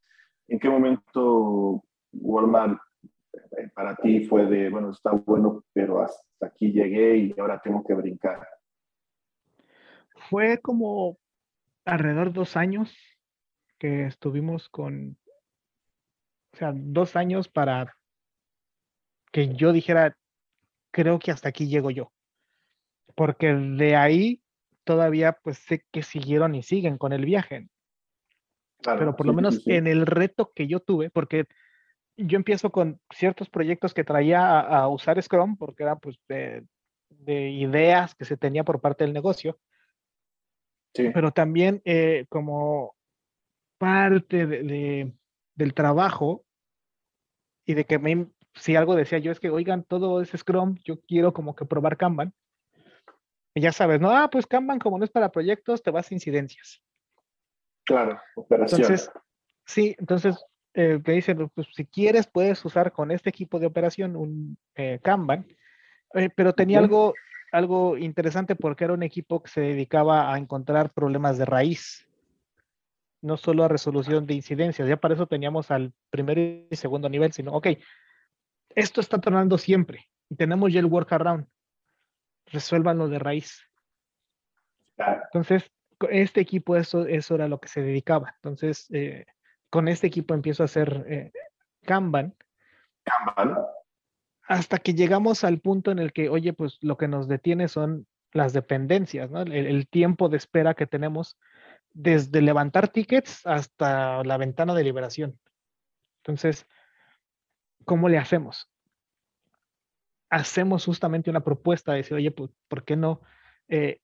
¿En 0.49 0.59
qué 0.59 0.69
momento 0.69 1.83
Walmart 2.13 2.79
para 3.75 3.97
ti 3.97 4.25
fue 4.25 4.47
de, 4.47 4.71
bueno, 4.71 4.91
está 4.91 5.13
bueno, 5.13 5.65
pero 5.73 6.03
hasta 6.03 6.47
aquí 6.47 6.73
llegué 6.73 7.17
y 7.17 7.35
ahora 7.39 7.61
tengo 7.63 7.85
que 7.85 7.95
brincar? 7.95 8.47
Fue 10.29 10.59
como 10.59 11.19
alrededor 11.85 12.29
de 12.29 12.35
dos 12.35 12.57
años 12.57 12.97
que 13.79 14.07
estuvimos 14.07 14.69
con, 14.69 15.17
o 16.53 16.57
sea, 16.57 16.73
dos 16.75 17.17
años 17.17 17.49
para 17.49 17.95
que 19.33 19.55
yo 19.55 19.73
dijera, 19.73 20.17
creo 20.91 21.19
que 21.19 21.31
hasta 21.31 21.49
aquí 21.49 21.69
llego 21.69 21.91
yo. 21.91 22.13
Porque 23.15 23.53
de 23.53 23.97
ahí 23.97 24.43
todavía 24.85 25.33
pues 25.43 25.59
sé 25.59 25.85
que 25.91 26.03
siguieron 26.03 26.55
y 26.55 26.63
siguen 26.63 26.99
con 26.99 27.13
el 27.13 27.25
viaje. 27.25 27.69
Pero 28.83 29.17
por 29.17 29.27
lo 29.27 29.33
menos 29.33 29.67
en 29.67 29.87
el 29.87 30.07
reto 30.07 30.53
que 30.55 30.67
yo 30.67 30.81
tuve, 30.81 31.11
porque 31.11 31.47
yo 32.27 32.37
empiezo 32.37 32.71
con 32.71 33.01
ciertos 33.11 33.49
proyectos 33.49 33.95
que 33.95 34.05
traía 34.05 34.61
a, 34.61 34.89
usar 34.89 35.23
Scrum, 35.23 35.57
porque 35.57 35.85
era 35.85 35.97
pues 35.97 36.19
de, 36.29 36.65
ideas 37.27 38.15
que 38.15 38.25
se 38.25 38.37
tenía 38.37 38.65
por 38.65 38.81
parte 38.81 39.05
del 39.05 39.13
negocio. 39.13 39.59
Pero 40.93 41.31
también 41.31 41.81
eh, 41.85 42.27
como 42.29 42.97
parte 43.79 44.47
de, 44.47 45.13
del 45.55 45.75
trabajo 45.75 46.45
y 47.65 47.75
de 47.75 47.85
que 47.85 48.01
me, 48.01 48.27
si 48.55 48.75
algo 48.75 48.97
decía 48.97 49.19
yo 49.19 49.31
es 49.31 49.39
que, 49.39 49.51
oigan, 49.51 49.85
todo 49.85 50.21
es 50.21 50.31
Scrum, 50.31 50.77
yo 50.85 51.01
quiero 51.03 51.33
como 51.33 51.55
que 51.55 51.67
probar 51.67 51.97
Kanban. 51.97 52.35
Y 53.55 53.61
ya 53.61 53.73
sabes, 53.73 54.01
no, 54.01 54.11
ah, 54.11 54.29
pues 54.31 54.47
Kanban 54.47 54.81
como 54.81 54.99
no 54.99 55.05
es 55.05 55.11
para 55.11 55.31
proyectos, 55.31 55.83
te 55.83 55.91
vas 55.91 56.11
a 56.11 56.15
incidencias. 56.15 56.83
Claro, 57.85 58.21
operación. 58.35 58.81
Entonces, 58.81 59.11
sí, 59.65 59.95
entonces 59.99 60.45
eh, 60.75 61.01
me 61.05 61.15
dicen, 61.15 61.51
pues 61.55 61.69
si 61.75 61.85
quieres 61.85 62.27
puedes 62.27 62.65
usar 62.65 62.93
con 62.93 63.11
este 63.11 63.31
equipo 63.31 63.59
de 63.59 63.67
operación 63.67 64.17
un 64.17 64.59
eh, 64.75 65.01
Kanban, 65.03 65.47
eh, 66.15 66.31
pero 66.35 66.53
tenía 66.53 66.79
algo, 66.79 67.15
algo 67.53 67.97
interesante 67.97 68.55
porque 68.55 68.85
era 68.85 68.95
un 68.95 69.03
equipo 69.03 69.43
que 69.43 69.51
se 69.51 69.61
dedicaba 69.61 70.33
a 70.33 70.39
encontrar 70.39 70.93
problemas 70.93 71.39
de 71.39 71.45
raíz 71.45 72.09
no 73.21 73.37
solo 73.37 73.65
a 73.65 73.69
resolución 73.69 74.27
de 74.27 74.35
incidencias, 74.35 74.89
ya 74.89 74.97
para 74.97 75.15
eso 75.15 75.27
teníamos 75.27 75.71
al 75.71 75.93
primer 76.11 76.39
y 76.71 76.77
segundo 76.77 77.09
nivel, 77.09 77.33
sino, 77.33 77.53
ok, 77.53 77.69
esto 78.75 79.01
está 79.01 79.21
tornando 79.21 79.59
siempre 79.59 80.09
y 80.29 80.37
tenemos 80.37 80.73
ya 80.73 80.81
el 80.81 80.87
workaround, 80.87 81.47
resuélvanlo 82.47 83.09
de 83.09 83.19
raíz. 83.19 83.63
Entonces, 84.97 85.71
este 86.11 86.41
equipo, 86.41 86.77
eso, 86.77 87.07
eso 87.07 87.35
era 87.35 87.49
lo 87.49 87.61
que 87.61 87.69
se 87.69 87.83
dedicaba. 87.83 88.35
Entonces, 88.37 88.87
eh, 88.93 89.27
con 89.71 89.89
este 89.89 90.07
equipo 90.07 90.35
empiezo 90.35 90.63
a 90.63 90.67
hacer 90.67 91.05
eh, 91.09 91.33
Kanban. 91.85 92.35
Kanban. 93.05 93.59
Hasta 94.43 94.79
que 94.79 94.95
llegamos 94.95 95.45
al 95.45 95.61
punto 95.61 95.91
en 95.91 95.99
el 95.99 96.13
que, 96.13 96.29
oye, 96.29 96.53
pues 96.53 96.79
lo 96.81 96.97
que 96.97 97.09
nos 97.09 97.29
detiene 97.29 97.69
son 97.69 98.07
las 98.33 98.53
dependencias, 98.53 99.31
¿no? 99.31 99.43
el 99.43 99.89
tiempo 99.89 100.29
de 100.29 100.37
espera 100.37 100.75
que 100.75 100.87
tenemos 100.87 101.39
desde 101.93 102.43
levantar 102.43 102.89
tickets 102.89 103.47
hasta 103.47 104.23
la 104.25 104.37
ventana 104.37 104.75
de 104.75 104.85
liberación. 104.85 105.39
Entonces, 106.23 106.67
¿cómo 107.85 108.09
le 108.09 108.19
hacemos? 108.19 108.71
Hacemos 110.31 110.85
justamente 110.85 111.31
una 111.31 111.41
propuesta 111.41 111.93
de 111.93 111.99
decir, 111.99 112.17
oye, 112.17 112.31
pues, 112.31 112.51
¿por 112.69 112.85
qué 112.85 112.97
no? 112.97 113.23
Eh, 113.69 114.01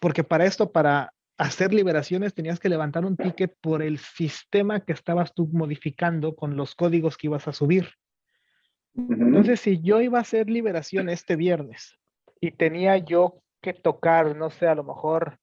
porque 0.00 0.24
para 0.24 0.44
esto, 0.44 0.72
para 0.72 1.14
hacer 1.38 1.72
liberaciones, 1.72 2.34
tenías 2.34 2.60
que 2.60 2.68
levantar 2.68 3.04
un 3.04 3.16
ticket 3.16 3.56
por 3.60 3.82
el 3.82 3.98
sistema 3.98 4.80
que 4.80 4.92
estabas 4.92 5.34
tú 5.34 5.48
modificando 5.52 6.36
con 6.36 6.56
los 6.56 6.74
códigos 6.74 7.16
que 7.16 7.28
ibas 7.28 7.48
a 7.48 7.52
subir. 7.52 7.88
Entonces, 8.94 9.60
si 9.60 9.80
yo 9.80 10.00
iba 10.00 10.18
a 10.18 10.22
hacer 10.22 10.50
liberación 10.50 11.08
este 11.08 11.36
viernes 11.36 11.98
y 12.40 12.50
tenía 12.50 12.98
yo 12.98 13.42
que 13.60 13.72
tocar, 13.72 14.36
no 14.36 14.50
sé, 14.50 14.66
a 14.66 14.74
lo 14.74 14.84
mejor 14.84 15.38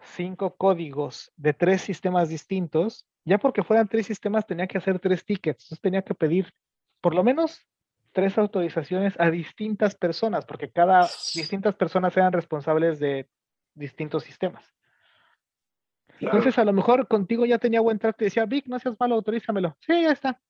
cinco 0.00 0.56
códigos 0.56 1.32
de 1.36 1.52
tres 1.52 1.82
sistemas 1.82 2.28
distintos, 2.28 3.06
ya 3.24 3.38
porque 3.38 3.62
fueran 3.62 3.88
tres 3.88 4.06
sistemas 4.06 4.46
tenía 4.46 4.66
que 4.66 4.78
hacer 4.78 4.98
tres 4.98 5.24
tickets, 5.24 5.64
entonces 5.64 5.80
tenía 5.80 6.02
que 6.02 6.14
pedir 6.14 6.52
por 7.00 7.14
lo 7.14 7.24
menos 7.24 7.66
tres 8.12 8.38
autorizaciones 8.38 9.14
a 9.18 9.30
distintas 9.30 9.94
personas, 9.94 10.46
porque 10.46 10.70
cada 10.70 11.02
distintas 11.34 11.74
personas 11.74 12.16
eran 12.16 12.32
responsables 12.32 12.98
de 12.98 13.28
distintos 13.74 14.24
sistemas. 14.24 14.72
Entonces, 16.20 16.58
a 16.58 16.64
lo 16.64 16.72
mejor 16.72 17.06
contigo 17.08 17.44
ya 17.44 17.58
tenía 17.58 17.80
buen 17.80 17.98
trato 17.98 18.24
y 18.24 18.26
decía, 18.26 18.46
Vic, 18.46 18.66
no 18.66 18.78
seas 18.78 18.96
malo, 18.98 19.16
autorízamelo. 19.16 19.76
Sí, 19.80 20.02
ya 20.02 20.12
está. 20.12 20.40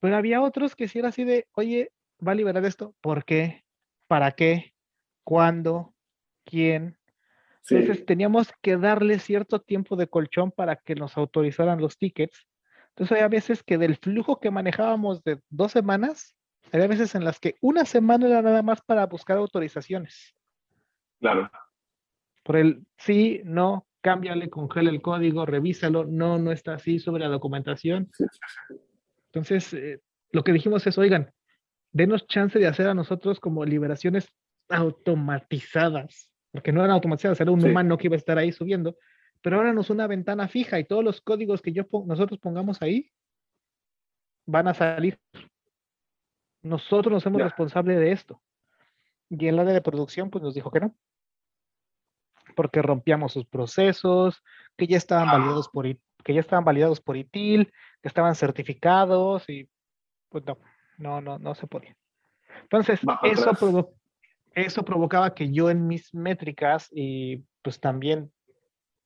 Pero 0.00 0.16
había 0.16 0.40
otros 0.40 0.76
que 0.76 0.88
si 0.88 0.98
era 0.98 1.08
así 1.08 1.24
de, 1.24 1.48
oye, 1.52 1.92
va 2.26 2.32
a 2.32 2.34
liberar 2.34 2.64
esto. 2.64 2.94
¿Por 3.00 3.24
qué? 3.24 3.64
¿Para 4.06 4.32
qué? 4.32 4.74
¿Cuándo? 5.24 5.94
¿Quién? 6.44 6.98
Entonces 7.70 8.04
teníamos 8.04 8.52
que 8.60 8.76
darle 8.76 9.18
cierto 9.18 9.60
tiempo 9.60 9.94
de 9.94 10.08
colchón 10.08 10.50
para 10.50 10.76
que 10.76 10.94
nos 10.94 11.16
autorizaran 11.16 11.80
los 11.80 11.96
tickets. 11.96 12.46
Entonces 12.88 13.12
había 13.12 13.28
veces 13.28 13.62
que 13.62 13.78
del 13.78 13.96
flujo 13.96 14.40
que 14.40 14.50
manejábamos 14.50 15.22
de 15.22 15.40
dos 15.48 15.72
semanas, 15.72 16.36
había 16.72 16.88
veces 16.88 17.14
en 17.14 17.24
las 17.24 17.38
que 17.38 17.54
una 17.60 17.84
semana 17.84 18.26
era 18.26 18.42
nada 18.42 18.62
más 18.62 18.82
para 18.82 19.06
buscar 19.06 19.38
autorizaciones. 19.38 20.34
Claro. 21.20 21.50
Por 22.42 22.56
el 22.56 22.84
sí, 22.98 23.40
no, 23.44 23.86
cámbiale, 24.02 24.50
congela 24.50 24.90
el 24.90 25.00
código, 25.00 25.46
revísalo, 25.46 26.04
no, 26.04 26.38
no 26.38 26.52
está 26.52 26.74
así 26.74 26.98
sobre 26.98 27.24
la 27.24 27.30
documentación. 27.30 28.10
Entonces, 29.26 29.72
eh, 29.72 30.00
lo 30.30 30.44
que 30.44 30.52
dijimos 30.52 30.86
es, 30.86 30.98
oigan, 30.98 31.32
denos 31.92 32.26
chance 32.26 32.58
de 32.58 32.66
hacer 32.66 32.88
a 32.88 32.94
nosotros 32.94 33.40
como 33.40 33.64
liberaciones 33.64 34.28
automatizadas 34.68 36.32
porque 36.52 36.70
no 36.70 36.80
eran 36.80 36.92
automatizadas, 36.92 37.40
era 37.40 37.50
un 37.50 37.64
humano 37.64 37.96
que 37.96 38.06
iba 38.06 38.14
a 38.14 38.18
estar 38.18 38.38
ahí 38.38 38.52
subiendo, 38.52 38.96
pero 39.40 39.56
ahora 39.56 39.72
nos 39.72 39.90
una 39.90 40.06
ventana 40.06 40.48
fija 40.48 40.78
y 40.78 40.84
todos 40.84 41.02
los 41.02 41.20
códigos 41.22 41.62
que 41.62 41.72
yo 41.72 41.84
nosotros 42.06 42.38
pongamos 42.38 42.80
ahí 42.82 43.10
van 44.44 44.68
a 44.68 44.74
salir. 44.74 45.18
Nosotros 46.62 47.12
nos 47.12 47.22
somos 47.22 47.42
responsables 47.42 47.98
de 47.98 48.12
esto. 48.12 48.40
Y 49.30 49.48
en 49.48 49.56
la 49.56 49.64
de 49.64 49.80
producción, 49.80 50.30
pues 50.30 50.44
nos 50.44 50.54
dijo 50.54 50.70
que 50.70 50.80
no. 50.80 50.94
Porque 52.54 52.82
rompíamos 52.82 53.32
sus 53.32 53.46
procesos, 53.46 54.42
que 54.76 54.86
ya 54.86 54.96
estaban 54.96 55.26
validados 55.26 55.68
por 55.68 55.86
que 56.24 56.34
ya 56.34 56.40
estaban 56.40 56.64
validados 56.64 57.00
por 57.00 57.16
ITIL, 57.16 57.72
que 58.00 58.08
estaban 58.08 58.34
certificados 58.36 59.48
y 59.48 59.68
pues 60.28 60.44
no, 60.46 60.56
no, 60.98 61.20
no, 61.20 61.38
no 61.38 61.54
se 61.54 61.66
podía. 61.66 61.96
Entonces, 62.62 63.00
eso 63.24 63.54
provocó, 63.54 63.94
eso 64.54 64.84
provocaba 64.84 65.34
que 65.34 65.50
yo 65.50 65.70
en 65.70 65.86
mis 65.86 66.14
métricas 66.14 66.88
y 66.90 67.44
pues 67.62 67.80
también 67.80 68.32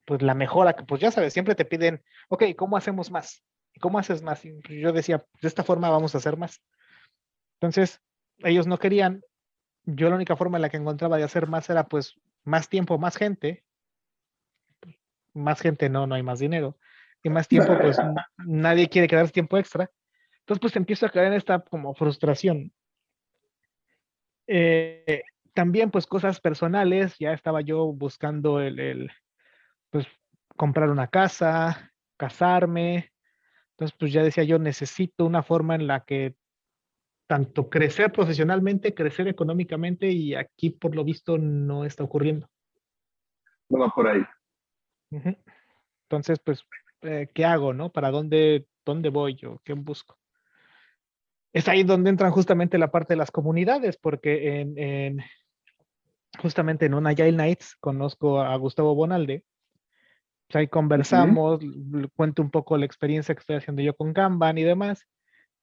pues 0.05 0.23
la 0.23 0.35
mejora, 0.35 0.75
que 0.75 0.85
pues 0.85 1.01
ya 1.01 1.11
sabes, 1.11 1.33
siempre 1.33 1.55
te 1.55 1.65
piden, 1.65 2.03
ok, 2.29 2.45
¿cómo 2.57 2.77
hacemos 2.77 3.11
más? 3.11 3.43
¿Y 3.75 3.81
cómo 3.81 3.99
haces 3.99 4.23
más? 4.23 4.45
Y 4.45 4.81
yo 4.81 4.93
decía, 4.93 5.25
de 5.43 5.49
esta 5.49 5.65
forma 5.65 5.91
vamos 5.91 6.15
a 6.15 6.19
hacer 6.19 6.37
más. 6.37 6.63
Entonces, 7.55 8.01
ellos 8.39 8.67
no 8.67 8.79
querían. 8.79 9.23
Yo 9.85 10.09
la 10.09 10.17
única 10.17 10.37
forma 10.37 10.59
en 10.59 10.63
la 10.63 10.69
que 10.69 10.77
encontraba 10.77 11.17
de 11.17 11.25
hacer 11.25 11.49
más 11.49 11.69
era 11.71 11.89
pues 11.89 12.19
más 12.47 12.69
tiempo, 12.69 12.97
más 12.99 13.17
gente. 13.17 13.65
Más 15.35 15.61
gente 15.61 15.91
no, 15.91 16.07
no 16.07 16.15
hay 16.15 16.23
más 16.23 16.39
dinero. 16.39 16.79
Y 17.23 17.29
más 17.29 17.49
tiempo, 17.49 17.77
pues 17.79 17.99
nadie 18.39 18.89
quiere 18.89 19.09
quedarse 19.09 19.33
tiempo 19.33 19.59
extra. 19.59 19.91
Entonces, 20.41 20.61
pues 20.61 20.77
empiezo 20.77 21.05
a 21.05 21.11
caer 21.11 21.27
en 21.27 21.33
esta 21.35 21.59
como 21.59 21.95
frustración. 21.95 22.73
Eh, 24.47 25.25
también, 25.53 25.91
pues 25.91 26.07
cosas 26.07 26.41
personales, 26.41 27.17
ya 27.19 27.33
estaba 27.33 27.61
yo 27.61 27.93
buscando 27.93 28.61
el, 28.61 28.79
el, 28.79 29.11
pues 29.91 30.07
comprar 30.57 30.89
una 30.89 31.09
casa, 31.09 31.93
casarme. 32.17 33.13
Entonces, 33.73 33.97
pues 33.99 34.13
ya 34.13 34.23
decía 34.23 34.45
yo, 34.45 34.59
necesito 34.59 35.27
una 35.27 35.43
forma 35.43 35.75
en 35.75 35.89
la 35.89 36.05
que 36.05 36.37
tanto 37.27 37.69
crecer 37.69 38.13
profesionalmente, 38.13 38.95
crecer 38.95 39.29
económicamente 39.29 40.09
y 40.09 40.35
aquí 40.35 40.71
por 40.71 40.95
lo 40.95 41.05
visto 41.05 41.39
no 41.39 41.85
está 41.85 42.05
ocurriendo. 42.05 42.49
No 43.69 43.81
va 43.81 43.91
por 43.91 44.09
ahí. 44.09 44.23
Entonces, 46.05 46.39
pues, 46.39 46.65
eh, 47.03 47.29
¿qué 47.35 47.45
hago, 47.45 47.73
no? 47.73 47.91
¿Para 47.91 48.11
dónde, 48.11 48.67
dónde 48.85 49.09
voy 49.09 49.35
yo? 49.35 49.61
¿Qué 49.65 49.73
busco? 49.73 50.19
Es 51.53 51.69
ahí 51.69 51.83
donde 51.83 52.11
entran 52.11 52.33
justamente 52.33 52.79
la 52.79 52.91
parte 52.91 53.15
de 53.15 53.19
las 53.19 53.31
comunidades, 53.31 53.97
porque 53.97 54.61
en, 54.61 55.21
justamente 56.39 56.87
en 56.87 56.95
una 56.95 57.11
Agile 57.11 57.33
Nights 57.33 57.77
conozco 57.81 58.41
a 58.41 58.55
Gustavo 58.57 58.95
Bonalde. 58.95 59.45
Pues 60.47 60.57
ahí 60.57 60.69
conversamos, 60.69 61.61
cuento 62.15 62.43
un 62.43 62.51
poco 62.51 62.77
la 62.77 62.87
experiencia 62.87 63.35
que 63.35 63.41
estoy 63.41 63.57
haciendo 63.57 63.83
yo 63.83 63.97
con 63.97 64.13
Kanban 64.13 64.59
y 64.59 64.63
demás. 64.63 65.09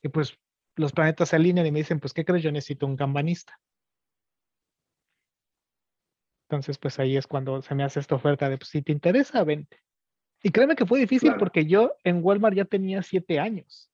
Y 0.02 0.10
pues 0.10 0.38
los 0.76 0.92
planetas 0.92 1.30
se 1.30 1.36
alinean 1.36 1.68
y 1.68 1.72
me 1.72 1.80
dicen, 1.80 2.00
pues, 2.00 2.14
¿qué 2.14 2.26
crees? 2.26 2.44
Yo 2.44 2.52
necesito 2.52 2.86
un 2.86 2.98
cambanista. 2.98 3.60
Entonces, 6.50 6.78
pues 6.78 7.00
ahí 7.00 7.18
es 7.18 7.26
cuando 7.26 7.62
se 7.62 7.74
me 7.74 7.84
hace 7.84 8.00
esta 8.00 8.16
oferta 8.16 8.50
de, 8.50 8.58
pues, 8.58 8.70
si 8.70 8.82
te 8.82 8.92
interesa, 8.92 9.44
vente. 9.44 9.82
Y 10.44 10.52
créeme 10.52 10.76
que 10.76 10.86
fue 10.86 11.00
difícil 11.00 11.36
porque 11.40 11.66
yo 11.66 11.96
en 12.04 12.20
Walmart 12.22 12.56
ya 12.56 12.66
tenía 12.66 13.02
siete 13.02 13.40
años. 13.40 13.90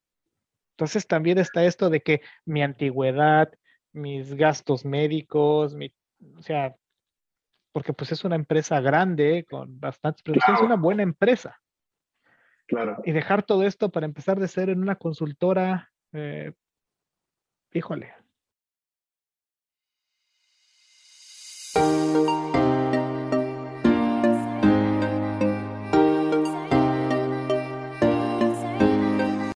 Entonces 0.76 1.06
también 1.06 1.38
está 1.38 1.64
esto 1.64 1.90
de 1.90 2.02
que 2.02 2.22
mi 2.46 2.64
antigüedad, 2.64 3.52
mis 3.92 4.34
gastos 4.34 4.84
médicos, 4.84 5.76
mi, 5.76 5.94
o 6.38 6.42
sea, 6.42 6.76
porque 7.72 7.94
pues 7.94 8.12
es 8.12 8.24
una 8.24 8.36
empresa 8.36 8.80
grande 8.82 9.46
con 9.50 9.80
bastantes 9.80 10.24
producciones, 10.24 10.62
es 10.62 10.66
una 10.66 10.76
buena 10.76 11.04
empresa. 11.04 11.60
Claro. 12.66 12.98
Y 13.04 13.12
dejar 13.12 13.44
todo 13.44 13.64
esto 13.64 13.90
para 13.90 14.06
empezar 14.06 14.40
de 14.40 14.48
ser 14.48 14.70
en 14.70 14.82
una 14.82 14.96
consultora, 14.96 15.92
eh, 16.14 16.54
híjole, 17.74 18.14